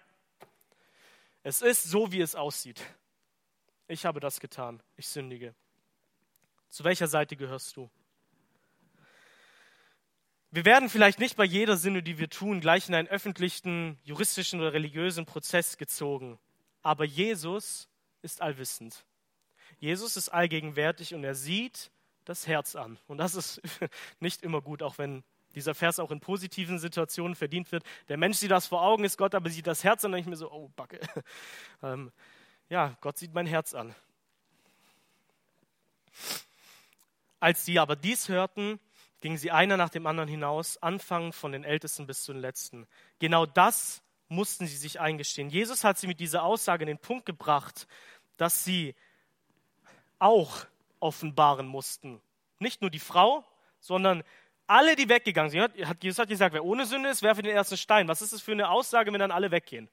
es 1.43 1.61
ist 1.61 1.83
so, 1.83 2.11
wie 2.11 2.21
es 2.21 2.33
aussieht. 2.33 2.81
Ich 3.87 4.05
habe 4.05 4.19
das 4.19 4.39
getan. 4.39 4.81
Ich 4.97 5.07
sündige. 5.07 5.53
Zu 6.69 6.83
welcher 6.83 7.07
Seite 7.07 7.35
gehörst 7.35 7.77
du? 7.77 7.89
Wir 10.55 10.63
werden 10.63 10.87
vielleicht 10.87 11.19
nicht 11.19 11.35
bei 11.35 11.43
jeder 11.43 11.75
Sünde, 11.75 12.01
die 12.01 12.17
wir 12.17 12.29
tun, 12.29 12.61
gleich 12.61 12.87
in 12.87 12.95
einen 12.95 13.09
öffentlichen, 13.09 13.99
juristischen 14.03 14.61
oder 14.61 14.71
religiösen 14.71 15.25
Prozess 15.25 15.77
gezogen. 15.77 16.39
Aber 16.81 17.03
Jesus 17.03 17.89
ist 18.21 18.41
allwissend. 18.41 19.03
Jesus 19.79 20.15
ist 20.15 20.29
allgegenwärtig 20.29 21.13
und 21.13 21.25
er 21.25 21.35
sieht 21.35 21.91
das 22.23 22.47
Herz 22.47 22.77
an. 22.77 22.97
Und 23.07 23.17
das 23.17 23.35
ist 23.35 23.61
nicht 24.21 24.43
immer 24.43 24.61
gut, 24.61 24.81
auch 24.81 24.97
wenn 24.97 25.25
dieser 25.55 25.75
Vers 25.75 25.99
auch 25.99 26.11
in 26.11 26.21
positiven 26.21 26.79
Situationen 26.79 27.35
verdient 27.35 27.73
wird. 27.73 27.83
Der 28.07 28.15
Mensch 28.15 28.37
sieht 28.37 28.51
das 28.51 28.67
vor 28.67 28.81
Augen, 28.81 29.03
ist 29.03 29.17
Gott, 29.17 29.35
aber 29.35 29.49
sieht 29.49 29.67
das 29.67 29.83
Herz 29.83 30.05
an 30.05 30.13
und 30.13 30.19
ich 30.21 30.25
mir 30.25 30.37
so, 30.37 30.49
oh, 30.49 30.71
Backe. 30.77 31.01
Ähm, 31.83 32.13
ja, 32.69 32.97
Gott 33.01 33.17
sieht 33.17 33.33
mein 33.33 33.45
Herz 33.45 33.73
an. 33.73 33.93
Als 37.41 37.65
sie 37.65 37.77
aber 37.77 37.97
dies 37.97 38.29
hörten, 38.29 38.79
gingen 39.25 39.37
sie 39.39 39.49
einer 39.49 39.75
nach 39.75 39.89
dem 39.89 40.05
anderen 40.05 40.29
hinaus, 40.29 40.77
anfangen 40.83 41.33
von 41.33 41.51
den 41.51 41.63
Ältesten 41.63 42.05
bis 42.05 42.21
zu 42.21 42.31
den 42.31 42.43
Letzten. 42.43 42.85
Genau 43.17 43.47
das 43.47 44.03
mussten 44.27 44.67
sie 44.67 44.77
sich 44.77 44.99
eingestehen. 44.99 45.49
Jesus 45.49 45.83
hat 45.83 45.97
sie 45.97 46.05
mit 46.05 46.19
dieser 46.19 46.43
Aussage 46.43 46.83
in 46.83 46.87
den 46.89 46.99
Punkt 46.99 47.25
gebracht, 47.25 47.87
dass 48.37 48.63
sie 48.63 48.93
auch 50.19 50.67
offenbaren 50.99 51.65
mussten. 51.65 52.21
Nicht 52.59 52.81
nur 52.81 52.91
die 52.91 52.99
Frau, 52.99 53.43
sondern 53.79 54.21
alle, 54.67 54.95
die 54.95 55.09
weggegangen 55.09 55.49
sind. 55.49 55.71
Jesus 56.03 56.19
hat 56.19 56.29
gesagt, 56.29 56.53
wer 56.53 56.63
ohne 56.63 56.85
Sünde 56.85 57.09
ist, 57.09 57.23
werfe 57.23 57.41
den 57.41 57.55
ersten 57.55 57.77
Stein. 57.77 58.07
Was 58.07 58.21
ist 58.21 58.31
das 58.31 58.43
für 58.43 58.51
eine 58.51 58.69
Aussage, 58.69 59.11
wenn 59.11 59.19
dann 59.19 59.31
alle 59.31 59.49
weggehen? 59.49 59.89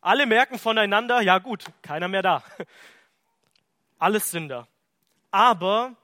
Alle 0.00 0.26
merken 0.26 0.58
voneinander, 0.58 1.20
ja 1.20 1.38
gut, 1.38 1.64
keiner 1.80 2.08
mehr 2.08 2.22
da. 2.22 2.42
Alles 4.00 4.32
Sünder. 4.32 4.66
Aber 5.30 5.94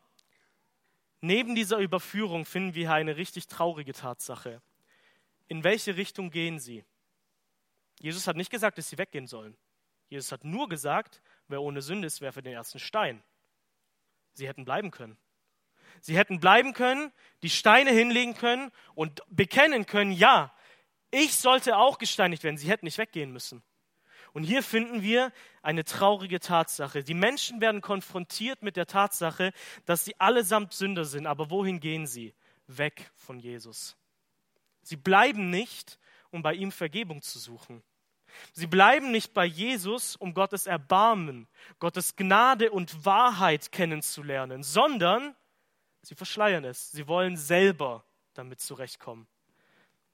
Neben 1.21 1.55
dieser 1.55 1.79
Überführung 1.79 2.45
finden 2.45 2.75
wir 2.75 2.89
hier 2.89 2.95
eine 2.95 3.17
richtig 3.17 3.47
traurige 3.47 3.93
Tatsache. 3.93 4.63
In 5.49 5.65
welche 5.65 5.97
Richtung 5.97 6.31
gehen 6.31 6.59
sie? 6.59 6.85
Jesus 8.01 8.27
hat 8.27 8.37
nicht 8.37 8.51
gesagt, 8.51 8.79
dass 8.79 8.89
sie 8.89 8.99
weggehen 8.99 9.27
sollen. 9.27 9.57
Jesus 10.09 10.33
hat 10.33 10.45
nur 10.45 10.69
gesagt, 10.69 11.21
wer 11.49 11.61
ohne 11.61 11.83
Sünde 11.83 12.07
ist, 12.07 12.21
werfe 12.21 12.43
den 12.43 12.55
ersten 12.55 12.79
Stein. 12.79 13.23
Sie 14.33 14.49
hätten 14.49 14.65
bleiben 14.65 14.91
können. 14.91 15.19
Sie 16.01 16.17
hätten 16.17 16.41
bleiben 16.41 16.73
können, 16.73 17.13
die 17.43 17.51
Steine 17.51 17.91
hinlegen 17.91 18.35
können 18.35 18.71
und 18.95 19.23
bekennen 19.29 19.87
können, 19.87 20.13
ja, 20.13 20.55
ich 21.11 21.37
sollte 21.37 21.77
auch 21.77 21.99
gesteinigt 21.99 22.45
werden. 22.45 22.57
Sie 22.57 22.71
hätten 22.71 22.87
nicht 22.87 22.99
weggehen 22.99 23.33
müssen. 23.33 23.63
Und 24.33 24.45
hier 24.45 24.63
finden 24.63 25.03
wir 25.03 25.33
eine 25.63 25.85
traurige 25.85 26.41
Tatsache. 26.41 27.03
Die 27.03 27.15
Menschen 27.15 27.61
werden 27.61 27.81
konfrontiert 27.81 28.63
mit 28.63 28.77
der 28.77 28.87
Tatsache, 28.87 29.53
dass 29.87 30.05
sie 30.05 30.19
allesamt 30.21 30.73
Sünder 30.73 31.05
sind. 31.05 31.27
Aber 31.27 31.51
wohin 31.51 31.81
gehen 31.81 32.07
sie? 32.07 32.35
Weg 32.67 33.11
von 33.17 33.39
Jesus. 33.39 33.97
Sie 34.83 34.97
bleiben 34.97 35.51
nicht, 35.51 35.99
um 36.31 36.43
bei 36.43 36.55
ihm 36.55 36.73
Vergebung 36.73 37.23
zu 37.23 37.39
suchen. 37.39 37.83
Sie 38.53 38.67
bleiben 38.67 39.11
nicht 39.11 39.35
bei 39.35 39.45
Jesus, 39.45 40.17
um 40.17 40.35
Gottes 40.35 40.67
Erbarmen, 40.67 41.49
Gottes 41.79 42.15
Gnade 42.15 42.71
und 42.71 43.05
Wahrheit 43.05 43.73
kennenzulernen, 43.73 44.63
sondern 44.63 45.35
sie 46.03 46.15
verschleiern 46.15 46.65
es. 46.65 46.93
Sie 46.93 47.09
wollen 47.09 47.37
selber 47.37 48.05
damit 48.35 48.61
zurechtkommen. 48.61 49.27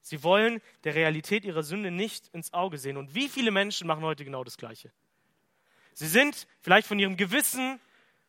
Sie 0.06 0.22
wollen 0.22 0.62
der 0.84 0.94
Realität 0.94 1.44
ihrer 1.44 1.64
Sünde 1.64 1.90
nicht 1.90 2.28
ins 2.28 2.52
Auge 2.52 2.78
sehen. 2.78 2.96
Und 2.96 3.16
wie 3.16 3.28
viele 3.28 3.50
Menschen 3.50 3.88
machen 3.88 4.04
heute 4.04 4.24
genau 4.24 4.44
das 4.44 4.56
Gleiche? 4.56 4.92
Sie 5.94 6.06
sind 6.06 6.46
vielleicht 6.60 6.86
von 6.86 7.00
ihrem 7.00 7.16
Gewissen, 7.16 7.80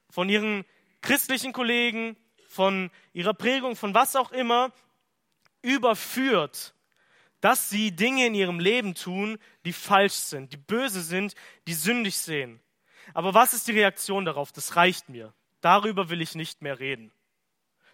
von 0.10 0.28
ihren 0.28 0.66
christlichen 1.02 1.54
Kollegen, 1.54 2.18
von 2.48 2.90
ihrer 3.14 3.36
Prägung, 3.36 3.76
von 3.76 3.94
was 3.94 4.16
auch 4.16 4.32
immer, 4.32 4.74
überführt, 5.62 6.74
dass 7.42 7.70
sie 7.70 7.92
Dinge 7.92 8.26
in 8.26 8.34
ihrem 8.34 8.60
Leben 8.60 8.96
tun, 8.96 9.38
die 9.64 9.74
falsch 9.74 10.14
sind, 10.14 10.54
die 10.54 10.58
böse 10.58 11.04
sind, 11.04 11.36
die 11.68 11.76
sündig 11.76 12.18
sehen. 12.18 12.60
Aber 13.14 13.36
was 13.36 13.54
ist 13.54 13.68
die 13.68 13.74
Reaktion 13.74 14.26
darauf? 14.26 14.52
Das 14.52 14.78
reicht 14.78 15.10
mir. 15.10 15.32
Darüber 15.62 16.10
will 16.10 16.24
ich 16.24 16.34
nicht 16.34 16.64
mehr 16.64 16.80
reden. 16.80 17.12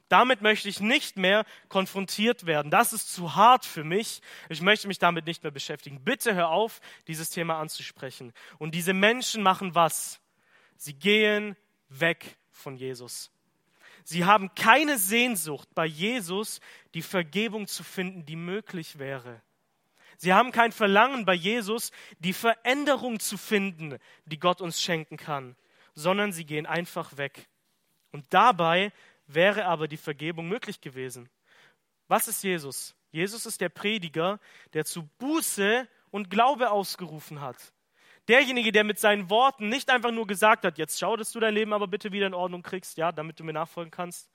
Damit 0.10 0.41
möchte 0.41 0.70
ich 0.70 0.80
nicht 0.80 1.18
mehr 1.18 1.45
konfrontiert 1.70 2.45
werden. 2.45 2.70
Das 2.70 2.93
ist 2.93 3.14
zu 3.14 3.36
hart 3.36 3.66
für 3.66 3.84
mich. 3.84 4.22
Ich 4.49 4.62
möchte 4.62 4.88
mich 4.88 4.99
damit 4.99 5.26
nicht 5.26 5.43
mehr 5.43 5.51
beschäftigen. 5.51 6.04
Bitte 6.04 6.36
hör 6.36 6.49
auf, 6.49 6.82
dieses 7.08 7.30
Thema 7.30 7.60
anzusprechen. 7.60 8.34
Und 8.60 8.76
diese 8.76 8.93
Menschen 8.93 9.41
machen 9.41 9.76
was? 9.76 10.20
Sie 10.78 10.93
gehen 10.93 11.56
weg 11.89 12.38
von 12.51 12.76
Jesus. 12.76 13.32
Sie 14.04 14.26
haben 14.26 14.54
keine 14.56 14.97
Sehnsucht 14.97 15.70
bei 15.74 15.86
Jesus, 15.86 16.60
die 16.93 17.01
Vergebung 17.01 17.68
zu 17.68 17.84
finden, 17.84 18.26
die 18.26 18.36
möglich 18.36 18.99
wäre. 18.99 19.41
Sie 20.18 20.34
haben 20.34 20.51
kein 20.51 20.72
Verlangen 20.72 21.26
bei 21.26 21.34
Jesus, 21.34 21.91
die 22.20 22.34
Veränderung 22.34 23.20
zu 23.20 23.38
finden, 23.38 23.97
die 24.26 24.39
Gott 24.39 24.62
uns 24.62 24.82
schenken 24.82 25.18
kann, 25.18 25.56
sondern 25.95 26.32
sie 26.32 26.45
gehen 26.45 26.66
einfach 26.66 27.18
weg. 27.18 27.47
Und 28.12 28.26
dabei 28.30 28.91
wäre 29.34 29.65
aber 29.65 29.88
die 29.88 29.97
Vergebung 29.97 30.47
möglich 30.47 30.81
gewesen. 30.81 31.29
Was 32.07 32.27
ist 32.27 32.43
Jesus? 32.43 32.95
Jesus 33.11 33.45
ist 33.45 33.61
der 33.61 33.69
Prediger, 33.69 34.39
der 34.73 34.86
zu 34.86 35.03
Buße 35.19 35.88
und 36.11 36.29
Glaube 36.29 36.71
ausgerufen 36.71 37.41
hat. 37.41 37.73
Derjenige, 38.27 38.71
der 38.71 38.84
mit 38.84 38.99
seinen 38.99 39.29
Worten 39.29 39.69
nicht 39.69 39.89
einfach 39.89 40.11
nur 40.11 40.27
gesagt 40.27 40.63
hat, 40.63 40.77
jetzt 40.77 40.97
schau, 40.97 41.17
dass 41.17 41.31
du 41.31 41.39
dein 41.39 41.53
Leben 41.53 41.73
aber 41.73 41.88
bitte 41.88 42.11
wieder 42.11 42.27
in 42.27 42.34
Ordnung 42.34 42.63
kriegst, 42.63 42.97
ja, 42.97 43.11
damit 43.11 43.39
du 43.39 43.43
mir 43.43 43.53
nachfolgen 43.53 43.91
kannst. 43.91 44.29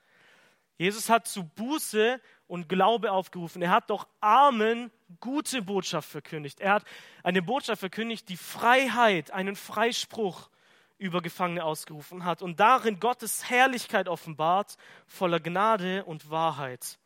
Jesus 0.76 1.08
hat 1.08 1.26
zu 1.26 1.44
Buße 1.44 2.20
und 2.46 2.68
Glaube 2.68 3.10
aufgerufen. 3.10 3.62
Er 3.62 3.70
hat 3.70 3.90
doch 3.90 4.06
Armen 4.20 4.92
gute 5.18 5.62
Botschaft 5.62 6.08
verkündigt. 6.08 6.60
Er 6.60 6.74
hat 6.74 6.84
eine 7.24 7.42
Botschaft 7.42 7.80
verkündigt, 7.80 8.28
die 8.28 8.36
Freiheit, 8.36 9.32
einen 9.32 9.56
Freispruch 9.56 10.50
über 10.98 11.22
Gefangene 11.22 11.64
ausgerufen 11.64 12.24
hat 12.24 12.42
und 12.42 12.60
darin 12.60 13.00
Gottes 13.00 13.48
Herrlichkeit 13.48 14.08
offenbart, 14.08 14.76
voller 15.06 15.40
Gnade 15.40 16.04
und 16.04 16.30
Wahrheit. 16.30 16.98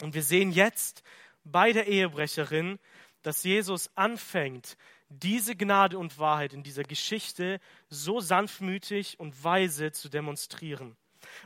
Und 0.00 0.14
wir 0.14 0.22
sehen 0.22 0.52
jetzt 0.52 1.02
bei 1.44 1.72
der 1.72 1.86
Ehebrecherin, 1.86 2.78
dass 3.22 3.44
Jesus 3.44 3.90
anfängt, 3.96 4.76
diese 5.08 5.56
Gnade 5.56 5.98
und 5.98 6.18
Wahrheit 6.18 6.52
in 6.52 6.62
dieser 6.62 6.84
Geschichte 6.84 7.60
so 7.88 8.20
sanftmütig 8.20 9.18
und 9.18 9.42
weise 9.42 9.90
zu 9.90 10.08
demonstrieren. 10.08 10.96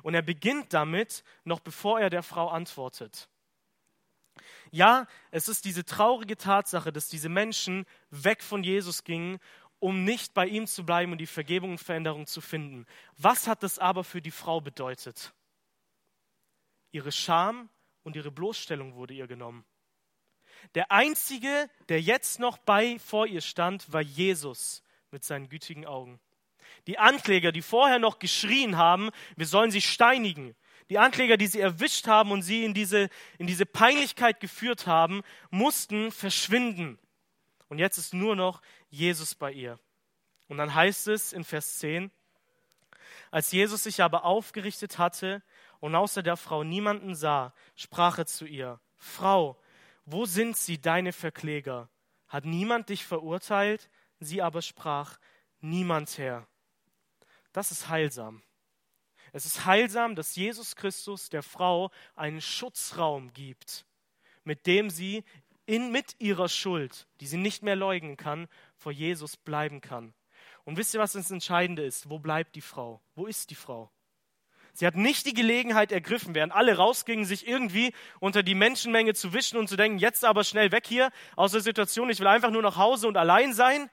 Und 0.02 0.14
er 0.14 0.22
beginnt 0.22 0.72
damit, 0.72 1.24
noch 1.44 1.60
bevor 1.60 1.98
er 1.98 2.10
der 2.10 2.22
Frau 2.22 2.48
antwortet. 2.48 3.28
Ja, 4.70 5.06
es 5.30 5.48
ist 5.48 5.64
diese 5.64 5.84
traurige 5.84 6.36
Tatsache, 6.36 6.92
dass 6.92 7.08
diese 7.08 7.28
Menschen 7.28 7.86
weg 8.10 8.42
von 8.42 8.64
Jesus 8.64 9.04
gingen 9.04 9.38
um 9.85 10.03
nicht 10.03 10.32
bei 10.32 10.47
ihm 10.47 10.66
zu 10.66 10.87
bleiben 10.87 11.12
und 11.12 11.18
die 11.18 11.26
Vergebung 11.26 11.72
und 11.72 11.78
Veränderung 11.78 12.26
zu 12.26 12.41
finden. 12.41 12.87
Was 13.18 13.47
hat 13.47 13.62
das 13.62 13.78
aber 13.78 14.03
für 14.03 14.22
die 14.22 14.30
Frau 14.30 14.62
bedeutet? 14.62 15.35
Ihre 16.91 17.12
Scham 17.12 17.68
und 18.03 18.16
ihre 18.16 18.30
Bloßstellung 18.30 18.95
wurde 18.95 19.12
ihr 19.12 19.26
genommen. 19.26 19.62
Der 20.74 20.91
einzige, 20.91 21.68
der 21.91 22.01
jetzt 22.01 22.41
noch 22.41 22.57
bei 22.57 22.99
vor 22.99 23.26
ihr 23.26 23.43
stand, 23.43 23.93
war 23.93 24.01
Jesus 24.01 24.82
mit 25.11 25.22
seinen 25.22 25.51
gütigen 25.51 25.85
Augen. 25.85 26.18
Die 26.87 26.99
Ankläger, 26.99 27.53
die 27.53 27.61
vorher 27.61 27.99
noch 27.99 28.18
geschrien 28.18 28.78
haben, 28.78 29.11
wir 29.37 29.47
sollen 29.47 29.70
sie 29.70 29.82
steinigen, 29.82 30.57
die 30.89 30.97
Ankläger, 30.97 31.37
die 31.37 31.47
sie 31.47 31.61
erwischt 31.61 32.07
haben 32.07 32.30
und 32.32 32.41
sie 32.41 32.64
in 32.64 32.72
diese, 32.72 33.11
in 33.37 33.47
diese 33.47 33.66
Peinlichkeit 33.66 34.41
geführt 34.41 34.87
haben, 34.87 35.20
mussten 35.51 36.11
verschwinden. 36.11 36.99
Und 37.68 37.78
jetzt 37.78 37.99
ist 37.99 38.14
nur 38.14 38.37
noch 38.37 38.62
Jesus 38.95 39.34
bei 39.34 39.53
ihr. 39.53 39.78
Und 40.49 40.59
dann 40.59 40.74
heißt 40.74 41.09
es 41.09 41.32
in 41.32 41.45
Vers 41.45 41.78
10, 41.78 42.11
als 43.30 43.51
Jesus 43.53 43.82
sich 43.84 44.03
aber 44.03 44.24
aufgerichtet 44.24 44.99
hatte 44.99 45.42
und 45.80 45.95
außer 45.95 46.22
der 46.22 46.36
Frau 46.36 46.64
niemanden 46.64 47.14
sah, 47.14 47.53
sprach 47.74 48.18
er 48.18 48.26
zu 48.26 48.47
ihr, 48.47 48.80
Frau, 48.97 49.61
wo 50.05 50.24
sind 50.24 50.57
sie, 50.57 50.80
deine 50.80 51.12
Verkläger? 51.12 51.88
Hat 52.28 52.45
niemand 52.45 52.88
dich 52.88 53.05
verurteilt? 53.05 53.90
Sie 54.20 54.42
aber 54.42 54.62
sprach, 54.62 55.18
niemand 55.61 56.16
Herr. 56.18 56.47
Das 57.53 57.70
ist 57.70 57.88
heilsam. 57.88 58.42
Es 59.32 59.47
ist 59.47 59.64
heilsam, 59.64 60.14
dass 60.14 60.36
Jesus 60.36 60.76
Christus 60.76 61.28
der 61.28 61.42
Frau 61.42 61.90
einen 62.14 62.40
Schutzraum 62.40 63.32
gibt, 63.32 63.84
mit 64.45 64.66
dem 64.66 64.90
sie 64.90 65.24
in, 65.66 65.90
mit 65.90 66.16
ihrer 66.18 66.48
Schuld, 66.48 67.06
die 67.20 67.26
sie 67.26 67.36
nicht 67.36 67.62
mehr 67.62 67.76
leugnen 67.76 68.16
kann, 68.16 68.48
vor 68.76 68.92
Jesus 68.92 69.36
bleiben 69.36 69.80
kann. 69.80 70.14
Und 70.64 70.76
wisst 70.76 70.94
ihr, 70.94 71.00
was 71.00 71.12
das 71.12 71.30
Entscheidende 71.30 71.84
ist? 71.84 72.08
Wo 72.08 72.18
bleibt 72.18 72.54
die 72.56 72.60
Frau? 72.60 73.00
Wo 73.14 73.26
ist 73.26 73.50
die 73.50 73.54
Frau? 73.54 73.90
Sie 74.76 74.86
hat 74.86 74.96
nicht 74.96 75.24
die 75.26 75.34
Gelegenheit 75.34 75.92
ergriffen, 75.92 76.34
während 76.34 76.52
alle 76.52 76.76
rausgingen, 76.76 77.24
sich 77.24 77.46
irgendwie 77.46 77.92
unter 78.18 78.42
die 78.42 78.56
Menschenmenge 78.56 79.14
zu 79.14 79.32
wischen 79.32 79.56
und 79.56 79.68
zu 79.68 79.76
denken, 79.76 79.98
jetzt 79.98 80.24
aber 80.24 80.42
schnell 80.42 80.72
weg 80.72 80.86
hier 80.86 81.10
aus 81.36 81.52
der 81.52 81.60
Situation, 81.60 82.10
ich 82.10 82.18
will 82.18 82.26
einfach 82.26 82.50
nur 82.50 82.62
nach 82.62 82.76
Hause 82.76 83.06
und 83.06 83.16
allein 83.16 83.52
sein, 83.52 83.88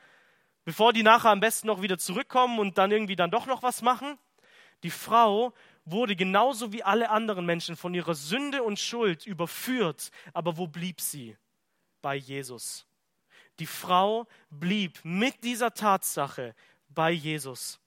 bevor 0.65 0.91
die 0.91 1.03
nachher 1.03 1.29
am 1.29 1.39
besten 1.39 1.67
noch 1.67 1.83
wieder 1.83 1.99
zurückkommen 1.99 2.57
und 2.57 2.79
dann 2.79 2.91
irgendwie 2.91 3.15
dann 3.15 3.29
doch 3.29 3.45
noch 3.45 3.61
was 3.61 3.83
machen. 3.83 4.17
Die 4.81 4.89
Frau 4.89 5.53
wurde 5.85 6.15
genauso 6.15 6.73
wie 6.73 6.83
alle 6.83 7.11
anderen 7.11 7.45
Menschen 7.45 7.75
von 7.75 7.93
ihrer 7.93 8.15
Sünde 8.15 8.63
und 8.63 8.79
Schuld 8.79 9.27
überführt, 9.27 10.09
aber 10.33 10.57
wo 10.57 10.65
blieb 10.65 10.99
sie? 10.99 11.37
Bei 12.01 12.15
Jesus. 12.15 12.85
Die 13.59 13.65
Frau 13.65 14.27
blieb 14.49 14.99
mit 15.03 15.43
dieser 15.43 15.73
Tatsache 15.73 16.55
bei 16.89 17.11
Jesus. 17.11 17.79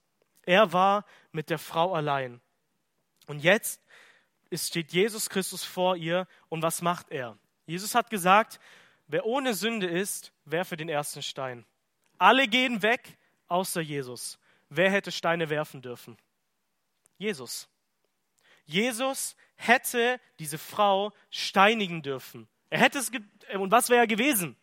Er 0.43 0.73
war 0.73 1.05
mit 1.33 1.51
der 1.51 1.59
Frau 1.59 1.95
allein. 1.95 2.41
Und 3.27 3.43
jetzt 3.43 3.81
steht 4.53 4.93
Jesus 4.93 5.29
Christus 5.29 5.65
vor 5.65 5.97
ihr 5.97 6.29
und 6.49 6.63
was 6.63 6.83
macht 6.83 7.11
er? 7.11 7.37
Jesus 7.67 7.95
hat 7.95 8.11
gesagt, 8.11 8.61
wer 9.07 9.25
ohne 9.27 9.55
Sünde 9.55 9.87
ist, 9.87 10.33
werfe 10.45 10.77
den 10.77 10.89
ersten 10.89 11.23
Stein. 11.23 11.65
Alle 12.19 12.47
gehen 12.47 12.83
weg, 12.83 13.17
außer 13.49 13.81
Jesus. 13.81 14.39
Wer 14.69 14.91
hätte 14.91 15.13
Steine 15.13 15.49
werfen 15.49 15.83
dürfen? 15.83 16.17
Jesus. 17.19 17.69
Jesus 18.67 19.37
hätte 19.57 20.21
diese 20.39 20.59
Frau 20.59 21.13
steinigen 21.31 22.03
dürfen. 22.03 22.49
Er 22.71 22.81
hätte 22.81 22.99
es 22.99 23.11
und 23.59 23.71
was 23.71 23.91
wäre 23.91 24.01
er 24.01 24.07
gewesen? 24.07 24.57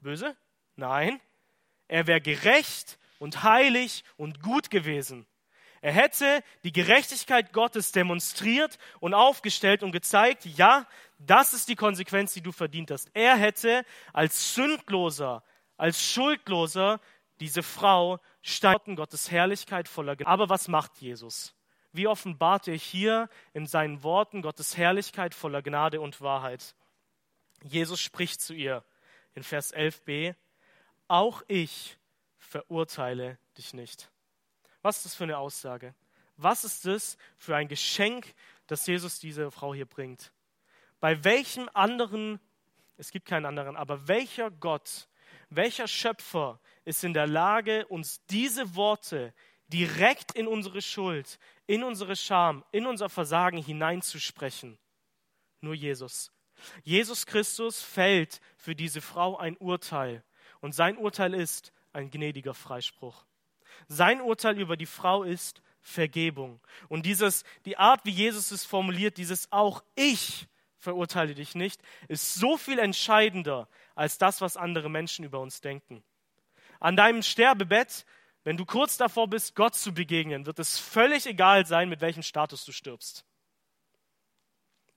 Böse? 0.00 0.36
Nein. 0.76 1.20
Er 1.88 2.06
wäre 2.06 2.20
gerecht 2.20 2.98
und 3.18 3.42
heilig 3.42 4.04
und 4.16 4.42
gut 4.42 4.70
gewesen. 4.70 5.26
Er 5.82 5.92
hätte 5.92 6.42
die 6.62 6.72
Gerechtigkeit 6.72 7.52
Gottes 7.52 7.92
demonstriert 7.92 8.78
und 9.00 9.14
aufgestellt 9.14 9.82
und 9.82 9.92
gezeigt, 9.92 10.44
ja, 10.44 10.86
das 11.18 11.54
ist 11.54 11.68
die 11.68 11.76
Konsequenz, 11.76 12.34
die 12.34 12.42
du 12.42 12.52
verdient 12.52 12.90
hast. 12.90 13.10
Er 13.14 13.36
hätte 13.36 13.84
als 14.12 14.54
sündloser, 14.54 15.42
als 15.76 16.02
schuldloser 16.04 17.00
diese 17.40 17.62
Frau 17.62 18.20
steigern 18.42 18.96
Gottes 18.96 19.30
Herrlichkeit 19.30 19.88
voller 19.88 20.16
Gnade. 20.16 20.30
Aber 20.30 20.48
was 20.50 20.68
macht 20.68 20.98
Jesus? 21.00 21.54
Wie 21.92 22.06
offenbart 22.06 22.68
er 22.68 22.76
hier 22.76 23.28
in 23.52 23.66
seinen 23.66 24.02
Worten 24.02 24.42
Gottes 24.42 24.76
Herrlichkeit 24.76 25.34
voller 25.34 25.62
Gnade 25.62 26.00
und 26.00 26.20
Wahrheit? 26.20 26.74
Jesus 27.62 28.00
spricht 28.00 28.40
zu 28.40 28.54
ihr 28.54 28.84
in 29.34 29.42
Vers 29.42 29.74
11b, 29.74 30.34
auch 31.08 31.42
ich 31.48 31.98
verurteile 32.38 33.38
dich 33.56 33.74
nicht. 33.74 34.10
Was 34.82 34.98
ist 34.98 35.06
das 35.06 35.14
für 35.14 35.24
eine 35.24 35.38
Aussage? 35.38 35.94
Was 36.36 36.64
ist 36.64 36.86
das 36.86 37.18
für 37.36 37.54
ein 37.54 37.68
Geschenk, 37.68 38.34
das 38.66 38.86
Jesus 38.86 39.18
dieser 39.18 39.50
Frau 39.50 39.74
hier 39.74 39.86
bringt? 39.86 40.32
Bei 40.98 41.22
welchem 41.24 41.68
anderen, 41.74 42.40
es 42.96 43.10
gibt 43.10 43.26
keinen 43.26 43.46
anderen, 43.46 43.76
aber 43.76 44.08
welcher 44.08 44.50
Gott, 44.50 45.08
welcher 45.50 45.86
Schöpfer 45.86 46.60
ist 46.84 47.04
in 47.04 47.12
der 47.12 47.26
Lage, 47.26 47.86
uns 47.88 48.24
diese 48.26 48.74
Worte 48.74 49.34
direkt 49.68 50.32
in 50.32 50.46
unsere 50.46 50.80
Schuld, 50.80 51.38
in 51.66 51.84
unsere 51.84 52.16
Scham, 52.16 52.64
in 52.72 52.86
unser 52.86 53.08
Versagen 53.08 53.62
hineinzusprechen? 53.62 54.78
Nur 55.60 55.74
Jesus. 55.74 56.32
Jesus 56.82 57.26
Christus 57.26 57.82
fällt 57.82 58.40
für 58.56 58.74
diese 58.74 59.00
Frau 59.00 59.36
ein 59.36 59.56
Urteil. 59.56 60.22
Und 60.60 60.74
sein 60.74 60.96
Urteil 60.96 61.34
ist 61.34 61.72
ein 61.92 62.10
gnädiger 62.10 62.54
Freispruch. 62.54 63.24
Sein 63.88 64.20
Urteil 64.20 64.58
über 64.58 64.76
die 64.76 64.86
Frau 64.86 65.22
ist 65.22 65.62
Vergebung. 65.80 66.60
Und 66.88 67.06
dieses, 67.06 67.44
die 67.64 67.78
Art, 67.78 68.04
wie 68.04 68.10
Jesus 68.10 68.50
es 68.50 68.64
formuliert, 68.64 69.16
dieses 69.16 69.50
auch 69.50 69.82
ich 69.94 70.46
verurteile 70.78 71.34
dich 71.34 71.54
nicht, 71.54 71.80
ist 72.08 72.34
so 72.34 72.56
viel 72.56 72.78
entscheidender 72.78 73.68
als 73.94 74.18
das, 74.18 74.40
was 74.40 74.56
andere 74.56 74.90
Menschen 74.90 75.24
über 75.24 75.40
uns 75.40 75.60
denken. 75.60 76.02
An 76.78 76.96
deinem 76.96 77.22
Sterbebett, 77.22 78.06
wenn 78.44 78.56
du 78.56 78.64
kurz 78.64 78.96
davor 78.96 79.28
bist, 79.28 79.54
Gott 79.54 79.74
zu 79.74 79.92
begegnen, 79.92 80.46
wird 80.46 80.58
es 80.58 80.78
völlig 80.78 81.26
egal 81.26 81.66
sein, 81.66 81.88
mit 81.88 82.00
welchem 82.00 82.22
Status 82.22 82.64
du 82.64 82.72
stirbst. 82.72 83.24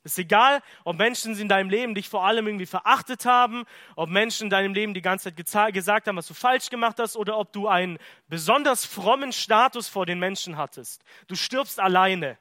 Ist 0.03 0.19
egal, 0.19 0.61
ob 0.83 0.97
Menschen 0.97 1.37
in 1.37 1.47
deinem 1.47 1.69
Leben 1.69 1.95
dich 1.95 2.09
vor 2.09 2.25
allem 2.25 2.45
irgendwie 2.45 2.65
verachtet 2.65 3.25
haben, 3.25 3.63
ob 3.95 4.09
Menschen 4.09 4.45
in 4.45 4.49
deinem 4.49 4.73
Leben 4.73 4.93
die 4.93 5.01
ganze 5.01 5.33
Zeit 5.45 5.73
gesagt 5.73 6.07
haben, 6.07 6.17
was 6.17 6.27
du 6.27 6.33
falsch 6.33 6.69
gemacht 6.69 6.99
hast, 6.99 7.15
oder 7.15 7.37
ob 7.37 7.53
du 7.53 7.69
einen 7.69 7.97
besonders 8.27 8.83
frommen 8.83 9.31
Status 9.31 9.87
vor 9.87 10.05
den 10.05 10.19
Menschen 10.19 10.57
hattest. 10.57 11.03
Du 11.27 11.35
stirbst 11.35 11.79
alleine 11.79 12.37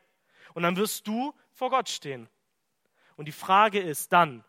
und 0.54 0.64
dann 0.64 0.76
wirst 0.76 1.06
du 1.06 1.34
vor 1.52 1.70
Gott 1.70 1.88
stehen. 1.88 2.28
Und 3.16 3.26
die 3.26 3.32
Frage 3.32 3.78
ist 3.78 4.12
dann, 4.12 4.44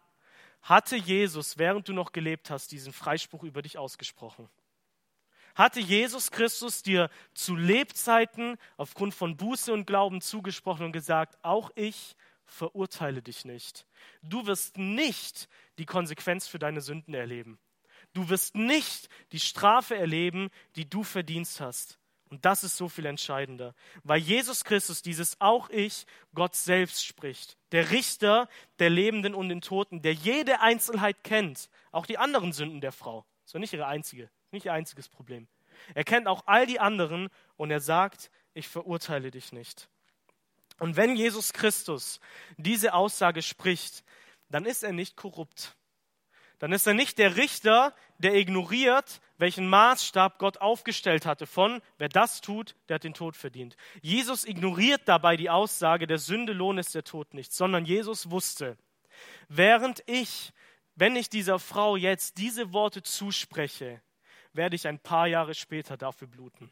hatte 0.64 0.96
Jesus, 0.96 1.58
während 1.60 1.88
du 1.88 1.94
noch 1.94 2.14
gelebt 2.14 2.50
hast, 2.50 2.72
diesen 2.72 2.94
Freispruch 2.94 3.44
über 3.44 3.62
dich 3.62 3.78
ausgesprochen? 3.78 4.50
Hatte 5.54 5.80
Jesus 5.80 6.32
Christus 6.32 6.82
dir 6.82 7.12
zu 7.36 7.56
Lebzeiten 7.56 8.58
aufgrund 8.78 9.14
von 9.14 9.38
Buße 9.38 9.72
und 9.72 9.86
Glauben 9.86 10.20
zugesprochen 10.20 10.88
und 10.88 10.94
gesagt, 10.94 11.38
auch 11.44 11.70
ich 11.76 12.16
verurteile 12.46 13.22
dich 13.22 13.46
nicht. 13.46 13.86
Du 14.22 14.46
wirst 14.46 14.78
nicht 14.78 15.48
die 15.78 15.86
Konsequenz 15.86 16.48
für 16.48 16.60
deine 16.60 16.82
Sünden 16.82 17.14
erleben. 17.14 17.60
Du 18.14 18.30
wirst 18.30 18.56
nicht 18.56 19.10
die 19.32 19.40
Strafe 19.40 19.96
erleben, 19.96 20.50
die 20.76 20.90
du 20.90 21.04
verdienst 21.04 21.60
hast. 21.62 22.00
Und 22.30 22.46
das 22.46 22.64
ist 22.64 22.78
so 22.78 22.90
viel 22.90 23.06
entscheidender, 23.06 23.76
weil 24.04 24.20
Jesus 24.20 24.64
Christus 24.64 25.04
dieses 25.04 25.40
auch 25.40 25.70
ich, 25.70 26.08
Gott 26.34 26.56
selbst 26.56 27.06
spricht. 27.06 27.60
Der 27.72 27.92
Richter 27.92 28.50
der 28.80 28.90
Lebenden 28.90 29.36
und 29.36 29.50
den 29.50 29.62
Toten, 29.62 30.02
der 30.02 30.14
jede 30.14 30.60
Einzelheit 30.60 31.24
kennt, 31.24 31.70
auch 31.92 32.08
die 32.08 32.18
anderen 32.18 32.52
Sünden 32.52 32.82
der 32.82 32.92
Frau. 32.92 33.24
Das 33.44 33.54
war 33.54 33.60
nicht 33.60 33.74
ihre 33.74 33.86
einzige, 33.86 34.32
nicht 34.50 34.66
ihr 34.66 34.74
einziges 34.74 35.10
Problem. 35.10 35.48
Er 35.94 36.04
kennt 36.04 36.28
auch 36.28 36.44
all 36.48 36.66
die 36.66 36.80
anderen 36.80 37.30
und 37.56 37.70
er 37.70 37.82
sagt, 37.82 38.32
ich 38.56 38.68
verurteile 38.68 39.30
dich 39.30 39.52
nicht. 39.52 39.90
Und 40.80 40.96
wenn 40.96 41.16
Jesus 41.16 41.54
Christus 41.54 42.20
diese 42.58 42.94
Aussage 42.94 43.42
spricht, 43.42 44.04
dann 44.50 44.66
ist 44.66 44.84
er 44.84 44.92
nicht 44.92 45.16
korrupt. 45.16 45.76
Dann 46.60 46.72
ist 46.72 46.88
er 46.88 46.94
nicht 46.94 47.18
der 47.18 47.36
Richter, 47.36 47.94
der 48.20 48.36
ignoriert, 48.36 49.20
welchen 49.38 49.68
Maßstab 49.68 50.40
Gott 50.40 50.60
aufgestellt 50.60 51.26
hatte 51.26 51.46
von, 51.46 51.82
wer 51.98 52.10
das 52.10 52.40
tut, 52.42 52.76
der 52.88 52.96
hat 52.96 53.04
den 53.04 53.14
Tod 53.14 53.36
verdient. 53.36 53.76
Jesus 54.02 54.46
ignoriert 54.46 55.02
dabei 55.06 55.36
die 55.36 55.50
Aussage, 55.50 56.08
der 56.08 56.20
Sünde 56.20 56.54
Lohn 56.54 56.78
ist 56.78 56.96
der 56.96 57.04
Tod 57.04 57.34
nicht, 57.34 57.52
sondern 57.52 57.86
Jesus 57.86 58.30
wusste, 58.30 58.78
während 59.50 60.04
ich, 60.06 60.54
wenn 60.96 61.16
ich 61.16 61.30
dieser 61.30 61.60
Frau 61.60 61.98
jetzt 61.98 62.38
diese 62.38 62.72
Worte 62.72 63.04
zuspreche, 63.04 64.02
werde 64.54 64.76
ich 64.76 64.88
ein 64.88 65.00
paar 65.00 65.28
Jahre 65.28 65.56
später 65.56 65.98
dafür 65.98 66.28
bluten 66.28 66.72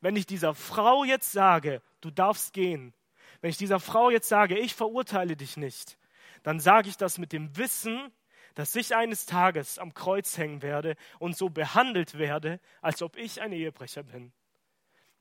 wenn 0.00 0.16
ich 0.16 0.26
dieser 0.26 0.54
Frau 0.54 1.04
jetzt 1.04 1.32
sage, 1.32 1.82
du 2.00 2.10
darfst 2.10 2.52
gehen, 2.52 2.94
wenn 3.40 3.50
ich 3.50 3.56
dieser 3.56 3.80
Frau 3.80 4.10
jetzt 4.10 4.28
sage, 4.28 4.58
ich 4.58 4.74
verurteile 4.74 5.36
dich 5.36 5.56
nicht, 5.56 5.98
dann 6.42 6.60
sage 6.60 6.88
ich 6.88 6.96
das 6.96 7.18
mit 7.18 7.32
dem 7.32 7.56
Wissen, 7.56 8.12
dass 8.54 8.76
ich 8.76 8.94
eines 8.94 9.26
Tages 9.26 9.78
am 9.78 9.94
Kreuz 9.94 10.38
hängen 10.38 10.62
werde 10.62 10.96
und 11.18 11.36
so 11.36 11.48
behandelt 11.48 12.18
werde, 12.18 12.60
als 12.80 13.02
ob 13.02 13.16
ich 13.16 13.40
ein 13.40 13.52
Ehebrecher 13.52 14.04
bin. 14.04 14.32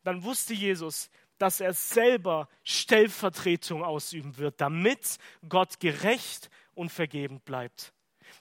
Dann 0.04 0.24
wusste 0.24 0.54
Jesus, 0.54 1.10
dass 1.38 1.60
er 1.60 1.74
selber 1.74 2.48
Stellvertretung 2.64 3.84
ausüben 3.84 4.38
wird, 4.38 4.62
damit 4.62 5.18
Gott 5.50 5.80
gerecht 5.80 6.50
und 6.76 6.92
vergebend 6.92 7.44
bleibt 7.46 7.94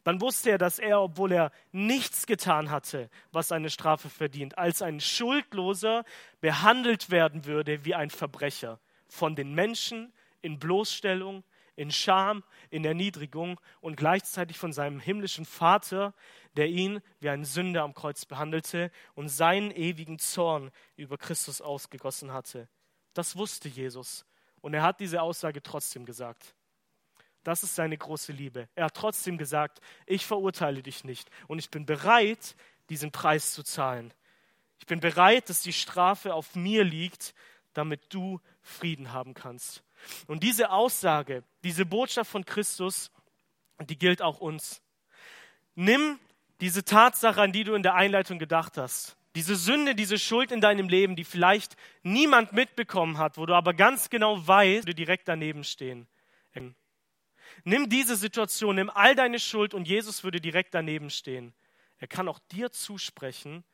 dann 0.05 0.21
wusste 0.21 0.51
er, 0.51 0.59
dass 0.59 0.79
er, 0.79 1.01
obwohl 1.01 1.33
er 1.33 1.53
nichts 1.73 2.27
getan 2.27 2.71
hatte, 2.71 3.11
was 3.31 3.53
eine 3.53 3.71
Strafe 3.71 4.11
verdient, 4.11 4.59
als 4.59 4.83
ein 4.83 5.01
Schuldloser 5.01 6.05
behandelt 6.41 7.11
werden 7.11 7.45
würde 7.45 7.85
wie 7.85 7.95
ein 7.95 8.11
Verbrecher 8.11 8.81
von 9.09 9.37
den 9.37 9.55
Menschen 9.55 10.13
in 10.41 10.59
Bloßstellung, 10.59 11.45
in 11.77 11.91
Scham, 11.91 12.45
in 12.71 12.85
Erniedrigung 12.85 13.61
und 13.81 13.97
gleichzeitig 13.97 14.59
von 14.59 14.73
seinem 14.73 15.01
himmlischen 15.01 15.45
Vater, 15.45 16.15
der 16.57 16.69
ihn 16.69 17.01
wie 17.21 17.31
ein 17.31 17.45
Sünder 17.45 17.83
am 17.83 17.95
Kreuz 17.95 18.25
behandelte 18.25 18.91
und 19.15 19.29
seinen 19.29 19.71
ewigen 19.71 20.19
Zorn 20.19 20.71
über 20.97 21.17
Christus 21.17 21.61
ausgegossen 21.61 22.33
hatte. 22.33 22.69
Das 23.15 23.37
wusste 23.37 23.69
Jesus 23.69 24.27
und 24.61 24.75
er 24.75 24.83
hat 24.83 25.01
diese 25.01 25.23
Aussage 25.23 25.63
trotzdem 25.63 26.05
gesagt. 26.05 26.55
Das 27.45 27.63
ist 27.63 27.75
seine 27.75 27.97
große 27.97 28.33
Liebe. 28.33 28.69
Er 28.75 28.87
hat 28.87 28.95
trotzdem 28.95 29.39
gesagt, 29.39 29.81
ich 30.07 30.25
verurteile 30.27 30.83
dich 30.83 31.05
nicht 31.05 31.29
und 31.49 31.59
ich 31.59 31.71
bin 31.71 31.87
bereit, 31.87 32.57
diesen 32.89 33.11
Preis 33.11 33.53
zu 33.53 33.63
zahlen. 33.63 34.13
Ich 34.79 34.87
bin 34.87 35.01
bereit, 35.01 35.49
dass 35.49 35.63
die 35.63 35.73
Strafe 35.73 36.35
auf 36.35 36.55
mir 36.55 36.85
liegt, 36.85 37.35
damit 37.73 38.13
du 38.13 38.41
Frieden 38.63 39.13
haben 39.13 39.35
kannst. 39.35 39.83
Und 40.27 40.43
diese 40.43 40.71
Aussage, 40.71 41.45
diese 41.63 41.87
Botschaft 41.87 42.31
von 42.31 42.45
Christus, 42.45 43.11
die 43.81 43.99
gilt 43.99 44.23
auch 44.23 44.41
uns. 44.41 44.83
Nimm 45.75 46.19
diese 46.61 46.85
Tatsache, 46.85 47.41
an 47.41 47.53
die 47.53 47.65
du 47.65 47.75
in 47.75 47.83
der 47.83 47.95
Einleitung 47.95 48.39
gedacht 48.39 48.77
hast, 48.77 49.17
diese 49.35 49.57
Sünde, 49.57 49.95
diese 49.95 50.19
Schuld 50.19 50.53
in 50.53 50.61
deinem 50.61 50.89
Leben, 50.89 51.17
die 51.17 51.25
vielleicht 51.25 51.77
niemand 52.03 52.53
mitbekommen 52.53 53.19
hat, 53.19 53.39
wo 53.39 53.47
du 53.47 53.55
aber 53.55 53.73
ganz 53.73 54.11
genau 54.11 54.47
weißt, 54.47 54.87
du 54.87 54.95
direkt 54.95 55.27
daneben 55.29 55.65
stehen. 55.65 56.07
Nimm 57.65 57.89
diese 57.89 58.17
Situation, 58.17 58.77
nimm 58.77 58.91
all 58.91 59.15
deine 59.15 59.39
Schuld 59.39 59.75
und 59.75 59.87
Jesus 59.87 60.25
würde 60.25 60.41
direkt 60.41 60.75
daneben 60.75 61.11
stehen. 61.11 61.53
Er 61.99 62.09
kann 62.09 62.29
auch 62.29 62.39
dir 62.51 62.73
zusprechen, 62.73 63.65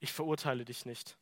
ich 0.00 0.12
verurteile 0.12 0.64
dich 0.64 0.86
nicht. 0.86 1.18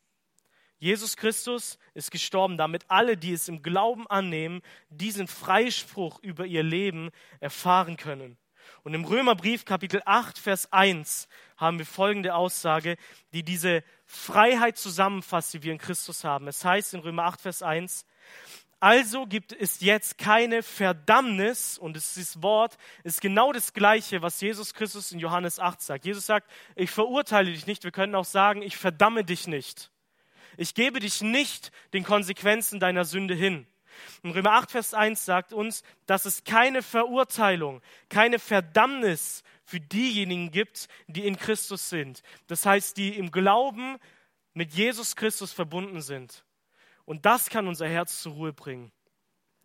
Jesus 0.78 1.16
Christus 1.16 1.78
ist 1.94 2.10
gestorben, 2.10 2.58
damit 2.58 2.84
alle, 2.88 3.16
die 3.16 3.32
es 3.32 3.48
im 3.48 3.62
Glauben 3.62 4.06
annehmen, 4.06 4.60
diesen 4.90 5.28
Freispruch 5.28 6.18
über 6.20 6.46
ihr 6.46 6.62
Leben 6.62 7.10
erfahren 7.40 7.96
können. 7.96 8.36
Und 8.82 8.94
im 8.94 9.04
Römerbrief 9.04 9.64
Kapitel 9.64 10.02
8, 10.04 10.38
Vers 10.38 10.72
1 10.72 11.28
haben 11.56 11.78
wir 11.78 11.86
folgende 11.86 12.34
Aussage, 12.34 12.96
die 13.32 13.42
diese 13.42 13.82
Freiheit 14.04 14.76
zusammenfasst, 14.76 15.54
die 15.54 15.62
wir 15.62 15.72
in 15.72 15.78
Christus 15.78 16.24
haben. 16.24 16.48
Es 16.48 16.64
heißt 16.64 16.94
in 16.94 17.00
Römer 17.00 17.24
8, 17.24 17.40
Vers 17.40 17.62
1, 17.62 18.04
also 18.80 19.26
gibt 19.26 19.52
es 19.52 19.80
jetzt 19.80 20.18
keine 20.18 20.62
Verdammnis 20.62 21.78
und 21.78 21.94
dieses 21.94 22.42
Wort 22.42 22.76
ist 23.02 23.20
genau 23.20 23.52
das 23.52 23.72
gleiche, 23.72 24.22
was 24.22 24.40
Jesus 24.40 24.74
Christus 24.74 25.12
in 25.12 25.18
Johannes 25.18 25.58
8 25.58 25.80
sagt. 25.80 26.04
Jesus 26.04 26.26
sagt, 26.26 26.50
ich 26.76 26.90
verurteile 26.90 27.50
dich 27.50 27.66
nicht. 27.66 27.84
Wir 27.84 27.92
können 27.92 28.14
auch 28.14 28.24
sagen, 28.24 28.62
ich 28.62 28.76
verdamme 28.76 29.24
dich 29.24 29.46
nicht. 29.46 29.90
Ich 30.56 30.74
gebe 30.74 31.00
dich 31.00 31.20
nicht 31.20 31.72
den 31.92 32.04
Konsequenzen 32.04 32.80
deiner 32.80 33.04
Sünde 33.04 33.34
hin. 33.34 33.66
Und 34.22 34.32
Römer 34.32 34.52
8, 34.52 34.70
Vers 34.70 34.94
1 34.94 35.24
sagt 35.24 35.52
uns, 35.52 35.82
dass 36.06 36.26
es 36.26 36.44
keine 36.44 36.82
Verurteilung, 36.82 37.80
keine 38.08 38.38
Verdammnis 38.38 39.42
für 39.64 39.80
diejenigen 39.80 40.50
gibt, 40.50 40.88
die 41.06 41.26
in 41.26 41.36
Christus 41.36 41.88
sind. 41.88 42.22
Das 42.46 42.66
heißt, 42.66 42.96
die 42.96 43.16
im 43.16 43.30
Glauben 43.30 43.96
mit 44.52 44.72
Jesus 44.72 45.16
Christus 45.16 45.52
verbunden 45.52 46.00
sind. 46.00 46.44
Und 47.04 47.26
das 47.26 47.50
kann 47.50 47.68
unser 47.68 47.88
Herz 47.88 48.22
zur 48.22 48.32
Ruhe 48.34 48.52
bringen. 48.52 48.92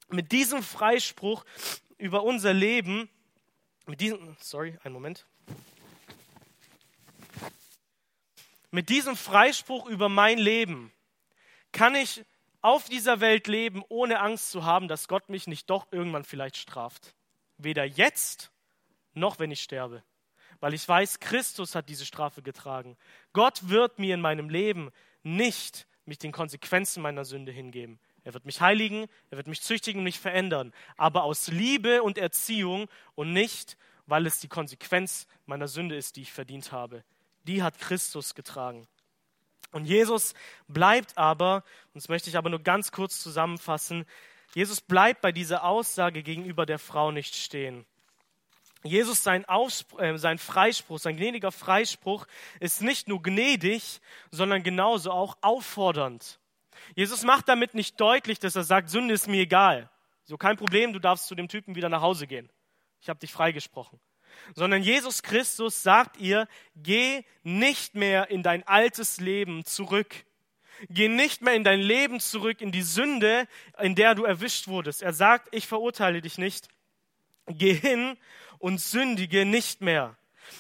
Mit 0.10 0.32
diesem 0.32 0.64
Freispruch 0.64 1.46
über 1.98 2.24
unser 2.24 2.54
Leben, 2.54 3.10
mit 3.86 4.02
diesem, 4.02 4.36
sorry, 4.40 4.78
einen 4.84 4.94
Moment. 4.94 5.26
Mit 8.72 8.90
diesem 8.90 9.16
Freispruch 9.16 9.88
über 9.88 10.10
mein 10.10 10.38
Leben 10.38 10.92
kann 11.72 11.96
ich 11.96 12.24
auf 12.62 12.90
dieser 12.90 13.20
Welt 13.20 13.48
leben, 13.48 13.84
ohne 13.90 14.20
Angst 14.20 14.52
zu 14.52 14.66
haben, 14.66 14.88
dass 14.88 15.08
Gott 15.08 15.30
mich 15.30 15.48
nicht 15.48 15.70
doch 15.70 15.88
irgendwann 15.92 16.24
vielleicht 16.24 16.58
straft. 16.58 17.16
Weder 17.58 17.86
jetzt 17.86 18.52
noch 19.14 19.40
wenn 19.40 19.52
ich 19.52 19.62
sterbe. 19.62 20.04
Weil 20.60 20.74
ich 20.74 20.88
weiß, 20.88 21.20
Christus 21.20 21.76
hat 21.76 21.90
diese 21.90 22.06
Strafe 22.06 22.42
getragen. 22.42 22.98
Gott 23.34 23.70
wird 23.70 23.98
mir 23.98 24.14
in 24.14 24.22
meinem 24.22 24.50
Leben 24.50 24.92
nicht 25.24 25.88
mich 26.10 26.18
den 26.18 26.34
Konsequenzen 26.34 27.02
meiner 27.02 27.24
Sünde 27.24 27.54
hingeben. 27.54 28.00
Er 28.26 28.34
wird 28.34 28.46
mich 28.46 28.60
heiligen, 28.60 29.08
er 29.30 29.38
wird 29.38 29.48
mich 29.48 29.62
züchtigen 29.62 30.00
und 30.00 30.04
mich 30.04 30.20
verändern. 30.20 30.74
Aber 30.98 31.24
aus 31.24 31.48
Liebe 31.48 32.04
und 32.04 32.18
Erziehung 32.18 32.90
und 33.16 33.32
nicht, 33.32 33.78
weil 34.06 34.26
es 34.26 34.42
die 34.42 34.50
Konsequenz 34.50 35.26
meiner 35.46 35.70
Sünde 35.70 35.96
ist, 35.96 36.18
die 36.18 36.24
ich 36.24 36.34
verdient 36.34 36.74
habe 36.74 37.04
die 37.50 37.64
hat 37.64 37.80
Christus 37.80 38.36
getragen. 38.36 38.88
Und 39.72 39.86
Jesus 39.86 40.34
bleibt 40.68 41.18
aber, 41.18 41.64
und 41.94 41.96
das 41.96 42.10
möchte 42.10 42.30
ich 42.30 42.38
aber 42.38 42.50
nur 42.50 42.62
ganz 42.62 42.92
kurz 42.92 43.22
zusammenfassen, 43.22 44.06
Jesus 44.56 44.82
bleibt 44.82 45.22
bei 45.22 45.32
dieser 45.32 45.64
Aussage 45.64 46.24
gegenüber 46.24 46.66
der 46.66 46.80
Frau 46.80 47.12
nicht 47.12 47.36
stehen. 47.36 47.86
Jesus, 48.84 49.24
sein, 49.24 49.46
Aufspr 49.46 50.00
äh, 50.00 50.18
sein 50.18 50.38
Freispruch, 50.38 51.00
sein 51.00 51.18
gnädiger 51.18 51.52
Freispruch 51.52 52.26
ist 52.60 52.82
nicht 52.82 53.08
nur 53.08 53.22
gnädig, 53.22 54.00
sondern 54.32 54.64
genauso 54.64 55.12
auch 55.12 55.38
auffordernd. 55.42 56.40
Jesus 56.96 57.24
macht 57.24 57.50
damit 57.50 57.74
nicht 57.74 58.00
deutlich, 58.00 58.40
dass 58.40 58.56
er 58.56 58.64
sagt, 58.64 58.90
Sünde 58.90 59.14
ist 59.14 59.28
mir 59.28 59.42
egal. 59.42 59.90
So 60.24 60.38
kein 60.38 60.58
Problem, 60.58 60.94
du 60.94 61.00
darfst 61.00 61.28
zu 61.28 61.36
dem 61.36 61.50
Typen 61.50 61.76
wieder 61.76 61.90
nach 61.90 62.02
Hause 62.02 62.26
gehen. 62.26 62.50
Ich 63.02 63.10
habe 63.10 63.20
dich 63.20 63.32
freigesprochen 63.32 64.00
sondern 64.56 64.82
Jesus 64.82 65.22
Christus 65.24 65.84
sagt 65.84 66.18
ihr, 66.18 66.48
geh 66.76 67.24
nicht 67.44 67.96
mehr 67.96 68.30
in 68.30 68.44
dein 68.44 68.68
altes 68.68 69.20
Leben 69.20 69.66
zurück. 69.66 70.26
Geh 70.90 71.10
nicht 71.10 71.42
mehr 71.42 71.56
in 71.56 71.64
dein 71.64 71.82
Leben 71.82 72.20
zurück, 72.20 72.62
in 72.62 72.72
die 72.72 72.84
Sünde, 72.84 73.48
in 73.80 73.96
der 73.96 74.16
du 74.16 74.24
erwischt 74.24 74.68
wurdest. 74.68 75.02
Er 75.02 75.14
sagt, 75.14 75.50
ich 75.52 75.68
verurteile 75.68 76.22
dich 76.22 76.38
nicht. 76.38 76.70
Geh 77.48 77.74
hin 77.74 78.18
und 78.60 78.80
sündige 78.80 79.46
nicht 79.46 79.82
mehr. 79.82 80.18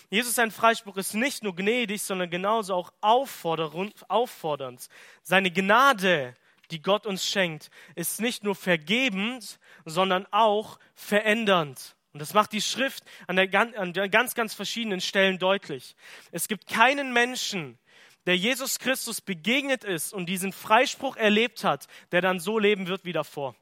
Jesus, 0.10 0.36
sein 0.36 0.52
Freispruch 0.52 0.98
ist 0.98 1.14
nicht 1.14 1.44
nur 1.44 1.56
gnädig, 1.56 2.02
sondern 2.02 2.30
genauso 2.30 2.76
auch 2.76 2.94
auffordernd. 3.02 4.90
Seine 5.22 5.52
Gnade, 5.52 6.36
die 6.72 6.82
Gott 6.82 7.06
uns 7.06 7.26
schenkt, 7.26 7.70
ist 7.96 8.22
nicht 8.22 8.44
nur 8.44 8.56
vergebend, 8.56 9.60
sondern 9.86 10.28
auch 10.32 10.80
verändernd. 10.96 11.96
Und 12.14 12.22
das 12.22 12.34
macht 12.34 12.54
die 12.54 12.62
Schrift 12.62 13.04
an, 13.28 13.36
der, 13.36 13.54
an 13.80 13.94
der 13.94 14.10
ganz, 14.10 14.34
ganz 14.34 14.54
verschiedenen 14.54 15.02
Stellen 15.02 15.38
deutlich. 15.38 15.96
Es 16.32 16.48
gibt 16.48 16.68
keinen 16.68 17.14
Menschen, 17.14 17.78
der 18.26 18.36
Jesus 18.36 18.80
Christus 18.80 19.22
begegnet 19.22 19.84
ist 19.84 20.14
und 20.14 20.28
diesen 20.28 20.52
Freispruch 20.54 21.16
erlebt 21.16 21.64
hat, 21.64 21.88
der 22.12 22.22
dann 22.22 22.40
so 22.40 22.60
leben 22.60 22.88
wird 22.88 23.06
wie 23.06 23.14
davor. 23.14 23.56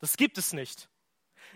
Das 0.00 0.16
gibt 0.16 0.38
es 0.38 0.52
nicht. 0.52 0.88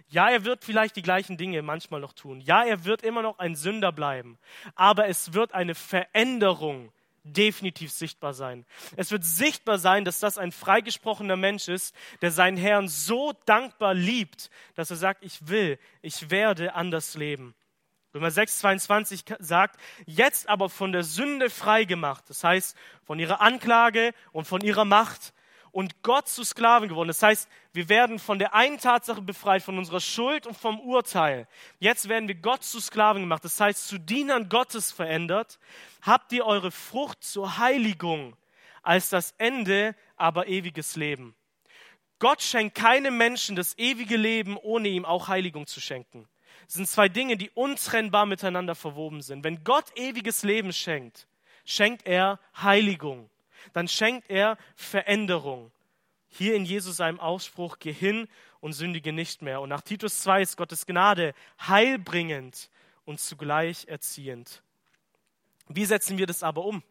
Ja, 0.08 0.28
er 0.28 0.44
wird 0.44 0.64
vielleicht 0.64 0.96
die 0.96 1.02
gleichen 1.02 1.36
Dinge 1.36 1.62
manchmal 1.62 2.00
noch 2.00 2.12
tun. 2.12 2.40
Ja, 2.40 2.64
er 2.64 2.84
wird 2.84 3.02
immer 3.02 3.22
noch 3.22 3.38
ein 3.38 3.54
Sünder 3.54 3.92
bleiben. 3.92 4.38
Aber 4.74 5.08
es 5.08 5.32
wird 5.34 5.54
eine 5.54 5.74
Veränderung 5.74 6.92
definitiv 7.22 7.92
sichtbar 7.92 8.34
sein. 8.34 8.64
Es 8.96 9.10
wird 9.10 9.24
sichtbar 9.24 9.78
sein, 9.78 10.04
dass 10.04 10.20
das 10.20 10.38
ein 10.38 10.52
freigesprochener 10.52 11.36
Mensch 11.36 11.68
ist, 11.68 11.94
der 12.22 12.30
seinen 12.30 12.56
Herrn 12.56 12.88
so 12.88 13.32
dankbar 13.44 13.94
liebt, 13.94 14.50
dass 14.74 14.90
er 14.90 14.96
sagt, 14.96 15.24
ich 15.24 15.48
will, 15.48 15.78
ich 16.02 16.30
werde 16.30 16.74
anders 16.74 17.14
leben. 17.14 17.54
Römer 18.12 18.30
6, 18.30 18.58
22 18.60 19.24
sagt, 19.38 19.78
jetzt 20.04 20.48
aber 20.48 20.68
von 20.68 20.90
der 20.90 21.04
Sünde 21.04 21.48
freigemacht, 21.48 22.28
das 22.28 22.42
heißt 22.42 22.76
von 23.04 23.20
ihrer 23.20 23.40
Anklage 23.40 24.12
und 24.32 24.46
von 24.46 24.62
ihrer 24.62 24.84
Macht, 24.84 25.32
und 25.72 26.02
Gott 26.02 26.28
zu 26.28 26.44
Sklaven 26.44 26.88
geworden. 26.88 27.08
Das 27.08 27.22
heißt, 27.22 27.48
wir 27.72 27.88
werden 27.88 28.18
von 28.18 28.38
der 28.38 28.54
einen 28.54 28.78
Tatsache 28.78 29.22
befreit, 29.22 29.62
von 29.62 29.78
unserer 29.78 30.00
Schuld 30.00 30.46
und 30.46 30.56
vom 30.56 30.80
Urteil. 30.80 31.46
Jetzt 31.78 32.08
werden 32.08 32.28
wir 32.28 32.34
Gott 32.34 32.64
zu 32.64 32.80
Sklaven 32.80 33.22
gemacht. 33.22 33.44
Das 33.44 33.60
heißt, 33.60 33.86
zu 33.86 33.98
Dienern 33.98 34.48
Gottes 34.48 34.92
verändert. 34.92 35.58
Habt 36.02 36.32
ihr 36.32 36.46
eure 36.46 36.70
Frucht 36.70 37.22
zur 37.22 37.58
Heiligung, 37.58 38.36
als 38.82 39.10
das 39.10 39.34
Ende 39.38 39.94
aber 40.16 40.48
ewiges 40.48 40.96
Leben. 40.96 41.34
Gott 42.18 42.42
schenkt 42.42 42.74
keinem 42.74 43.16
Menschen 43.16 43.56
das 43.56 43.78
ewige 43.78 44.16
Leben, 44.16 44.56
ohne 44.56 44.88
ihm 44.88 45.04
auch 45.04 45.28
Heiligung 45.28 45.66
zu 45.66 45.80
schenken. 45.80 46.28
Das 46.66 46.74
sind 46.74 46.88
zwei 46.88 47.08
Dinge, 47.08 47.36
die 47.36 47.50
untrennbar 47.50 48.26
miteinander 48.26 48.74
verwoben 48.74 49.22
sind. 49.22 49.42
Wenn 49.42 49.64
Gott 49.64 49.86
ewiges 49.96 50.42
Leben 50.42 50.72
schenkt, 50.72 51.26
schenkt 51.64 52.06
er 52.06 52.38
Heiligung 52.60 53.30
dann 53.72 53.88
schenkt 53.88 54.30
er 54.30 54.56
Veränderung. 54.74 55.70
Hier 56.28 56.54
in 56.54 56.64
Jesus 56.64 56.96
seinem 56.96 57.18
Ausspruch, 57.18 57.78
geh 57.78 57.92
hin 57.92 58.28
und 58.60 58.72
sündige 58.72 59.12
nicht 59.12 59.42
mehr. 59.42 59.60
Und 59.60 59.68
nach 59.68 59.80
Titus 59.80 60.20
2 60.20 60.42
ist 60.42 60.56
Gottes 60.56 60.86
Gnade 60.86 61.34
heilbringend 61.66 62.70
und 63.04 63.20
zugleich 63.20 63.86
erziehend. 63.88 64.62
Wie 65.68 65.84
setzen 65.84 66.18
wir 66.18 66.26
das 66.26 66.42
aber 66.42 66.64
um? 66.64 66.82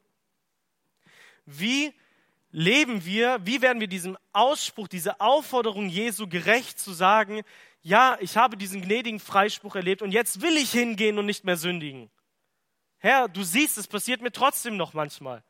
Wie 1.45 1.93
leben 2.51 3.05
wir, 3.05 3.39
wie 3.43 3.61
werden 3.61 3.79
wir 3.79 3.87
diesem 3.87 4.17
Ausspruch, 4.33 4.87
dieser 4.87 5.21
Aufforderung 5.21 5.89
Jesu 5.89 6.27
gerecht 6.27 6.79
zu 6.79 6.93
sagen, 6.93 7.41
ja, 7.81 8.17
ich 8.19 8.37
habe 8.37 8.57
diesen 8.57 8.81
gnädigen 8.81 9.19
Freispruch 9.19 9.75
erlebt 9.75 10.01
und 10.01 10.11
jetzt 10.11 10.41
will 10.41 10.57
ich 10.57 10.71
hingehen 10.71 11.17
und 11.17 11.25
nicht 11.25 11.45
mehr 11.45 11.57
sündigen. 11.57 12.09
Herr, 12.97 13.29
du 13.29 13.43
siehst, 13.43 13.77
es 13.77 13.87
passiert 13.87 14.21
mir 14.21 14.31
trotzdem 14.31 14.75
noch 14.75 14.93
manchmal. 14.93 15.43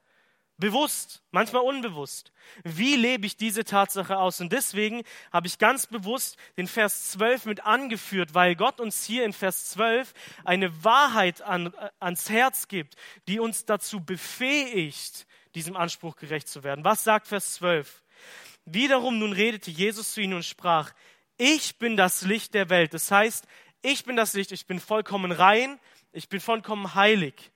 Bewusst, 0.60 1.24
manchmal 1.32 1.62
unbewusst. 1.62 2.34
Wie 2.66 2.98
lebe 2.98 3.26
ich 3.26 3.38
diese 3.38 3.64
Tatsache 3.64 4.18
aus? 4.18 4.42
Und 4.42 4.52
deswegen 4.52 5.04
habe 5.32 5.48
ich 5.48 5.58
ganz 5.58 5.88
bewusst 5.88 6.38
den 6.58 6.68
Vers 6.68 7.12
12 7.12 7.46
mit 7.46 7.66
angeführt, 7.66 8.34
weil 8.34 8.56
Gott 8.56 8.82
uns 8.82 9.06
hier 9.06 9.24
in 9.24 9.32
Vers 9.32 9.70
12 9.70 10.14
eine 10.44 10.84
Wahrheit 10.84 11.42
an, 11.42 11.68
äh, 11.68 11.90
ans 12.02 12.30
Herz 12.30 12.68
gibt, 12.68 12.98
die 13.30 13.40
uns 13.40 13.64
dazu 13.64 14.04
befähigt, 14.04 15.28
diesem 15.56 15.78
Anspruch 15.78 16.18
gerecht 16.18 16.50
zu 16.50 16.62
werden. 16.62 16.84
Was 16.84 17.06
sagt 17.06 17.28
Vers 17.28 17.54
12? 17.54 18.04
Wiederum 18.66 19.18
nun 19.18 19.32
redete 19.32 19.72
Jesus 19.72 20.12
zu 20.12 20.20
ihnen 20.22 20.34
und 20.34 20.46
sprach, 20.46 20.92
ich 21.38 21.78
bin 21.80 21.96
das 21.96 22.24
Licht 22.24 22.54
der 22.54 22.70
Welt. 22.70 22.94
Das 22.94 23.10
heißt, 23.10 23.48
ich 23.82 24.04
bin 24.04 24.18
das 24.18 24.34
Licht, 24.34 24.52
ich 24.52 24.68
bin 24.68 24.82
vollkommen 24.82 25.32
rein, 25.32 25.80
ich 26.12 26.28
bin 26.28 26.42
vollkommen 26.42 26.96
heilig. 26.96 27.52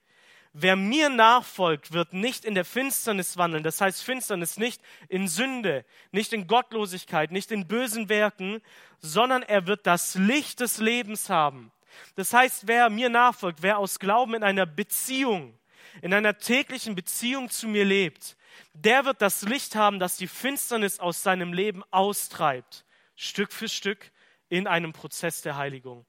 Wer 0.55 0.75
mir 0.75 1.09
nachfolgt, 1.09 1.93
wird 1.93 2.13
nicht 2.13 2.45
in 2.45 2.53
der 2.53 2.63
Finsternis 2.63 3.37
wandeln. 3.37 3.63
Das 3.63 3.81
heißt 3.81 4.03
Finsternis 4.03 4.57
nicht 4.57 4.81
in 5.09 5.27
Sünde, 5.27 5.83
nicht 6.11 6.31
in 6.31 6.45
Gottlosigkeit, 6.45 7.31
nicht 7.31 7.51
in 7.51 7.67
bösen 7.67 8.07
Werken, 8.07 8.61
sondern 8.99 9.41
er 9.41 9.65
wird 9.65 9.87
das 9.87 10.13
Licht 10.13 10.59
des 10.59 10.77
Lebens 10.77 11.29
haben. 11.29 11.71
Das 12.15 12.33
heißt, 12.33 12.67
wer 12.67 12.91
mir 12.91 13.09
nachfolgt, 13.09 13.63
wer 13.63 13.79
aus 13.79 13.97
Glauben 13.97 14.35
in 14.35 14.43
einer 14.43 14.67
Beziehung, 14.67 15.57
in 16.03 16.13
einer 16.13 16.37
täglichen 16.37 16.93
Beziehung 16.93 17.49
zu 17.49 17.67
mir 17.67 17.85
lebt, 17.85 18.37
der 18.73 19.05
wird 19.05 19.23
das 19.23 19.41
Licht 19.41 19.75
haben, 19.75 19.99
das 19.99 20.17
die 20.17 20.27
Finsternis 20.27 20.99
aus 20.99 21.23
seinem 21.23 21.51
Leben 21.53 21.83
austreibt, 21.89 22.85
Stück 23.15 23.51
für 23.51 23.69
Stück 23.69 24.11
in 24.49 24.67
einem 24.67 24.93
Prozess 24.93 25.41
der 25.41 25.57
Heiligung. 25.57 26.05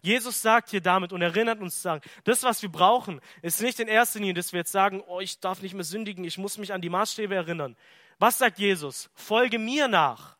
Jesus 0.00 0.40
sagt 0.40 0.70
hier 0.70 0.80
damit 0.80 1.12
und 1.12 1.20
erinnert 1.20 1.60
uns 1.60 1.76
zu 1.76 1.82
sagen, 1.82 2.02
das, 2.24 2.42
was 2.42 2.62
wir 2.62 2.70
brauchen, 2.70 3.20
ist 3.42 3.60
nicht 3.60 3.80
in 3.80 3.88
erster 3.88 4.18
Linie, 4.18 4.34
dass 4.34 4.52
wir 4.52 4.60
jetzt 4.60 4.72
sagen, 4.72 5.02
oh, 5.06 5.20
ich 5.20 5.40
darf 5.40 5.62
nicht 5.62 5.74
mehr 5.74 5.84
sündigen, 5.84 6.24
ich 6.24 6.38
muss 6.38 6.58
mich 6.58 6.72
an 6.72 6.80
die 6.80 6.88
Maßstäbe 6.88 7.34
erinnern. 7.34 7.76
Was 8.18 8.38
sagt 8.38 8.58
Jesus? 8.58 9.10
Folge 9.14 9.58
mir 9.58 9.88
nach. 9.88 10.36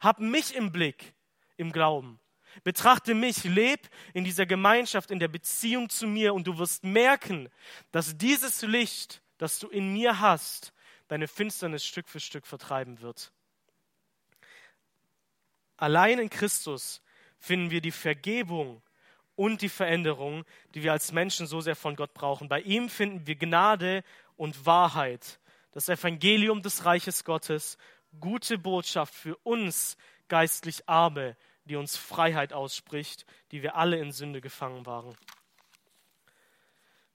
Hab 0.00 0.20
mich 0.20 0.54
im 0.54 0.72
Blick 0.72 1.14
im 1.56 1.72
Glauben. 1.72 2.20
Betrachte 2.62 3.14
mich, 3.14 3.44
leb 3.44 3.88
in 4.12 4.24
dieser 4.24 4.46
Gemeinschaft, 4.46 5.10
in 5.10 5.18
der 5.18 5.28
Beziehung 5.28 5.88
zu 5.88 6.06
mir 6.06 6.34
und 6.34 6.46
du 6.46 6.58
wirst 6.58 6.84
merken, 6.84 7.48
dass 7.90 8.16
dieses 8.16 8.62
Licht, 8.62 9.22
das 9.38 9.58
du 9.58 9.68
in 9.68 9.92
mir 9.92 10.20
hast, 10.20 10.72
deine 11.08 11.26
Finsternis 11.26 11.84
Stück 11.84 12.08
für 12.08 12.20
Stück 12.20 12.46
vertreiben 12.46 13.00
wird. 13.00 13.32
Allein 15.76 16.18
in 16.18 16.30
Christus 16.30 17.02
finden 17.44 17.70
wir 17.70 17.80
die 17.80 17.90
Vergebung 17.90 18.82
und 19.36 19.60
die 19.60 19.68
Veränderung, 19.68 20.44
die 20.74 20.82
wir 20.82 20.92
als 20.92 21.12
Menschen 21.12 21.46
so 21.46 21.60
sehr 21.60 21.76
von 21.76 21.94
Gott 21.94 22.14
brauchen. 22.14 22.48
Bei 22.48 22.60
ihm 22.60 22.88
finden 22.88 23.26
wir 23.26 23.36
Gnade 23.36 24.02
und 24.36 24.64
Wahrheit, 24.64 25.38
das 25.72 25.88
Evangelium 25.88 26.62
des 26.62 26.84
Reiches 26.84 27.24
Gottes, 27.24 27.76
gute 28.20 28.58
Botschaft 28.58 29.14
für 29.14 29.36
uns 29.42 29.96
geistlich 30.28 30.88
Arme, 30.88 31.36
die 31.64 31.76
uns 31.76 31.96
Freiheit 31.96 32.52
ausspricht, 32.52 33.26
die 33.50 33.62
wir 33.62 33.76
alle 33.76 33.98
in 33.98 34.12
Sünde 34.12 34.40
gefangen 34.40 34.86
waren. 34.86 35.14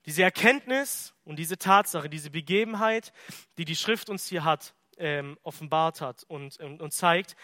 Diese 0.06 0.24
Erkenntnis 0.24 1.14
und 1.26 1.38
diese 1.38 1.58
Tatsache, 1.58 2.10
diese 2.10 2.30
Begebenheit, 2.30 3.14
die 3.58 3.66
die 3.66 3.76
Schrift 3.76 4.10
uns 4.10 4.28
hier 4.28 4.44
hat, 4.44 4.74
ähm, 4.98 5.38
offenbart 5.44 6.02
hat 6.02 6.24
und, 6.28 6.60
und, 6.60 6.82
und 6.82 6.92
zeigt, 6.92 7.36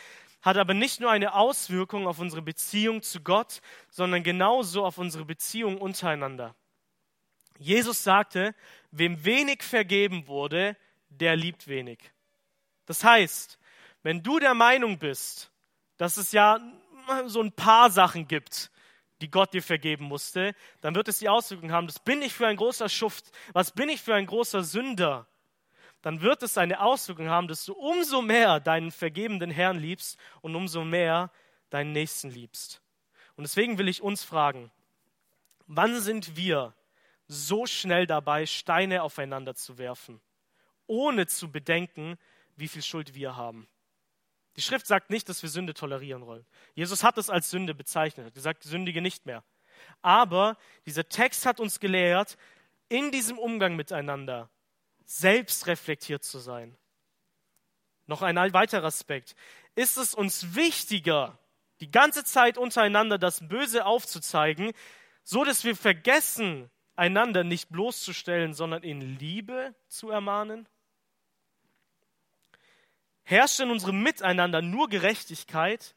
hat 0.46 0.58
aber 0.58 0.76
nicht 0.76 1.02
nur 1.02 1.10
eine 1.10 1.34
Auswirkung 1.34 2.08
auf 2.08 2.20
unsere 2.20 2.44
Beziehung 2.44 3.02
zu 3.02 3.22
Gott, 3.22 3.62
sondern 3.90 4.22
genauso 4.22 4.86
auf 4.86 5.00
unsere 5.00 5.26
Beziehung 5.26 5.80
untereinander. 5.80 6.56
Jesus 7.58 8.04
sagte, 8.04 8.54
wem 8.92 9.26
wenig 9.26 9.64
vergeben 9.64 10.28
wurde, 10.28 10.78
der 11.10 11.36
liebt 11.36 11.68
wenig. 11.68 11.98
Das 12.86 13.04
heißt, 13.04 13.58
wenn 14.04 14.22
du 14.22 14.38
der 14.38 14.54
Meinung 14.54 15.00
bist, 15.00 15.52
dass 15.98 16.18
es 16.18 16.32
ja 16.32 16.60
so 17.26 17.42
ein 17.42 17.52
paar 17.52 17.90
Sachen 17.90 18.28
gibt, 18.28 18.70
die 19.22 19.32
Gott 19.32 19.52
dir 19.52 19.64
vergeben 19.64 20.06
musste, 20.06 20.54
dann 20.82 20.94
wird 20.94 21.08
es 21.08 21.18
die 21.18 21.30
Auswirkung 21.30 21.72
haben, 21.72 21.88
das 21.88 22.00
bin 22.00 22.22
ich 22.22 22.34
für 22.34 22.46
ein 22.46 22.58
großer 22.58 22.90
Schuft, 22.90 23.32
was 23.54 23.72
bin 23.72 23.90
ich 23.90 24.02
für 24.02 24.14
ein 24.14 24.28
großer 24.28 24.64
Sünder 24.64 25.28
dann 26.06 26.22
wird 26.22 26.44
es 26.44 26.56
eine 26.60 26.82
Auswirkung 26.82 27.30
haben, 27.30 27.48
dass 27.48 27.66
du 27.66 27.74
umso 27.74 28.22
mehr 28.22 28.60
deinen 28.60 28.92
vergebenden 28.92 29.50
Herrn 29.50 29.80
liebst 29.80 30.20
und 30.42 30.56
umso 30.56 30.84
mehr 30.86 31.32
deinen 31.72 31.94
Nächsten 31.94 32.30
liebst. 32.30 32.80
Und 33.36 33.44
deswegen 33.44 33.80
will 33.80 33.88
ich 33.88 34.04
uns 34.04 34.24
fragen, 34.24 34.70
wann 35.66 36.00
sind 36.00 36.38
wir 36.38 36.76
so 37.28 37.66
schnell 37.66 38.06
dabei, 38.06 38.46
Steine 38.46 39.02
aufeinander 39.02 39.56
zu 39.56 39.80
werfen, 39.80 40.22
ohne 40.86 41.26
zu 41.26 41.52
bedenken, 41.52 42.20
wie 42.56 42.68
viel 42.68 42.84
Schuld 42.84 43.16
wir 43.16 43.36
haben? 43.36 43.68
Die 44.58 44.62
Schrift 44.62 44.86
sagt 44.86 45.10
nicht, 45.10 45.28
dass 45.28 45.42
wir 45.42 45.50
Sünde 45.50 45.74
tolerieren 45.74 46.28
wollen. 46.28 46.46
Jesus 46.76 47.04
hat 47.04 47.18
es 47.18 47.32
als 47.32 47.50
Sünde 47.50 47.74
bezeichnet, 47.74 48.28
hat 48.28 48.36
gesagt, 48.36 48.62
sündige 48.62 49.02
nicht 49.02 49.26
mehr. 49.26 49.44
Aber 50.04 50.56
dieser 50.86 51.10
Text 51.10 51.48
hat 51.48 51.60
uns 51.60 51.80
gelehrt, 51.80 52.38
in 52.90 53.10
diesem 53.10 53.40
Umgang 53.40 53.76
miteinander 53.76 54.52
selbst 55.06 55.68
reflektiert 55.68 56.24
zu 56.24 56.40
sein. 56.40 56.76
Noch 58.08 58.22
ein 58.22 58.36
weiterer 58.54 58.86
Aspekt. 58.86 59.36
Ist 59.76 59.98
es 59.98 60.14
uns 60.14 60.56
wichtiger, 60.56 61.40
die 61.80 61.92
ganze 61.92 62.24
Zeit 62.24 62.58
untereinander 62.58 63.18
das 63.18 63.48
Böse 63.48 63.86
aufzuzeigen, 63.86 64.74
so 65.24 65.44
dass 65.44 65.64
wir 65.64 65.76
vergessen, 65.76 66.70
einander 66.96 67.44
nicht 67.44 67.70
bloßzustellen, 67.70 68.54
sondern 68.54 68.84
in 68.84 69.02
Liebe 69.02 69.76
zu 69.88 70.10
ermahnen? 70.10 70.68
Herrscht 73.24 73.60
in 73.60 73.72
unserem 73.72 74.02
Miteinander 74.04 74.62
nur 74.62 74.88
Gerechtigkeit 74.88 75.96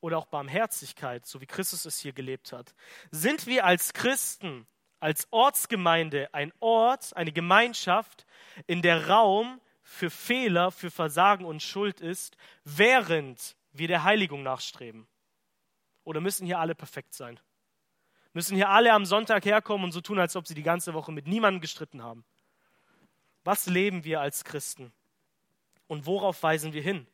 oder 0.00 0.18
auch 0.18 0.26
Barmherzigkeit, 0.26 1.26
so 1.26 1.40
wie 1.40 1.46
Christus 1.46 1.86
es 1.86 1.98
hier 1.98 2.12
gelebt 2.12 2.52
hat? 2.52 2.74
Sind 3.10 3.46
wir 3.46 3.64
als 3.64 3.94
Christen 3.94 4.66
als 5.00 5.28
Ortsgemeinde 5.30 6.32
ein 6.32 6.52
Ort, 6.60 7.16
eine 7.16 7.32
Gemeinschaft, 7.32 8.25
in 8.66 8.82
der 8.82 9.08
Raum 9.08 9.60
für 9.82 10.10
Fehler, 10.10 10.70
für 10.70 10.90
Versagen 10.90 11.44
und 11.44 11.62
Schuld 11.62 12.00
ist, 12.00 12.36
während 12.64 13.56
wir 13.72 13.88
der 13.88 14.04
Heiligung 14.04 14.42
nachstreben? 14.42 15.06
Oder 16.04 16.20
müssen 16.20 16.46
hier 16.46 16.58
alle 16.58 16.74
perfekt 16.74 17.14
sein? 17.14 17.38
Müssen 18.32 18.56
hier 18.56 18.68
alle 18.68 18.92
am 18.92 19.06
Sonntag 19.06 19.44
herkommen 19.44 19.84
und 19.84 19.92
so 19.92 20.00
tun, 20.00 20.18
als 20.18 20.36
ob 20.36 20.46
sie 20.46 20.54
die 20.54 20.62
ganze 20.62 20.94
Woche 20.94 21.12
mit 21.12 21.26
niemandem 21.26 21.60
gestritten 21.60 22.02
haben? 22.02 22.24
Was 23.44 23.66
leben 23.66 24.04
wir 24.04 24.20
als 24.20 24.44
Christen? 24.44 24.92
Und 25.86 26.06
worauf 26.06 26.42
weisen 26.42 26.72
wir 26.72 26.82
hin, 26.82 27.06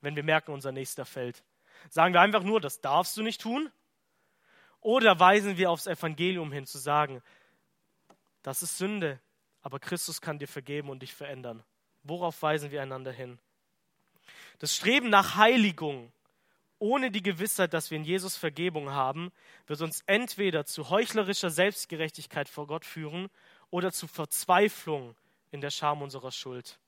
wenn 0.00 0.16
wir 0.16 0.22
merken, 0.22 0.52
unser 0.52 0.72
Nächster 0.72 1.04
fällt? 1.04 1.44
Sagen 1.90 2.14
wir 2.14 2.20
einfach 2.20 2.42
nur, 2.42 2.60
das 2.60 2.80
darfst 2.80 3.16
du 3.16 3.22
nicht 3.22 3.40
tun? 3.40 3.70
Oder 4.80 5.20
weisen 5.20 5.56
wir 5.56 5.70
aufs 5.70 5.86
Evangelium 5.86 6.50
hin, 6.50 6.66
zu 6.66 6.78
sagen, 6.78 7.22
das 8.42 8.62
ist 8.62 8.78
Sünde, 8.78 9.20
aber 9.66 9.80
Christus 9.80 10.20
kann 10.20 10.38
dir 10.38 10.46
vergeben 10.46 10.90
und 10.90 11.02
dich 11.02 11.12
verändern. 11.12 11.60
Worauf 12.04 12.40
weisen 12.40 12.70
wir 12.70 12.82
einander 12.82 13.10
hin? 13.10 13.36
Das 14.60 14.76
Streben 14.76 15.10
nach 15.10 15.34
Heiligung 15.34 16.12
ohne 16.78 17.10
die 17.10 17.22
Gewissheit, 17.22 17.74
dass 17.74 17.90
wir 17.90 17.98
in 17.98 18.04
Jesus 18.04 18.36
Vergebung 18.36 18.90
haben, 18.90 19.32
wird 19.66 19.80
uns 19.80 20.02
entweder 20.06 20.66
zu 20.66 20.88
heuchlerischer 20.88 21.50
Selbstgerechtigkeit 21.50 22.48
vor 22.48 22.68
Gott 22.68 22.84
führen 22.84 23.28
oder 23.70 23.90
zu 23.90 24.06
Verzweiflung 24.06 25.16
in 25.50 25.60
der 25.60 25.70
Scham 25.70 26.00
unserer 26.00 26.30
Schuld. 26.30 26.78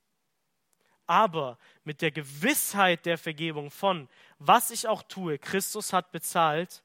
Aber 1.09 1.59
mit 1.83 2.01
der 2.01 2.13
Gewissheit 2.13 3.07
der 3.07 3.19
Vergebung 3.19 3.73
von, 3.73 4.09
was 4.39 4.71
ich 4.71 4.87
auch 4.87 5.03
tue, 5.03 5.41
Christus 5.41 5.93
hat 5.93 6.13
bezahlt, 6.13 6.85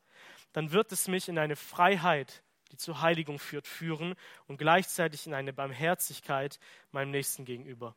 dann 0.53 0.71
wird 0.71 0.91
es 0.91 1.07
mich 1.07 1.29
in 1.29 1.37
eine 1.37 1.55
Freiheit, 1.55 2.42
die 2.73 2.77
zur 2.77 3.01
Heiligung 3.01 3.37
führt, 3.37 3.67
führen 3.67 4.15
und 4.47 4.57
gleichzeitig 4.57 5.27
in 5.27 5.35
eine 5.35 5.53
Barmherzigkeit 5.53 6.59
meinem 6.91 7.11
Nächsten 7.11 7.45
gegenüber. 7.45 7.95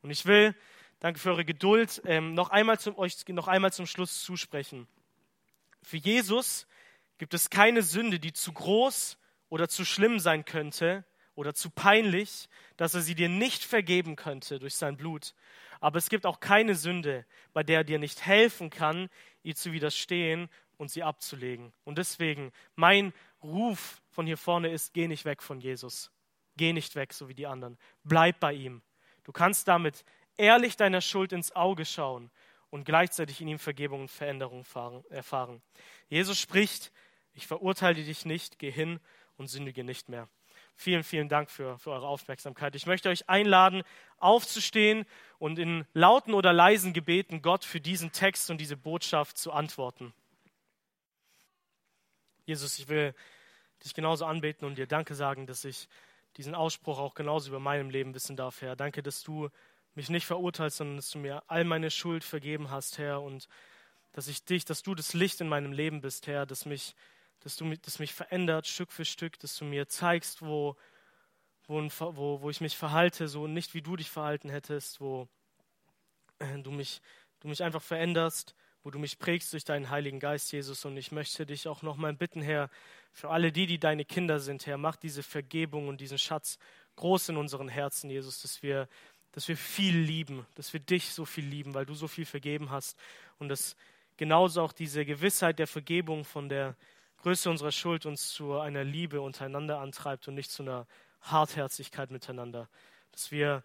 Und 0.00 0.10
ich 0.10 0.24
will, 0.24 0.54
danke 0.98 1.20
für 1.20 1.30
eure 1.30 1.44
Geduld, 1.44 2.00
ähm, 2.06 2.32
noch, 2.32 2.48
einmal 2.48 2.80
zum, 2.80 2.96
euch 2.96 3.16
noch 3.28 3.48
einmal 3.48 3.72
zum 3.72 3.86
Schluss 3.86 4.24
zusprechen. 4.24 4.88
Für 5.82 5.98
Jesus 5.98 6.66
gibt 7.18 7.34
es 7.34 7.50
keine 7.50 7.82
Sünde, 7.82 8.18
die 8.18 8.32
zu 8.32 8.54
groß 8.54 9.18
oder 9.50 9.68
zu 9.68 9.84
schlimm 9.84 10.18
sein 10.18 10.46
könnte 10.46 11.04
oder 11.34 11.52
zu 11.52 11.68
peinlich, 11.68 12.48
dass 12.78 12.94
er 12.94 13.02
sie 13.02 13.14
dir 13.14 13.28
nicht 13.28 13.62
vergeben 13.62 14.16
könnte 14.16 14.58
durch 14.58 14.74
sein 14.74 14.96
Blut. 14.96 15.34
Aber 15.80 15.98
es 15.98 16.08
gibt 16.08 16.24
auch 16.24 16.40
keine 16.40 16.76
Sünde, 16.76 17.26
bei 17.52 17.62
der 17.62 17.80
er 17.80 17.84
dir 17.84 17.98
nicht 17.98 18.24
helfen 18.24 18.70
kann, 18.70 19.10
ihr 19.42 19.54
zu 19.54 19.72
widerstehen 19.72 20.48
und 20.78 20.90
sie 20.90 21.02
abzulegen. 21.02 21.74
Und 21.84 21.98
deswegen, 21.98 22.52
mein 22.74 23.12
Ruf 23.42 24.00
von 24.14 24.26
hier 24.26 24.38
vorne 24.38 24.70
ist, 24.70 24.94
geh 24.94 25.08
nicht 25.08 25.24
weg 25.24 25.42
von 25.42 25.60
Jesus. 25.60 26.10
Geh 26.56 26.72
nicht 26.72 26.94
weg, 26.94 27.12
so 27.12 27.28
wie 27.28 27.34
die 27.34 27.48
anderen. 27.48 27.76
Bleib 28.04 28.38
bei 28.38 28.52
ihm. 28.52 28.80
Du 29.24 29.32
kannst 29.32 29.66
damit 29.66 30.04
ehrlich 30.36 30.76
deiner 30.76 31.00
Schuld 31.00 31.32
ins 31.32 31.54
Auge 31.56 31.84
schauen 31.84 32.30
und 32.70 32.84
gleichzeitig 32.84 33.40
in 33.40 33.48
ihm 33.48 33.58
Vergebung 33.58 34.02
und 34.02 34.10
Veränderung 34.10 34.64
erfahren. 35.10 35.62
Jesus 36.08 36.38
spricht, 36.38 36.92
ich 37.32 37.48
verurteile 37.48 38.04
dich 38.04 38.24
nicht, 38.24 38.60
geh 38.60 38.70
hin 38.70 39.00
und 39.36 39.48
sündige 39.48 39.82
nicht 39.82 40.08
mehr. 40.08 40.28
Vielen, 40.76 41.02
vielen 41.02 41.28
Dank 41.28 41.50
für, 41.50 41.78
für 41.78 41.90
eure 41.90 42.06
Aufmerksamkeit. 42.06 42.74
Ich 42.76 42.86
möchte 42.86 43.08
euch 43.08 43.28
einladen, 43.28 43.82
aufzustehen 44.18 45.06
und 45.38 45.58
in 45.58 45.86
lauten 45.92 46.34
oder 46.34 46.52
leisen 46.52 46.92
Gebeten 46.92 47.42
Gott 47.42 47.64
für 47.64 47.80
diesen 47.80 48.12
Text 48.12 48.50
und 48.50 48.58
diese 48.58 48.76
Botschaft 48.76 49.38
zu 49.38 49.52
antworten. 49.52 50.12
Jesus, 52.46 52.78
ich 52.78 52.88
will 52.88 53.14
dich 53.82 53.94
genauso 53.94 54.24
anbeten 54.26 54.66
und 54.66 54.76
dir 54.76 54.86
Danke 54.86 55.14
sagen, 55.14 55.46
dass 55.46 55.64
ich 55.64 55.88
diesen 56.36 56.54
Ausspruch 56.54 56.98
auch 56.98 57.14
genauso 57.14 57.48
über 57.48 57.60
meinem 57.60 57.90
Leben 57.90 58.14
wissen 58.14 58.36
darf, 58.36 58.60
Herr. 58.60 58.76
Danke, 58.76 59.02
dass 59.02 59.22
du 59.22 59.50
mich 59.94 60.10
nicht 60.10 60.26
verurteilst, 60.26 60.78
sondern 60.78 60.96
dass 60.96 61.10
du 61.10 61.18
mir 61.18 61.42
all 61.46 61.64
meine 61.64 61.90
Schuld 61.90 62.24
vergeben 62.24 62.70
hast, 62.70 62.98
Herr, 62.98 63.22
und 63.22 63.48
dass 64.12 64.28
ich 64.28 64.44
dich, 64.44 64.64
dass 64.64 64.82
du 64.82 64.94
das 64.94 65.14
Licht 65.14 65.40
in 65.40 65.48
meinem 65.48 65.72
Leben 65.72 66.00
bist, 66.00 66.26
Herr, 66.26 66.46
dass 66.46 66.66
mich, 66.66 66.94
dass 67.40 67.56
du 67.56 67.72
das 67.82 67.98
mich 67.98 68.12
verändert 68.12 68.66
Stück 68.66 68.92
für 68.92 69.04
Stück, 69.04 69.38
dass 69.40 69.56
du 69.56 69.64
mir 69.64 69.88
zeigst, 69.88 70.42
wo, 70.42 70.76
wo, 71.66 71.82
wo, 71.82 72.40
wo 72.40 72.50
ich 72.50 72.60
mich 72.60 72.76
verhalte, 72.76 73.28
so 73.28 73.46
nicht 73.46 73.74
wie 73.74 73.82
du 73.82 73.96
dich 73.96 74.10
verhalten 74.10 74.50
hättest, 74.50 75.00
wo 75.00 75.28
äh, 76.38 76.58
du 76.58 76.70
mich, 76.70 77.00
du 77.40 77.48
mich 77.48 77.62
einfach 77.62 77.82
veränderst, 77.82 78.54
wo 78.84 78.90
du 78.90 78.98
mich 78.98 79.18
prägst 79.18 79.52
durch 79.54 79.64
deinen 79.64 79.88
Heiligen 79.88 80.20
Geist, 80.20 80.52
Jesus. 80.52 80.84
Und 80.84 80.96
ich 80.98 81.10
möchte 81.10 81.46
dich 81.46 81.66
auch 81.66 81.82
nochmal 81.82 82.12
bitten, 82.12 82.42
Herr, 82.42 82.68
für 83.12 83.30
alle 83.30 83.50
die, 83.50 83.66
die 83.66 83.78
deine 83.78 84.04
Kinder 84.04 84.38
sind, 84.38 84.66
Herr, 84.66 84.76
mach 84.76 84.96
diese 84.96 85.22
Vergebung 85.22 85.88
und 85.88 86.02
diesen 86.02 86.18
Schatz 86.18 86.58
groß 86.96 87.30
in 87.30 87.38
unseren 87.38 87.68
Herzen, 87.68 88.10
Jesus, 88.10 88.42
dass 88.42 88.62
wir, 88.62 88.88
dass 89.32 89.48
wir 89.48 89.56
viel 89.56 89.96
lieben, 89.96 90.46
dass 90.54 90.72
wir 90.74 90.80
dich 90.80 91.10
so 91.10 91.24
viel 91.24 91.46
lieben, 91.46 91.72
weil 91.72 91.86
du 91.86 91.94
so 91.94 92.06
viel 92.06 92.26
vergeben 92.26 92.70
hast 92.70 92.98
und 93.38 93.48
dass 93.48 93.74
genauso 94.18 94.60
auch 94.60 94.72
diese 94.72 95.04
Gewissheit 95.06 95.58
der 95.58 95.66
Vergebung 95.66 96.24
von 96.24 96.50
der 96.50 96.76
Größe 97.18 97.48
unserer 97.48 97.72
Schuld 97.72 98.04
uns 98.04 98.28
zu 98.34 98.58
einer 98.58 98.84
Liebe 98.84 99.22
untereinander 99.22 99.78
antreibt 99.78 100.28
und 100.28 100.34
nicht 100.34 100.50
zu 100.50 100.62
einer 100.62 100.86
Hartherzigkeit 101.22 102.10
miteinander. 102.10 102.68
Dass 103.12 103.30
wir 103.30 103.64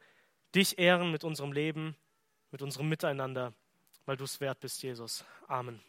dich 0.55 0.79
ehren 0.79 1.11
mit 1.11 1.25
unserem 1.25 1.51
Leben, 1.51 1.97
mit 2.51 2.61
unserem 2.61 2.87
Miteinander, 2.87 3.53
weil 4.09 4.17
du 4.17 4.23
es 4.23 4.41
wert 4.41 4.59
bist, 4.59 4.81
Jesus. 4.81 5.23
Amen. 5.47 5.79